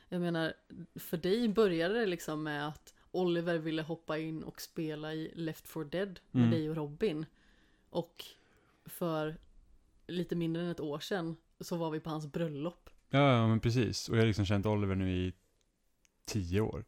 [0.09, 0.53] Jag menar,
[0.95, 5.69] för dig började det liksom med att Oliver ville hoppa in och spela i Left
[5.69, 6.51] 4 Dead med Mm.
[6.51, 7.27] dig och Robin.
[7.91, 8.25] Och
[8.85, 9.37] för
[10.07, 12.91] lite mindre än ett år sedan så var vi på hans bröllop.
[13.11, 14.09] Ja, ja, men precis.
[14.09, 15.33] Och jag har liksom känt Oliver nu i
[16.27, 16.85] tio år.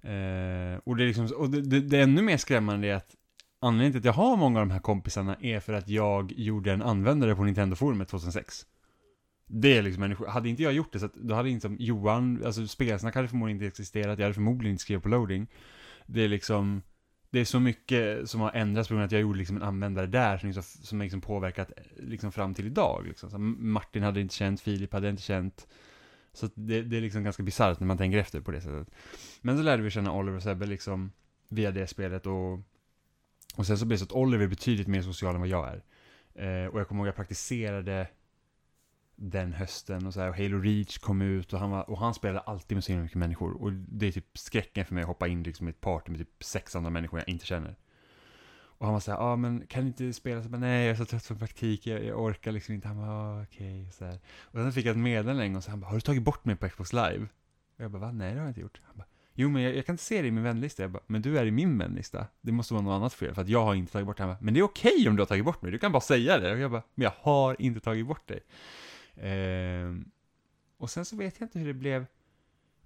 [0.00, 3.16] Eh, och det är liksom, och det, det, det är ännu mer skrämmande är att
[3.60, 6.72] anledningen till att jag har många av de här kompisarna är för att jag gjorde
[6.72, 8.66] en användare på Nintendo-forumet 2006.
[9.46, 11.76] Det är liksom en, hade inte jag gjort det så att då hade inte som
[11.80, 15.46] Johan, alltså spelsnack hade förmodligen inte existerat, jag hade förmodligen inte skrivit på loading.
[16.06, 16.82] Det är liksom,
[17.30, 19.62] det är så mycket som har ändrats på grund av att jag gjorde liksom en
[19.62, 23.04] användare där som, liksom, som har liksom påverkat liksom fram till idag.
[23.06, 23.30] Liksom.
[23.30, 25.66] Så Martin hade inte känt, Filip hade inte känt.
[26.32, 28.90] Så att det, det är liksom ganska bisarrt när man tänker efter på det sättet.
[29.40, 31.12] Men så lärde vi känna Oliver och Sebbe liksom
[31.48, 32.60] via det spelet och,
[33.56, 35.68] och sen så blev det så att Oliver är betydligt mer social än vad jag
[35.68, 35.82] är.
[36.34, 38.08] Eh, och jag kommer ihåg att jag praktiserade
[39.16, 42.14] den hösten och så här, och Halo Reach kom ut och han, var, och han
[42.14, 43.62] spelade alltid med så himla mycket människor.
[43.62, 46.20] Och det är typ skräcken för mig att hoppa in liksom i ett party med
[46.20, 47.76] typ sex andra människor jag inte känner.
[48.80, 50.40] Och han var så här, ja ah, men kan du inte spela?
[50.40, 52.88] Så jag bara, nej jag är så trött från praktik, jag, jag orkar liksom inte.
[52.88, 54.20] Han bara, ah, okej, så här.
[54.40, 56.44] Och sen fick jag ett meddelande en gång, så han bara, har du tagit bort
[56.44, 57.28] mig på Xbox live?
[57.76, 58.12] Och jag bara, va?
[58.12, 58.80] Nej det har jag inte gjort.
[58.84, 60.82] Han bara, jo men jag, jag kan inte se dig i min vänlista.
[60.82, 62.26] Jag bara, men du är i min vänlista.
[62.40, 64.38] Det måste vara något annat fel, för att jag har inte tagit bort det bara,
[64.40, 66.52] men det är okej om du har tagit bort mig, du kan bara säga det.
[66.52, 68.40] Och jag bara, men jag har inte tagit bort dig.
[69.30, 69.94] Eh,
[70.78, 72.06] och sen så vet jag inte hur det blev.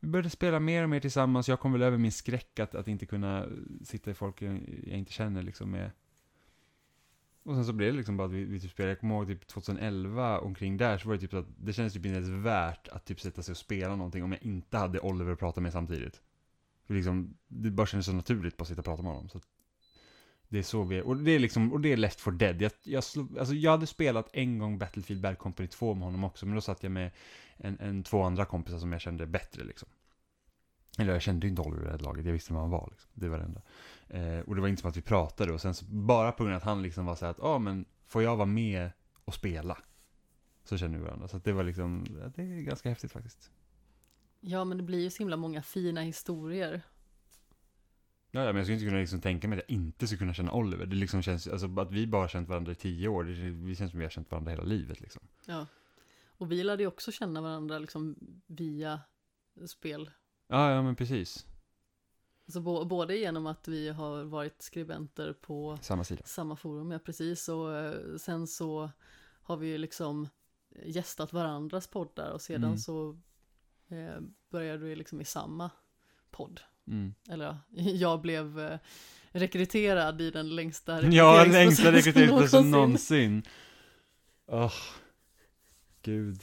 [0.00, 1.48] Vi började spela mer och mer tillsammans.
[1.48, 3.46] Jag kom väl över min skräck att, att inte kunna
[3.82, 4.52] sitta i folk jag,
[4.86, 5.90] jag inte känner liksom med.
[7.44, 9.26] Och sen så blev det liksom bara att vi, vi typ spelade, jag kommer ihåg
[9.26, 12.44] typ 2011 omkring där så var det typ så att det kändes typ inte ens
[12.44, 15.60] värt att typ sätta sig och spela någonting om jag inte hade Oliver att prata
[15.60, 16.22] med samtidigt.
[16.86, 19.28] Liksom, det bara kändes så naturligt bara att sitta och prata med honom.
[19.28, 19.44] Så att
[20.48, 22.62] det är så vi, är, och det är liksom, och det är Left for Dead.
[22.62, 26.24] Jag, jag, slog, alltså jag hade spelat en gång Battlefield Bad Company 2 med honom
[26.24, 27.10] också, men då satt jag med
[27.56, 29.88] en, en två andra kompisar som jag kände bättre liksom.
[30.98, 32.88] Eller jag kände ju inte Oliver i det här laget, jag visste vem han var
[32.90, 33.10] liksom.
[33.14, 33.62] Det var det enda.
[34.08, 36.54] Eh, och det var inte som att vi pratade och sen så bara på grund
[36.54, 38.90] av att han liksom var så här att, ja ah, men får jag vara med
[39.24, 39.78] och spela?
[40.64, 41.28] så känner vi varandra.
[41.28, 43.50] Så att det var liksom, ja, det är ganska häftigt faktiskt.
[44.46, 46.82] Ja, men det blir ju så himla många fina historier.
[48.30, 50.34] Ja, ja, men jag skulle inte kunna liksom tänka mig att jag inte skulle kunna
[50.34, 50.86] känna Oliver.
[50.86, 53.74] Det liksom känns, alltså att vi bara har känt varandra i tio år, det, det
[53.74, 55.22] känns som vi har känt varandra hela livet liksom.
[55.46, 55.66] Ja.
[56.28, 58.16] Och vi lärde ju också känna varandra liksom
[58.46, 59.00] via
[59.66, 60.10] spel.
[60.48, 61.46] Ja, ja men precis.
[62.46, 66.22] Alltså bo- både genom att vi har varit skribenter på Samma sida.
[66.24, 67.48] samma forum, ja precis.
[67.48, 68.90] Och eh, sen så
[69.42, 70.28] har vi ju liksom
[70.84, 72.78] gästat varandras poddar och sedan Mm.
[72.78, 73.18] så
[73.88, 74.20] eh,
[74.50, 75.70] började vi liksom i samma
[76.30, 76.60] podd.
[76.86, 77.14] Mm.
[77.28, 77.58] Eller ja,
[77.90, 78.78] jag blev eh,
[79.30, 83.42] rekryterad i den längsta Ja, längsta rekryteringsprocessen rekryteringsprocessen någonsin.
[84.46, 84.74] Åh,
[86.02, 86.42] gud.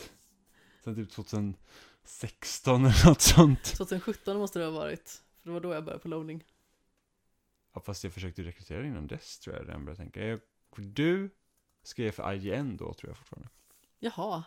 [0.84, 3.64] Sen typ 2016 eller något sånt.
[3.64, 6.44] 2017 måste det ha varit, för det var då jag började på loading.
[7.74, 10.40] Ja, fast jag försökte rekrytera innan dess tror jag redan började tänka.
[10.76, 11.30] Du
[11.84, 13.50] skrev för IGN då tror jag fortfarande.
[14.00, 14.44] Jaha,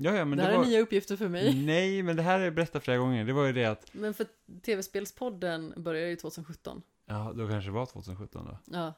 [0.00, 0.56] Ja, ja, men det det, här var...
[0.56, 0.68] Mm.
[0.68, 1.64] är nya uppgifter för mig.
[1.66, 3.24] Nej, men det här har jag berättat flera gånger.
[3.24, 4.26] Det var ju det att, Men för
[4.62, 6.82] tv-spelspodden började ju 2017.
[7.06, 8.58] ja, då kanske det var 2017 då.
[8.76, 8.94] Ja,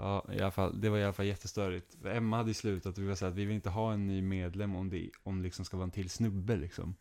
[0.00, 1.96] Ja, i alla fall, det var i alla fall jättestörigt.
[2.04, 4.22] Emma hade ju slutat och vi var så att vi vill inte ha en ny
[4.22, 6.94] medlem om det, om det liksom ska vara en till snubbe liksom.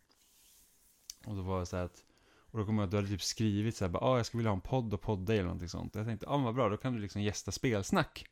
[1.26, 2.04] Och då var det så att,
[2.52, 4.40] och då kommer jag att du hade typ skrivit så här, bara, ah, jag skulle
[4.40, 5.96] vilja ha en podd och podda eller någonting sånt.
[5.96, 8.26] Och jag tänkte, ja ah, vad bra, då kan du liksom gästa spelsnack.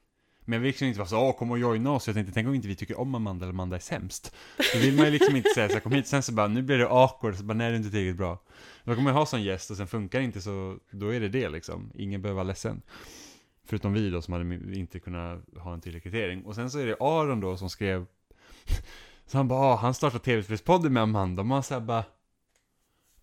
[0.46, 2.08] Men jag vill liksom inte vara så, åh kom och joina oss.
[2.08, 4.36] Jag tänkte, tänk om inte vi tycker om Amanda eller Amanda är sämst.
[4.74, 6.08] Då vill man ju liksom inte säga så här, kom hit.
[6.08, 8.40] Sen så bara, nu blir det awkward, så bara, nej det är inte tillräckligt bra.
[8.84, 11.30] Då kommer jag ha sån gäst och sen funkar det inte så, då är det
[11.30, 11.92] det liksom.
[11.96, 12.82] Ingen behöver vara ledsen.
[13.68, 16.46] Förutom vi då som hade inte kunnat ha en till rekrytering.
[16.46, 18.06] Och sen så är det Aron då som skrev
[19.28, 22.04] Så ah, han bara, han startade tv-spelspodden med Amanda och man såhär bara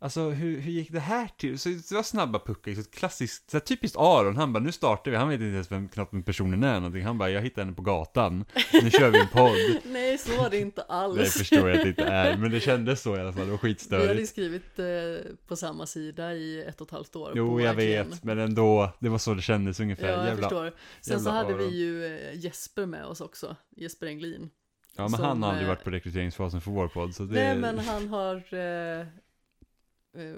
[0.02, 1.58] Alltså hur, hur gick det här till?
[1.58, 5.16] Så det var snabba puckar, så klassiskt, så typiskt Aron, han bara nu startar vi,
[5.16, 7.76] han vet inte ens vem knappt vem personen är någonting, han bara jag hittade henne
[7.76, 8.44] på gatan,
[8.82, 9.56] nu kör vi en podd.
[9.92, 11.18] nej så var det inte alls.
[11.18, 13.50] Det förstår jag att det inte är, men det kändes så i alla fall, det
[13.50, 14.28] var Vi hade ju skitstörigt.
[14.30, 17.32] skrivit eh, på samma sida i ett och ett halvt år.
[17.34, 20.08] Jo, jag vet, men ändå, det var så det kändes ungefär.
[20.08, 20.72] Ja, jag Jävla, förstår.
[21.00, 21.74] Sen så hade vi Aron.
[21.74, 24.50] ju eh, Jesper med oss också, Jesper Englin.
[24.96, 27.34] ja, men som, han har aldrig eh, varit på rekryteringsfasen för vår podd, så det...
[27.34, 29.06] Nej, men han har eh,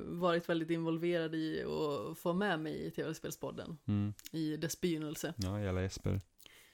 [0.04, 4.14] varit väldigt involverad i att få med mig i tv-spelspodden Mm.
[4.32, 5.34] i dess begynnelse.
[5.36, 6.20] Ja, jävla Jesper.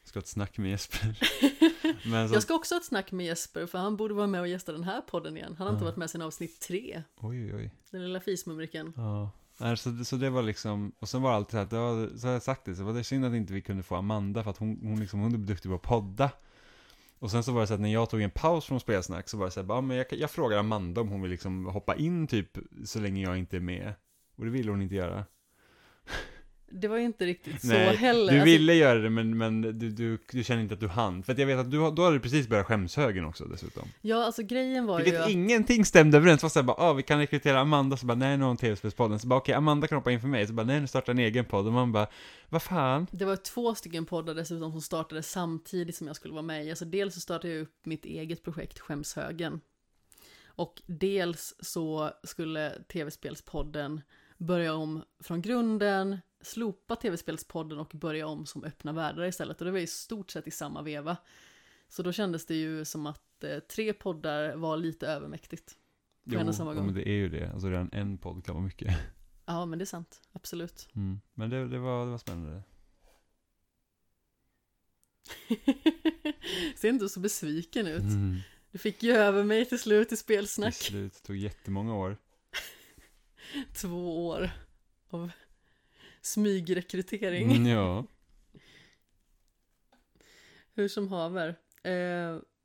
[0.04, 1.18] Ska ha ett snack med Jesper.
[2.28, 4.48] Så, Jag ska också ha ett snack med Jesper, för han borde vara med och
[4.48, 5.54] gästa den här podden igen.
[5.58, 5.88] Han har inte Ja.
[5.90, 7.70] varit med sedan avsnitt tre, oj, oj, oj.
[7.90, 8.92] den lilla fismumriken.
[8.96, 9.30] Ja.
[9.58, 12.18] Nej, så, så det var liksom, och sen var det alltid så här, det var,
[12.18, 14.42] så har jag sagt det, så var det synd att inte vi kunde få Amanda
[14.44, 16.30] för att hon, hon, liksom, hon är duktig på att podda.
[17.20, 19.36] Och sen så var det så att när jag tog en paus från spelsnack så
[19.36, 21.66] var det så här, bara, ah, men jag, jag frågar Amanda om hon vill liksom
[21.66, 23.94] hoppa in typ så länge jag inte är med.
[24.36, 25.24] Och det ville hon inte göra.
[26.72, 28.32] Det var ju inte riktigt så Nej, heller.
[28.32, 31.22] du Alltså, ville göra det men, men du, du, du känner inte att du hann.
[31.22, 33.88] För att jag vet att du, har- då hade du precis börjat skämshögen också dessutom.
[34.00, 35.30] Ja, alltså grejen var ju Vilket att...
[35.30, 36.40] ingenting stämde överens.
[36.40, 38.56] Det var såhär bara, ah, vi kan rekrytera Amanda, så bara, nej nu har hon
[38.56, 39.18] tv-spelspodden.
[39.18, 40.46] Så bara, okej, Amanda kan hoppa in för mig.
[40.46, 41.66] Så bara, nej nu startar en egen podd.
[41.66, 42.06] Och man bara,
[42.48, 43.06] vad fan?
[43.10, 46.70] Det var två stycken poddar dessutom som startade samtidigt som jag skulle vara med i.
[46.70, 49.60] Alltså dels så startade jag upp mitt eget projekt Skämshögen.
[50.46, 54.00] Och dels så skulle tv-spelspodden
[54.38, 59.60] börja om från grunden, slopa tv-spelspodden och börja om som öppna världar istället.
[59.60, 61.16] Och det var i stort sett i samma veva.
[61.88, 65.76] Så då kändes det ju som att eh, tre poddar var lite övermäktigt.
[66.32, 66.86] På en och samma gång.
[66.86, 67.50] men det är ju det.
[67.52, 68.96] Alltså redan en podd kan vara mycket.
[69.46, 70.20] Ja, men det är sant.
[70.32, 70.88] Absolut.
[70.94, 71.20] Mm.
[71.34, 72.62] Men det, det, var, det var spännande.
[76.76, 78.00] Ser inte så besviken ut.
[78.00, 78.36] Mm.
[78.70, 80.74] Du fick ju över mig till slut i Till spelsnack.
[80.74, 82.16] slut, det tog jättemånga år.
[83.74, 84.50] Två år
[85.10, 85.30] av
[86.20, 87.52] smygrekrytering.
[87.52, 88.04] Mm, ja.
[90.74, 91.56] Hur som haver.
[91.82, 91.92] Eh,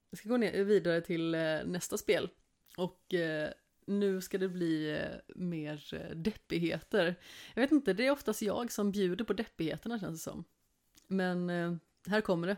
[0.09, 2.29] jag ska gå ner, vidare till eh, nästa spel.
[2.77, 3.49] Och eh,
[3.85, 7.15] nu ska det bli eh, mer eh, deppigheter.
[7.53, 10.43] Jag vet inte, det är oftast jag som bjuder på deppigheterna känns det som.
[11.07, 11.75] Men eh,
[12.07, 12.57] här kommer det.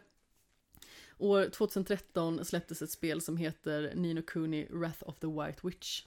[1.18, 6.06] År 2013 släpptes ett spel som heter Nino Kuni Wrath of the White Witch.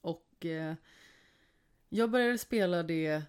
[0.00, 0.46] Och
[1.96, 3.22] jag började spela det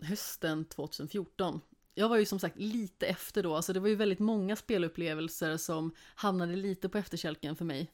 [0.00, 1.60] hösten 2014.
[1.94, 5.56] Jag var ju som sagt lite efter då, alltså det var ju väldigt många spelupplevelser
[5.56, 7.92] som hamnade lite på efterkälken för mig.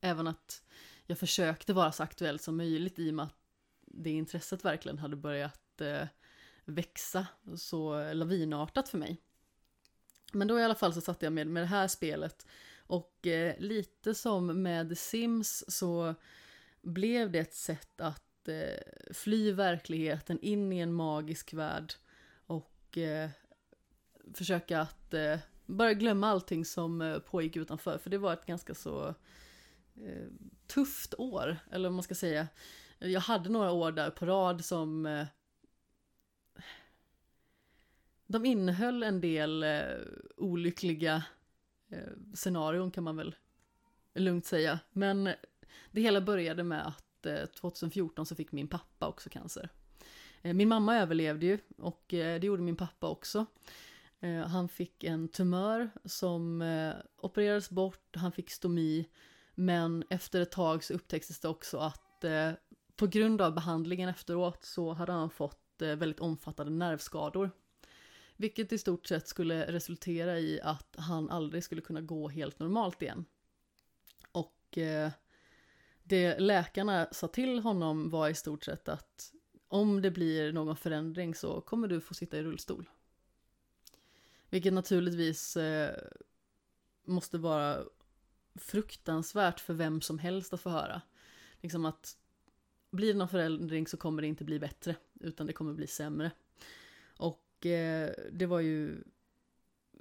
[0.00, 0.62] Även att
[1.06, 3.36] jag försökte vara så aktuell som möjligt i och med att
[3.80, 6.06] det intresset verkligen hade börjat eh,
[6.64, 7.26] växa
[7.56, 9.20] så lavinartat för mig.
[10.32, 12.46] Men då i alla fall så satt jag med, med det här spelet
[12.78, 16.14] och eh, lite som med The Sims så
[16.82, 21.92] blev det ett sätt att eh, fly verkligheten in i en magisk värld
[22.46, 23.30] och eh,
[24.34, 27.98] försöka att eh, bara glömma allting som eh, pågick utanför.
[27.98, 29.14] För det var ett ganska så
[29.94, 30.26] eh,
[30.66, 32.48] tufft år, eller vad man ska säga.
[32.98, 35.26] Jag hade några år där på rad som eh,
[38.26, 39.82] de innehöll en del eh,
[40.36, 41.24] olyckliga
[41.88, 43.34] eh, scenarion kan man väl
[44.14, 44.78] lugnt säga.
[44.92, 45.24] Men
[45.90, 49.68] det hela började med att att eh, 2014 så fick min pappa också cancer.
[50.42, 53.46] Eh, min mamma överlevde ju och eh, det gjorde min pappa också.
[54.46, 56.62] Han fick en tumör som
[57.16, 59.08] opererades bort, han fick stomi.
[59.54, 62.24] Men efter ett tag så upptäcktes det också att
[62.96, 67.50] på grund av behandlingen efteråt så hade han fått väldigt omfattande nervskador.
[68.36, 73.02] Vilket i stort sett skulle resultera i att han aldrig skulle kunna gå helt normalt
[73.02, 73.24] igen.
[74.32, 75.10] Och eh,
[76.10, 79.32] det läkarna sa till honom var i stort sett att
[79.68, 82.88] om det blir någon förändring så kommer du få sitta i rullstol.
[84.48, 85.96] Vilket naturligtvis eh,
[87.04, 87.84] måste vara
[88.54, 91.02] fruktansvärt för vem som helst att få höra.
[91.60, 92.16] Liksom att
[92.90, 96.30] blir det någon förändring så kommer det inte bli bättre, utan det kommer bli sämre.
[97.16, 99.04] Och eh, det var ju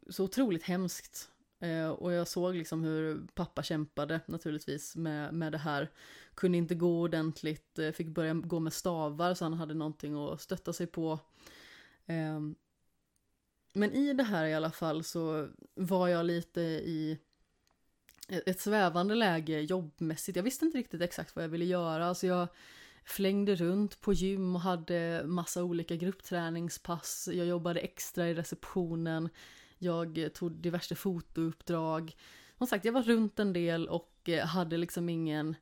[0.10, 1.32] så otroligt hemskt.
[1.60, 5.92] Eh, och jag såg liksom hur pappa kämpade naturligtvis med, med det här.
[6.34, 10.42] Kunde inte gå ordentligt, eh, fick börja gå med stavar så han hade någonting att
[10.42, 11.20] stötta sig på.
[12.06, 12.40] Eh,
[13.74, 17.20] men i det här i alla fall så var jag lite i
[18.28, 20.36] ett svävande läge jobbmässigt.
[20.36, 22.06] Jag visste inte riktigt exakt vad jag ville göra.
[22.06, 22.48] Alltså jag
[23.04, 27.30] flängde runt på gym och hade massa olika gruppträningspass.
[27.32, 29.30] Jag jobbade extra i receptionen.
[29.80, 32.16] Jag tog diverse fotouppdrag.
[32.58, 35.56] Som sagt, jag var runt en del och eh, hade liksom ingen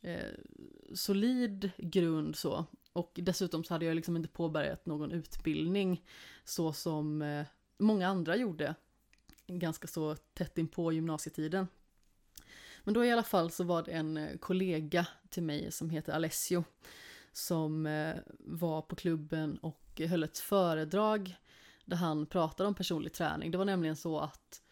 [0.00, 0.32] eh,
[0.94, 2.64] solid grund så.
[2.92, 6.04] Och dessutom så hade jag liksom inte påbörjat någon utbildning
[6.44, 7.46] så som eh,
[7.78, 8.74] många andra gjorde.
[9.46, 11.66] Ganska så tätt in på gymnasietiden.
[12.84, 16.12] Men då i alla fall så var det en eh, kollega till mig som heter
[16.12, 16.64] Alessio
[17.32, 21.36] som eh, var på klubben och höll ett föredrag
[21.88, 23.50] där han pratade om personlig träning.
[23.50, 24.62] Det var nämligen så att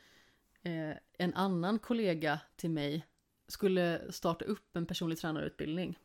[0.63, 3.07] eh, en annan kollega till mig
[3.49, 5.99] skulle starta upp en personlig tränarutbildning.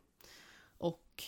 [0.78, 1.24] Och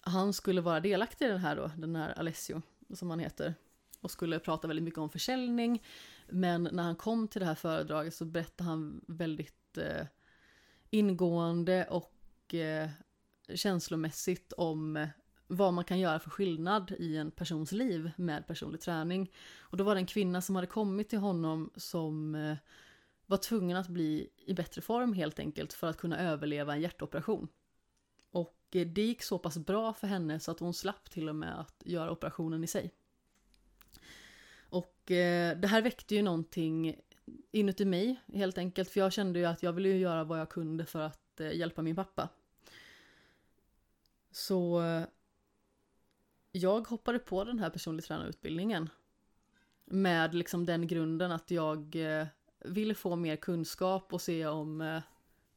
[0.00, 2.62] han skulle vara delaktig i den här då, den här Alessio
[2.94, 3.54] som han heter.
[4.00, 5.82] Och skulle prata väldigt mycket om försäljning.
[6.28, 10.06] Men när han kom till det här föredraget så berättade han väldigt eh,
[10.90, 12.90] ingående och eh,
[13.54, 15.08] känslomässigt om eh,
[15.56, 19.32] vad man kan göra för skillnad i en persons liv med personlig träning.
[19.58, 22.56] Och då var det en kvinna som hade kommit till honom som eh,
[23.26, 27.48] var tvungen att bli i bättre form helt enkelt för att kunna överleva en hjärtoperation.
[28.30, 31.36] Och eh, det gick så pass bra för henne så att hon slapp till och
[31.36, 32.90] med att göra operationen i sig.
[34.60, 36.96] Och eh, det här väckte ju någonting
[37.50, 38.90] inuti mig helt enkelt.
[38.90, 41.96] För jag kände ju att jag ville göra vad jag kunde för att hjälpa min
[41.96, 42.28] pappa.
[44.30, 44.82] Så
[46.52, 48.88] jag hoppade på den här personlig tränarutbildningen.
[49.84, 52.26] Med liksom den grunden att jag eh,
[52.64, 55.02] ville få mer kunskap och se om eh,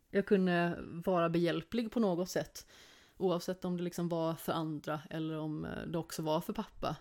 [0.10, 2.68] jag kunde vara behjälplig på något sätt.
[3.18, 6.96] Oavsett om det liksom var för andra eller om eh, det också var för pappa.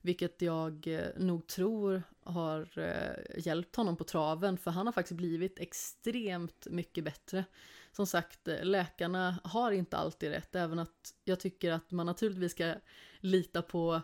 [0.00, 5.16] Vilket jag eh, nog tror har eh, hjälpt honom på traven för han har faktiskt
[5.16, 7.44] blivit extremt mycket bättre.
[7.92, 12.52] Som sagt, eh, läkarna har inte alltid rätt, även att jag tycker att man naturligtvis
[12.52, 12.74] ska
[13.20, 14.00] lita på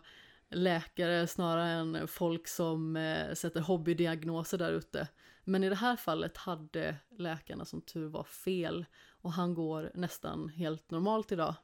[0.51, 2.95] läkare snarare än folk som
[3.35, 5.09] sätter hobbydiagnoser där ute.
[5.49, 10.49] Men i det här fallet hade läkarna som tur var fel och han går nästan
[10.49, 11.55] helt normalt idag.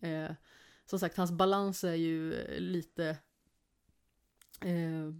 [0.00, 0.30] Eh,
[0.86, 3.16] som sagt, hans balans är ju lite
[4.60, 5.14] eh,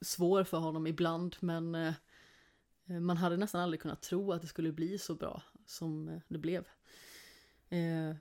[0.00, 1.94] svår för honom ibland men eh,
[3.00, 6.38] man hade nästan aldrig kunnat tro att det skulle bli så bra som eh, det
[6.38, 6.64] blev.
[7.68, 8.16] Eh,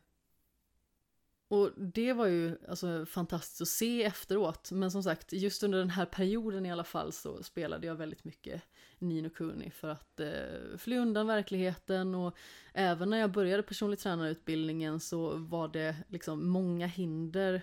[1.50, 4.72] och det var ju alltså, fantastiskt att se efteråt.
[4.72, 8.24] Men som sagt, just under den här perioden i alla fall så spelade jag väldigt
[8.24, 8.62] mycket
[9.00, 12.16] Nino Kuni för att eh, fly undan verkligheten.
[12.16, 12.38] Och
[12.74, 17.62] även när jag började personlig tränarutbildningen så var det liksom många hinder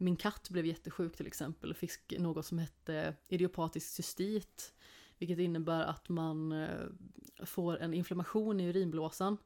[0.00, 4.74] min katt blev jättesjuk till exempel och fick något som hette idiopatisk cystit.
[5.18, 6.86] Vilket innebär att man eh,
[7.44, 9.36] får en inflammation i urinblåsan.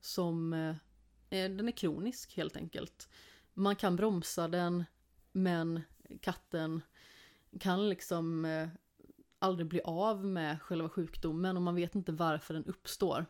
[0.00, 0.74] Som eh,
[1.28, 3.08] den är kronisk helt enkelt.
[3.54, 4.84] Man kan bromsa den
[5.32, 5.80] men
[6.20, 6.80] katten
[7.60, 8.68] kan liksom eh,
[9.38, 13.26] aldrig bli av med själva sjukdomen och man vet inte varför den uppstår.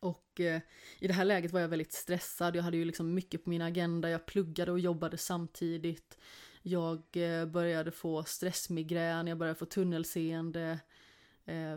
[0.00, 0.60] Och eh,
[0.98, 2.56] i det här läget var jag väldigt stressad.
[2.56, 4.10] Jag hade ju liksom mycket på min agenda.
[4.10, 6.18] Jag pluggade och jobbade samtidigt.
[6.62, 10.78] Jag eh, började få stressmigrän, jag började få tunnelseende,
[11.44, 11.76] eh,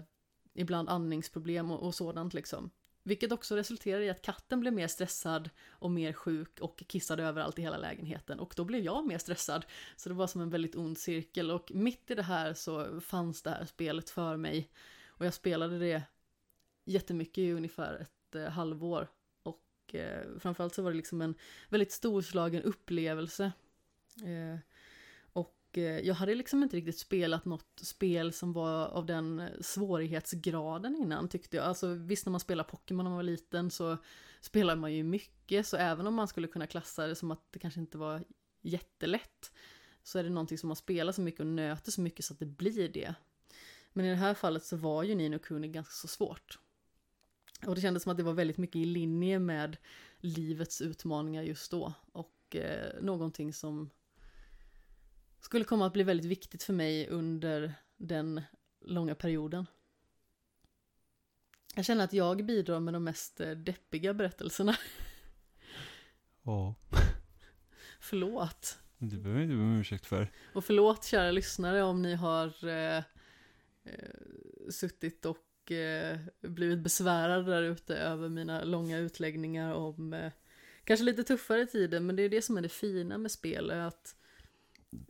[0.53, 2.71] ibland andningsproblem och, och sådant liksom.
[3.05, 7.59] Vilket också resulterade i att katten blev mer stressad och mer sjuk och kissade överallt
[7.59, 8.39] i hela lägenheten.
[8.39, 9.65] Och då blev jag mer stressad.
[9.95, 11.51] Så det var som en väldigt ond cirkel.
[11.51, 14.71] Och mitt i det här så fanns det här spelet för mig.
[15.07, 16.03] Och jag spelade det
[16.85, 19.07] jättemycket i ungefär ett eh, halvår.
[19.43, 21.35] Och eh, framförallt så var det liksom en
[21.69, 23.51] väldigt storslagen upplevelse.
[24.23, 24.59] Eh,
[25.33, 30.95] och eh, jag hade liksom inte riktigt spelat något spel som var av den svårighetsgraden
[30.95, 31.65] innan tyckte jag.
[31.65, 33.97] Alltså visst när man spelar Pokémon när man var liten så
[34.41, 35.67] spelar man ju mycket.
[35.67, 38.23] Så även om man skulle kunna klassa det som att det kanske inte var
[38.61, 39.51] jättelätt
[40.03, 42.39] så är det någonting som man spelar så mycket och nöter så mycket så att
[42.39, 43.15] det blir det.
[43.93, 46.59] Men i det här fallet så var ju Nino Kuni ganska så svårt.
[47.67, 49.77] Och det kändes som att det var väldigt mycket i linje med
[50.17, 51.93] livets utmaningar just då.
[52.11, 53.89] Och eh, någonting som
[55.39, 58.41] skulle komma att bli väldigt viktigt för mig under den
[58.81, 59.65] långa perioden.
[61.75, 64.75] Jag känner att jag bidrar med de mest eh, deppiga berättelserna.
[66.45, 66.75] Ja.
[67.99, 68.79] Förlåt.
[68.97, 70.31] Det behöver jag inte be om ursäkt för.
[70.53, 73.03] Och förlåt kära lyssnare om ni har eh, eh,
[74.69, 75.37] suttit och
[75.71, 80.31] eh, blivit besvärad där ute över mina långa utläggningar om eh,
[80.83, 83.79] kanske lite tuffare tider, men det är det som är det fina med spel, är
[83.79, 84.15] att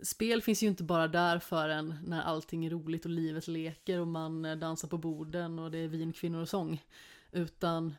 [0.01, 3.99] spel finns ju inte bara där för en när allting är roligt och livet leker
[3.99, 6.84] och man eh, dansar på borden och det är vin, kvinnor och sång,
[7.31, 7.93] utan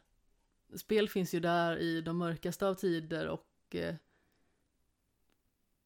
[0.76, 3.94] spel finns ju där i de mörkaste av tider och eh,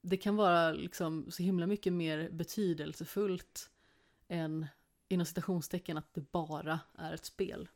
[0.03, 3.70] det kan vara liksom så himla mycket mer betydelsefullt
[4.28, 4.66] än
[5.09, 7.69] inom citationstecken att det bara är ett spel.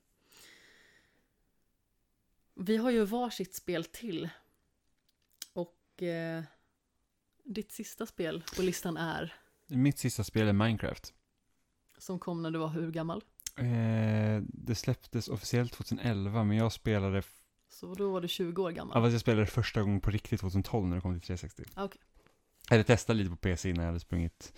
[2.54, 4.28] Vi har ju varsitt spel till.
[5.52, 6.42] Och eh,
[7.44, 9.34] ditt sista spel på listan är,
[9.66, 11.14] Mitt sista spel är Minecraft.
[11.98, 13.22] som kom när du var hur gammal?
[13.56, 17.22] Eh, det släpptes officiellt 2011, men jag spelade,
[17.68, 19.02] Så då var du 20 år ja, gammal.
[19.02, 21.64] fast jag spelade första gången på riktigt 2012 när det kom till 360.
[21.74, 22.00] Ah, okej.
[22.72, 24.52] Jag hade testat lite på PC innan jag hade sprungit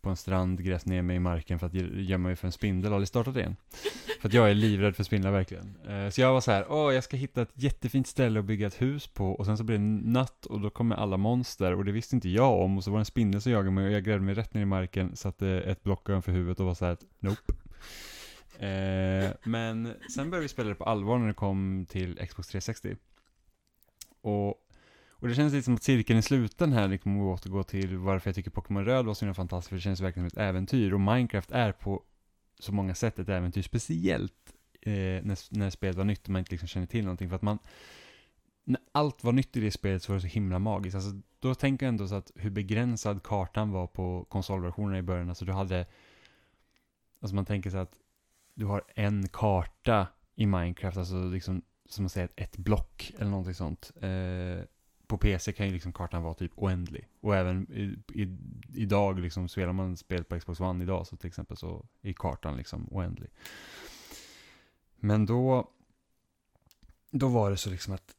[0.00, 2.92] på en strand, grävt ner mig i marken för att gömma mig för en spindel
[2.92, 3.56] och aldrig startat igen.
[4.20, 5.76] för att jag är livrädd för spindlar verkligen.
[5.88, 8.66] Eh, så jag var så här, åh jag ska hitta ett jättefint ställe att bygga
[8.66, 11.84] ett hus på och sen så blir det natt och då kommer alla monster och
[11.84, 13.92] det visste inte jag om och så var det en spindel som jagade mig och
[13.92, 16.84] jag grävde mig rätt ner i marken, satte ett block ovanför huvudet och var så
[16.84, 17.52] här, nope.
[18.58, 22.96] Eh, men sen började vi spela det på allvar när det kom till Xbox 360.
[24.20, 24.64] Och
[25.20, 28.28] och det känns lite som att cirkeln är sluten här, liksom att återgå till varför
[28.28, 30.92] jag tycker Pokémon Röd var så himla fantastiskt, för det känns verkligen som ett äventyr.
[30.92, 32.02] Och Minecraft är på
[32.58, 36.50] så många sätt ett äventyr, speciellt eh, när, när spelet var nytt och man inte
[36.50, 37.28] liksom känner till någonting.
[37.28, 37.58] För att man,
[38.64, 40.94] när allt var nytt i det spelet så var det så himla magiskt.
[40.94, 45.28] Alltså, då tänker jag ändå så att hur begränsad kartan var på konsolversionerna i början.
[45.28, 45.86] Alltså du hade,
[47.20, 47.92] alltså man tänker så att
[48.54, 53.54] du har en karta i Minecraft, alltså liksom som man säger ett block eller någonting
[53.54, 53.92] sånt.
[54.00, 54.64] Eh,
[55.08, 57.08] på PC kan ju liksom kartan vara typ oändlig.
[57.20, 58.36] Och även i, i,
[58.74, 62.56] idag, liksom, spelar man spel på Xbox One idag så till exempel så är kartan
[62.56, 63.30] liksom oändlig.
[64.96, 65.70] Men då,
[67.10, 68.14] då var det så liksom att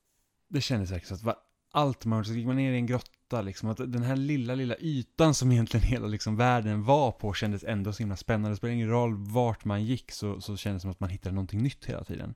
[0.48, 1.36] det kändes verkligen så att var,
[1.72, 4.76] allt man så gick man ner i en grotta liksom, att den här lilla, lilla
[4.80, 8.50] ytan som egentligen hela liksom världen var på kändes ändå så himla spännande.
[8.50, 11.36] Det spelade ingen roll vart man gick så, så kändes det som att man hittade
[11.36, 12.36] någonting nytt hela tiden.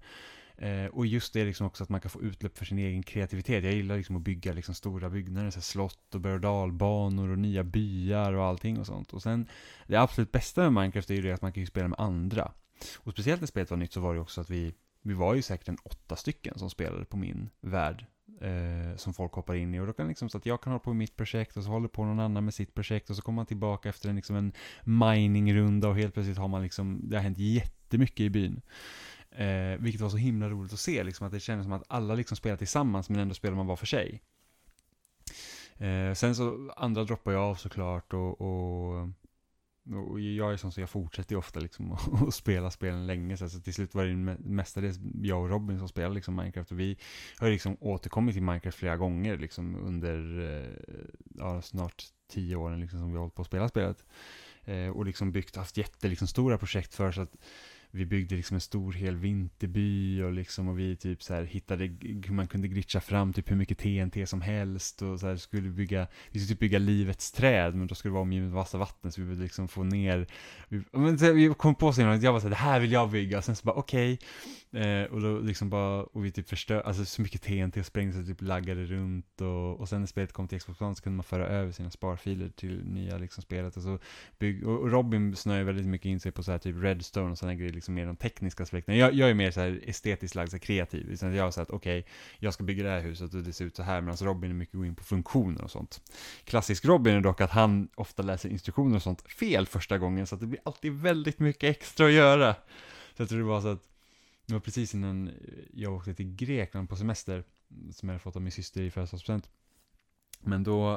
[0.57, 3.63] Eh, och just det liksom också att man kan få utlopp för sin egen kreativitet.
[3.63, 7.29] Jag gillar liksom att bygga liksom stora byggnader, så här slott och berg och dalbanor
[7.29, 9.13] och nya byar och allting och sånt.
[9.13, 9.47] Och sen,
[9.87, 12.51] det absolut bästa med Minecraft är ju det att man kan ju spela med andra.
[12.97, 15.41] Och speciellt när spelet var nytt så var det också att vi, vi var ju
[15.41, 18.05] säkert en åtta stycken som spelade på min värld.
[18.41, 20.79] Eh, som folk hoppar in i och då kan liksom så att jag kan hålla
[20.79, 23.21] på med mitt projekt och så håller på någon annan med sitt projekt och så
[23.21, 24.53] kommer man tillbaka efter en liksom en
[24.83, 28.61] miningrunda och helt plötsligt har man liksom, det har hänt jättemycket i byn.
[29.35, 32.15] Eh, vilket var så himla roligt att se, liksom, att det kändes som att alla
[32.15, 34.21] liksom spelar tillsammans men ändå spelar man var för sig.
[35.77, 39.09] Eh, sen så, andra droppar jag av såklart och, och,
[40.09, 41.91] och jag är sån så jag fortsätter ju ofta liksom
[42.27, 43.37] att spela spelen länge.
[43.37, 46.79] Så, så till slut var det mestadels jag och Robin som spelade liksom Minecraft och
[46.79, 46.97] vi
[47.37, 51.05] har liksom återkommit till Minecraft flera gånger liksom under eh,
[51.35, 54.05] ja, snart tio åren liksom som vi har hållit på att spela spelet.
[54.63, 56.09] Eh, och liksom byggt, haft jättestora
[56.53, 57.35] liksom, projekt för så att
[57.95, 61.83] vi byggde liksom en stor hel vinterby och liksom och vi typ så här hittade
[62.01, 65.69] hur man kunde glitcha fram typ hur mycket TNT som helst och så här skulle
[65.69, 68.77] bygga, vi skulle typ bygga livets träd men då skulle det vara omgivet av massa
[68.77, 70.27] vatten så vi ville liksom få ner,
[70.67, 72.91] vi, men så här, vi kom på sig jag var så här, det här vill
[72.91, 74.19] jag bygga och sen så bara okej,
[74.71, 78.27] eh, och då liksom bara, och vi typ förstör, alltså så mycket TNT sprängdes och
[78.27, 81.23] typ laggade runt och, och sen när spelet kom till Xbox One så kunde man
[81.23, 83.99] föra över sina sparfiler till nya liksom spelet och så
[84.39, 87.55] bygg, och Robin snöade väldigt mycket in sig på så här typ Redstone och sådana
[87.55, 88.97] grejer, liksom mer de tekniska aspekterna.
[88.97, 91.15] Jag, jag är mer så här estetiskt lagd, så här kreativ.
[91.15, 92.05] Så jag har sagt, okej,
[92.39, 94.55] jag ska bygga det här huset och det ser ut så här, medan Robin är
[94.55, 96.01] mycket gå in på funktioner och sånt.
[96.43, 100.35] Klassisk Robin är dock att han ofta läser instruktioner och sånt fel första gången, så
[100.35, 102.55] att det blir alltid väldigt mycket extra att göra.
[103.15, 103.83] Så jag tror det var så att,
[104.45, 105.31] det var precis innan
[105.73, 107.43] jag åkte till Grekland på semester,
[107.91, 109.49] som jag hade fått av min syster i födelsedagspresent.
[110.39, 110.93] Men då,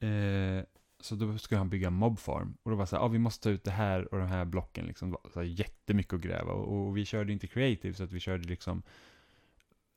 [0.00, 0.64] eh,
[1.00, 2.56] så då skulle han bygga en mobfarm.
[2.62, 4.28] Och då var det så här, ah, vi måste ta ut det här och de
[4.28, 5.16] här blocken liksom.
[5.32, 6.52] Så här jättemycket att gräva.
[6.52, 8.82] Och, och vi körde inte creative, så att vi körde liksom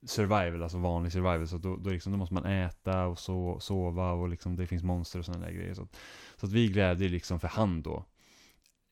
[0.06, 1.48] survival, alltså vanlig survival.
[1.48, 4.84] Så då, då, liksom, då måste man äta och so sova och liksom det finns
[4.84, 5.74] monster och sådana där grejer.
[5.74, 5.88] Så,
[6.36, 8.06] så att vi grävde liksom för hand då.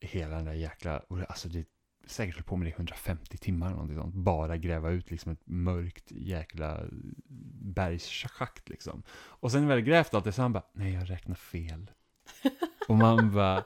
[0.00, 1.66] Hela den där jäkla, och det, alltså det
[2.06, 4.14] säkert höll på med det 150 timmar eller någonting sånt.
[4.14, 6.80] Bara gräva ut liksom ett mörkt jäkla
[7.74, 9.02] bergsschakt liksom.
[9.12, 11.90] Och sen när vi hade grävt allt det så han bara, nej jag räknar fel.
[12.88, 13.64] Och man bara,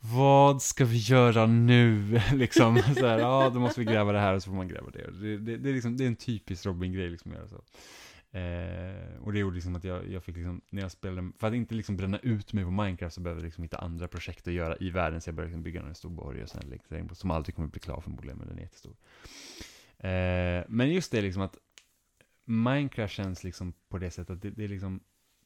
[0.00, 2.20] vad ska vi göra nu?
[2.34, 4.90] liksom så här, ja då måste vi gräva det här och så får man gräva
[4.90, 5.10] det.
[5.10, 7.64] Det, det, det, är, liksom, det är en typisk Robin-grej liksom att göra så.
[8.38, 11.54] Eh, och det gjorde liksom att jag, jag fick liksom, när jag spelade, för att
[11.54, 14.54] inte liksom bränna ut mig på Minecraft så behövde jag liksom hitta andra projekt att
[14.54, 15.20] göra i världen.
[15.20, 17.80] Så jag började liksom bygga en stor borg och sen liksom, som aldrig kommer bli
[17.80, 18.96] klar förmodligen, men den är jättestor.
[19.98, 21.56] Eh, men just det liksom att
[22.44, 25.00] Minecraft känns liksom på det sättet att det, det är liksom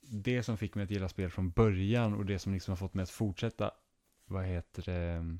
[0.08, 2.94] det som fick mig att gilla spel från början och det som liksom har fått
[2.94, 3.70] mig att fortsätta,
[4.26, 5.36] vad heter det,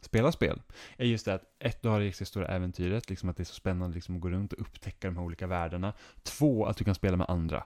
[0.00, 0.62] spela spel,
[0.96, 3.44] är just det att ett, du har det riktigt stora äventyret, liksom att det är
[3.44, 5.92] så spännande liksom att gå runt och upptäcka de här olika världarna.
[6.22, 7.64] Två, att du kan spela med andra.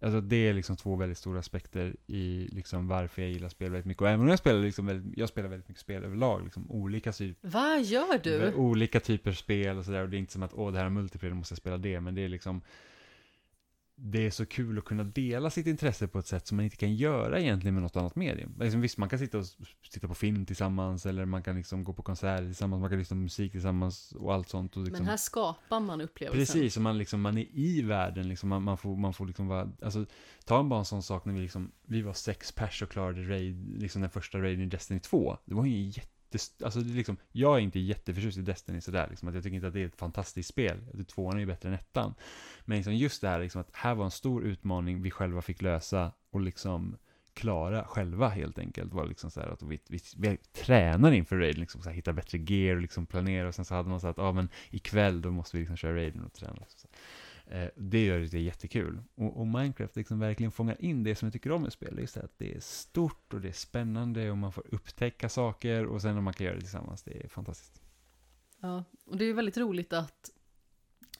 [0.00, 3.86] Alltså det är liksom två väldigt stora aspekter i liksom varför jag gillar spel väldigt
[3.86, 4.02] mycket.
[4.02, 7.12] Och även om jag spelar liksom väldigt, jag spelar väldigt mycket spel överlag, liksom olika
[7.12, 7.48] typer.
[7.48, 8.54] Vad gör du?
[8.54, 10.02] Olika typer spel och sådär.
[10.02, 11.78] Och det är inte som att, åh det här är multiplayer, då måste jag spela
[11.78, 12.00] det.
[12.00, 12.60] Men det är liksom,
[13.98, 16.76] det är så kul att kunna dela sitt intresse på ett sätt som man inte
[16.76, 18.54] kan göra egentligen med något annat medium.
[18.60, 19.44] Liksom, visst, man kan sitta och
[19.90, 23.14] titta på film tillsammans, eller man kan liksom gå på konserter tillsammans, man kan lyssna
[23.14, 24.76] på musik tillsammans och allt sånt.
[24.76, 26.40] Och liksom, Men här skapar man upplevelsen.
[26.40, 29.46] Precis, och man, liksom, man är i världen, liksom, man, man, får, man får liksom
[29.46, 30.06] vara, alltså,
[30.44, 33.80] ta bara en sån sak när vi liksom, vi var sex pers och klarade raid,
[33.80, 35.38] liksom den första raiden i Destiny 2.
[35.44, 36.15] Det var ju en jätte
[36.64, 39.54] Alltså det är liksom, jag är inte jätteförtjust i Destiny sådär, liksom, att jag tycker
[39.54, 40.78] inte att det är ett fantastiskt spel.
[40.86, 42.14] Alltså, tvåan är ju bättre än ettan.
[42.64, 45.62] Men liksom just det här liksom, att här var en stor utmaning vi själva fick
[45.62, 46.96] lösa och liksom
[47.34, 48.92] klara själva helt enkelt.
[48.92, 52.12] Var liksom så här att vi, vi, vi tränar inför raiden, liksom så här, hitta
[52.12, 55.22] bättre gear och liksom planera och sen så hade man så att, ah, men ikväll
[55.22, 56.56] då måste vi liksom köra raiden och träna.
[56.60, 56.88] Liksom så.
[56.90, 57.00] här.
[57.50, 59.02] Eh, det gör det jättekul.
[59.14, 61.96] Och, och, Minecraft liksom verkligen fångar in det som jag tycker om med spel.
[61.96, 65.86] Det är att det är stort och det är spännande och man får upptäcka saker
[65.86, 67.82] och sen om man kan göra det tillsammans, det är fantastiskt.
[68.60, 70.30] Ja, och det är väldigt roligt att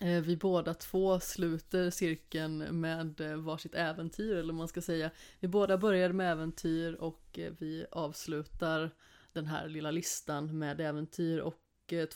[0.01, 5.11] eh, vi båda två sluter cirkeln med eh, varsitt äventyr, eller man ska säga.
[5.41, 8.91] Vi båda började med äventyr och vi avslutar
[9.33, 11.39] den här lilla listan med äventyr.
[11.39, 11.63] Och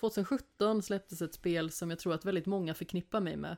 [0.00, 3.56] 2017 släpptes ett spel som jag tror att väldigt många förknippar mig med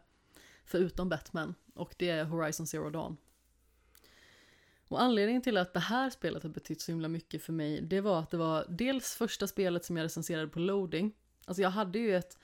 [0.65, 3.17] förutom Batman, och det är Horizon Zero Dawn.
[4.89, 8.01] Och anledningen till att det här spelet har betytt så himla mycket för mig, det
[8.01, 11.13] var att det var dels första spelet som jag recenserade på loading.
[11.45, 12.39] Alltså jag hade ju ett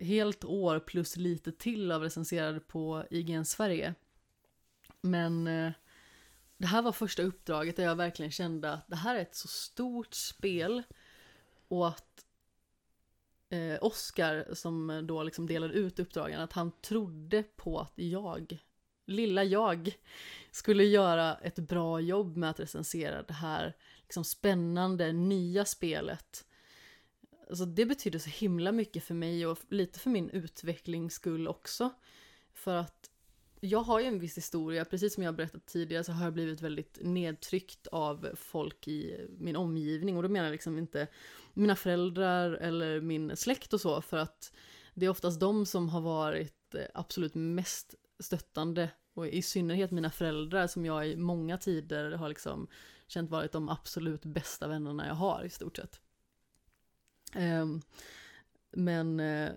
[0.00, 3.94] helt år plus lite till av recenserade på IGN Sverige.
[5.00, 5.72] Men eh,
[6.56, 9.48] det här var första uppdraget där jag verkligen kände att det här är ett så
[9.48, 10.82] stort spel
[11.68, 12.23] och att
[13.50, 18.58] eh, Oscar som då liksom delade ut uppdragen, att han trodde på att jag,
[19.06, 19.98] lilla jag,
[20.50, 26.46] skulle göra ett bra jobb med att recensera det här liksom spännande nya spelet.
[27.48, 31.90] Alltså det betyder så himla mycket för mig och lite för min utvecklings skull också.
[32.54, 33.10] För att
[33.60, 36.60] jag har ju en viss historia, precis som jag berättat tidigare så har jag blivit
[36.60, 41.06] väldigt nedtryckt av folk i min omgivning och då menar jag liksom inte
[41.54, 44.52] mina föräldrar eller min släkt och så för att
[44.94, 50.10] det är oftast de som har varit eh, absolut mest stöttande och i synnerhet mina
[50.10, 52.68] föräldrar som jag i många tider har liksom
[53.06, 56.00] känt varit de absolut bästa vännerna jag har i stort sett.
[57.32, 57.82] Ehm,
[58.70, 59.52] men eh,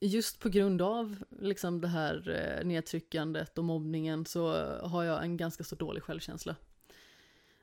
[0.00, 4.52] just på grund av liksom det här eh, nedtryckandet och mobbningen så
[4.82, 6.56] har jag en ganska så dålig självkänsla.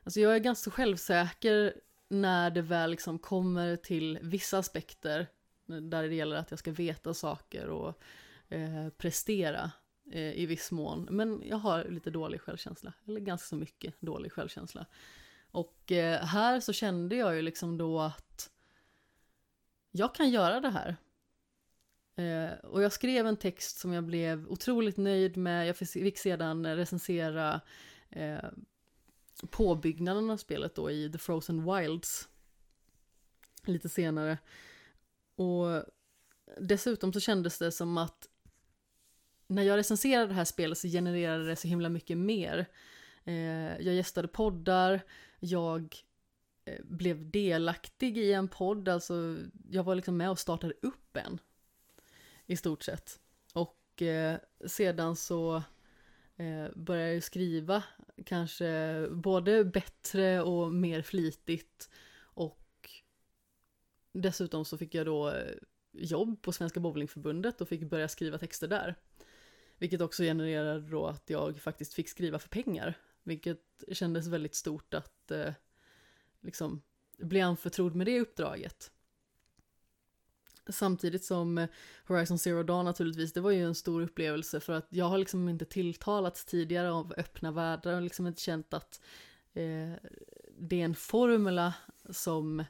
[0.04, 1.74] Alltså jag är ganska självsäker
[2.12, 5.26] när det väl liksom kommer till vissa aspekter
[5.66, 8.02] där det gäller att jag ska veta saker och
[8.48, 9.70] eh, prestera
[10.12, 11.08] eh, i viss mån.
[11.10, 14.86] Men jag har lite dålig självkänsla, eller ganska så mycket dålig självkänsla.
[15.50, 18.50] Och eh, här så kände jag ju liksom då att
[19.90, 20.96] jag kan göra det här.
[22.16, 25.68] Eh, och jag skrev en text som jag blev otroligt nöjd med.
[25.68, 27.60] Jag fick sedan recensera
[28.10, 28.44] eh,
[29.50, 32.28] påbyggnaden av spelet då i The Frozen Wilds
[33.64, 34.38] lite senare.
[35.34, 35.84] Och
[36.60, 38.28] dessutom så kändes det som att
[39.46, 42.66] när jag recenserade det här spelet så genererade det så himla mycket mer.
[43.24, 45.00] Eh, jag gästade poddar,
[45.40, 45.96] jag
[46.64, 49.36] eh, blev delaktig i en podd, alltså
[49.70, 51.38] jag var liksom med och startade upp en.
[52.46, 53.20] I stort sett.
[53.54, 55.56] Och eh, sedan så
[56.36, 57.82] eh, började jag skriva
[58.24, 61.90] kanske både bättre och mer flitigt.
[62.20, 62.90] Och
[64.12, 65.54] dessutom så fick jag då eh,
[65.92, 68.94] jobb på Svenska Bowlingförbundet och fick börja skriva texter där.
[69.78, 72.98] Vilket också genererade då att jag faktiskt fick skriva för pengar.
[73.22, 75.52] Vilket kändes väldigt stort att eh,
[76.40, 76.82] liksom
[77.18, 78.92] bli anförtrodd med det uppdraget.
[80.68, 81.68] Samtidigt som eh,
[82.06, 85.48] Horizon Zero Dawn naturligtvis, det var ju en stor upplevelse för att jag har liksom
[85.48, 89.00] inte tilltalats tidigare av öppna världar och liksom inte känt att
[89.52, 89.92] eh,
[90.58, 91.74] det är en formula
[92.10, 92.64] som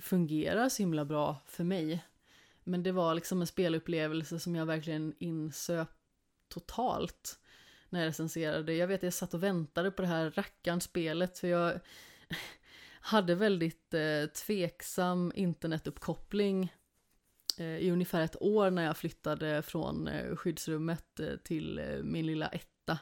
[0.00, 2.04] fungerar så himla bra för mig.
[2.64, 5.88] Men det var liksom en spelupplevelse som jag verkligen insöp
[6.48, 7.38] totalt
[7.88, 8.74] när jag recenserade.
[8.74, 11.80] Jag vet att jag satt och väntade på det här rackarns spelet för jag
[13.00, 16.72] hade väldigt eh, tveksam internetuppkoppling
[17.58, 22.26] eh, i ungefär ett år när jag flyttade från eh, skyddsrummet eh, till eh, min
[22.26, 22.98] lilla etta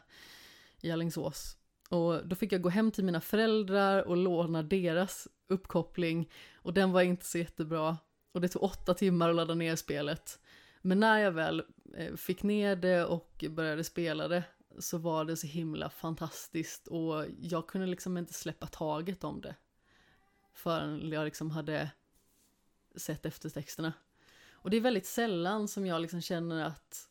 [0.81, 1.57] i Alingsås.
[1.91, 6.93] Och då fick jag gå hem till mina föräldrar och låna deras uppkoppling och den
[6.93, 7.99] var inte så jättebra.
[8.33, 10.41] Och det tog åtta timmar att ladda ner spelet.
[10.83, 11.63] Men när jag väl
[11.97, 14.45] eh, fick ner det och började spela det
[14.79, 19.55] så var det så himla fantastiskt och jag kunde liksom inte släppa taget om det
[20.59, 21.91] förrän jag liksom hade
[22.97, 23.93] sett eftertexterna.
[24.51, 27.09] Och det är väldigt sällan som jag liksom känner att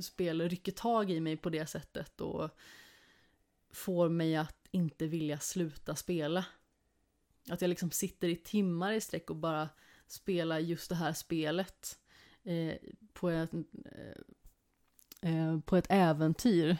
[0.00, 2.50] spel rycker tag i mig på det sättet och
[3.70, 6.44] får mig att inte vilja sluta spela.
[7.48, 9.68] Att jag liksom sitter i timmar i sträck och bara
[10.06, 11.98] spelar just det här spelet
[12.42, 12.74] eh,
[13.12, 13.52] på, ett,
[15.22, 16.76] eh, eh på ett äventyr.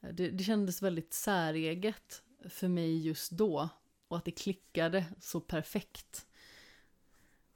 [0.00, 3.70] Det, det kändes väldigt säreget för mig just då
[4.14, 6.26] och att det klickade så perfekt.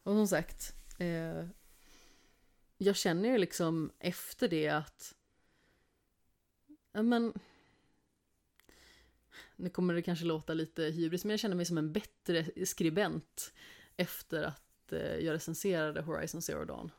[0.02, 1.46] Och som sagt, eh,
[2.78, 5.14] jag känner ju liksom efter det att,
[6.92, 7.32] ja men,
[9.56, 13.52] nu kommer det kanske låta lite hybris, men jag känner mig som en bättre skribent
[13.96, 16.90] efter att eh, jag recenserade Horizon Zero Dawn.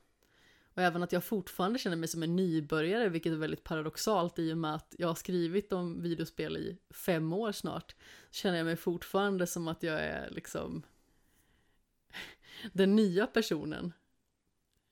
[0.74, 4.54] Och även att jag fortfarande känner mig som en nybörjare, vilket är väldigt paradoxalt i
[4.54, 7.96] och med att jag har skrivit om videospel i fem år snart.
[8.32, 10.84] Känner jag mig fortfarande som att jag är liksom
[12.74, 13.94] den nya personen.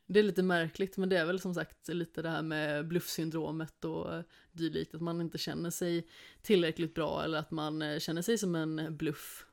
[0.06, 3.86] Det är lite märkligt, men det är väl som sagt lite det här med bluffsyndromet
[3.86, 6.08] och dylikt, att man inte känner sig
[6.41, 9.45] tillräckligt bra eller att man eh, känner sig som en bluff.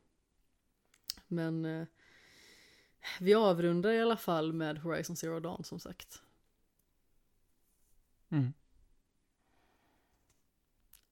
[1.26, 1.86] Men eh,
[3.20, 6.22] vi avrundar i alla fall med Horizon Zero Dawn som sagt.
[8.30, 8.52] Mm.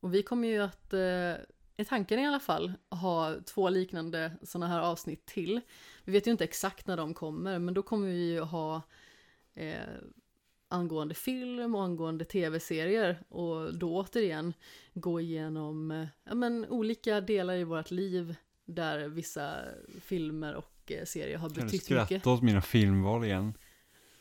[0.01, 1.35] Och vi kommer ju att, eh,
[1.77, 5.60] i tanken i alla fall, ha två liknande sådana här avsnitt till.
[6.05, 8.82] Vi vet ju inte exakt när de kommer, men då kommer vi ju ha
[9.55, 9.81] eh,
[10.69, 14.55] angående film och angående tv-serier och då återigen
[14.94, 19.64] gå igenom eh, ja, men, olika delar i vårt liv där vissa
[20.01, 20.72] filmer och
[21.06, 21.89] serier har betytt mycket.
[21.89, 23.55] Kan du skratta åt mina filmval igen?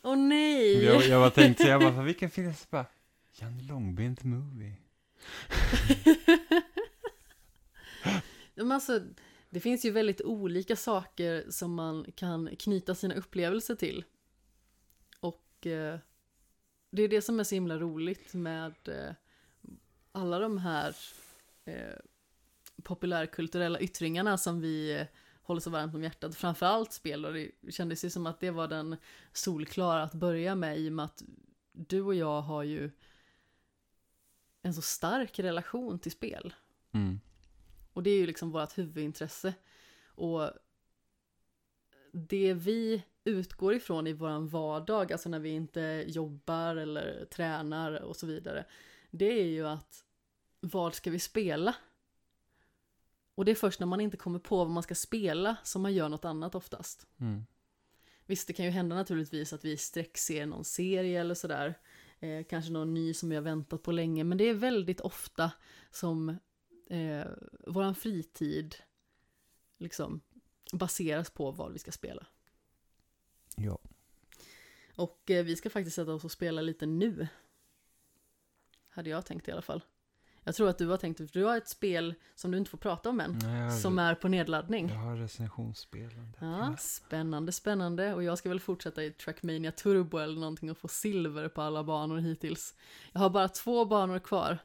[0.03, 0.83] Åh nej!
[0.83, 2.53] Jag, jag bara tänkte, jag bara, vilken film?
[2.53, 2.85] Så bara,
[3.33, 4.75] Janne Långben the movie.
[8.55, 9.01] Men alltså,
[9.49, 14.03] det finns ju väldigt olika saker som man kan knyta sina upplevelser till.
[15.19, 15.99] Och eh,
[16.91, 19.13] det är det som är så himla roligt med eh,
[20.11, 20.95] alla de här
[21.65, 21.99] eh,
[22.83, 25.05] populärkulturella yttringarna som vi eh,
[25.51, 26.35] håller så varmt om hjärtat.
[26.35, 28.95] Framförallt spel och det kändes ju som att det var den
[29.33, 31.23] solklara att börja med i och med att
[31.71, 32.91] du och jag har ju
[34.61, 36.53] en så stark relation till spel.
[36.91, 37.19] Mm.
[37.93, 39.53] Och det är ju liksom vårt huvudintresse.
[40.05, 40.49] Och
[42.13, 48.15] det vi utgår ifrån i vår vardag, alltså när vi inte jobbar eller tränar och
[48.15, 48.65] så vidare,
[49.11, 50.05] det är ju att
[50.59, 51.75] vad ska vi spela?
[53.41, 55.93] Och det är först när man inte kommer på vad man ska spela som man
[55.93, 57.07] gör något annat oftast.
[57.19, 57.45] Mm.
[58.25, 61.79] Visst, det kan ju hända naturligtvis att vi sträckser någon serie eller sådär.
[62.19, 64.23] Eh, kanske någon ny som vi har väntat på länge.
[64.23, 65.51] Men det är väldigt ofta
[65.91, 66.29] som
[66.89, 67.25] eh,
[67.67, 68.75] våran fritid
[69.77, 70.21] liksom
[70.73, 72.27] baseras på vad vi ska spela.
[73.55, 73.79] Ja.
[74.95, 77.27] Och eh, vi ska faktiskt sätta oss och spela lite nu.
[78.89, 79.83] Hade jag tänkt i alla fall.
[80.43, 82.77] Jag tror att du har tänkt, för du har ett spel som du inte får
[82.77, 83.39] prata om än.
[83.43, 84.89] Nej, Som är på nedladdning.
[84.89, 86.37] jag har recensionsspelande.
[86.39, 88.13] Ja, spännande, spännande.
[88.13, 91.83] Och jag ska väl fortsätta i Trackmania Turbo eller någonting och få silver på alla
[91.83, 92.75] banor hittills.
[93.11, 94.57] Jag har bara två banor kvar.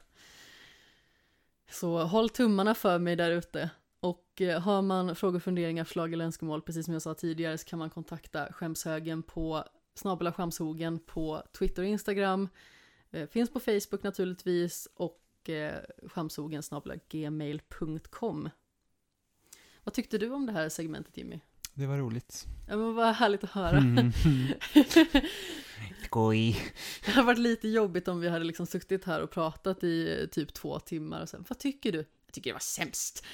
[1.71, 3.69] Så håll tummarna för mig där ute.
[3.99, 7.65] Och eh, har man frågor, funderingar, förslag eller önskemål, precis som jag sa tidigare, så
[7.65, 9.63] kan man kontakta Skämshögen på
[9.95, 12.49] snabel Skämshogen på Twitter och Instagram.
[13.11, 18.49] Eh, finns på Facebook naturligtvis och eh, snabel gmail.com.
[19.83, 21.39] Vad tyckte du om det här segmentet Jimmy?
[21.73, 22.45] Det var roligt.
[22.67, 23.77] Ja men vad härligt att höra.
[23.77, 24.11] Mm.
[26.05, 26.57] Skoj.
[27.05, 30.27] Det hade varit lite jobbigt om vi hade liksom suttit här och pratat i eh,
[30.27, 31.97] typ två timmar och sen, vad tycker du?
[31.97, 33.25] Jag tycker det var sämst.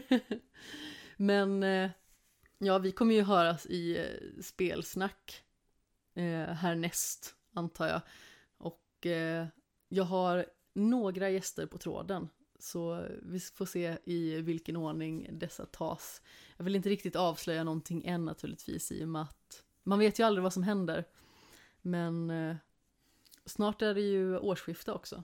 [1.16, 1.90] Men eh,
[2.58, 4.06] ja, vi kommer ju höras i
[4.42, 5.44] spelsnack
[6.14, 8.00] eh, härnäst, antar jag.
[8.58, 9.46] Och eh,
[9.88, 12.28] jag har några gäster på tråden.
[12.58, 16.22] Så vi får se i vilken ordning dessa tas.
[16.56, 20.24] Jag vill inte riktigt avslöja någonting än naturligtvis i och med att man vet ju
[20.24, 21.04] aldrig vad som händer.
[21.82, 22.56] Men eh,
[23.44, 25.22] snart är det ju årsskifte också.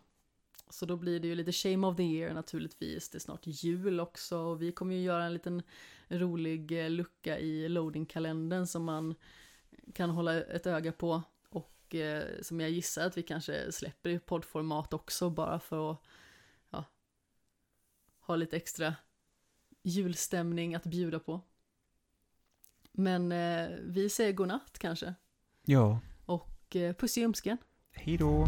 [0.70, 3.08] Så då blir det ju lite shame of the year naturligtvis.
[3.08, 5.62] Det är snart jul också och vi kommer ju göra en liten
[6.08, 9.14] rolig eh, lucka i loading-kalendern som man
[9.94, 11.22] kan hålla ett öga på.
[11.92, 15.98] Och eh, som jag gissar att vi kanske släpper i poddformat också bara för att
[16.70, 16.84] ja,
[18.20, 18.94] ha lite extra
[19.82, 21.40] julstämning att bjuda på.
[22.92, 25.14] Men eh, vi säger godnatt kanske.
[25.62, 26.00] Ja.
[26.26, 27.58] Och eh, puss i ljumsken.
[27.90, 28.46] Hej då.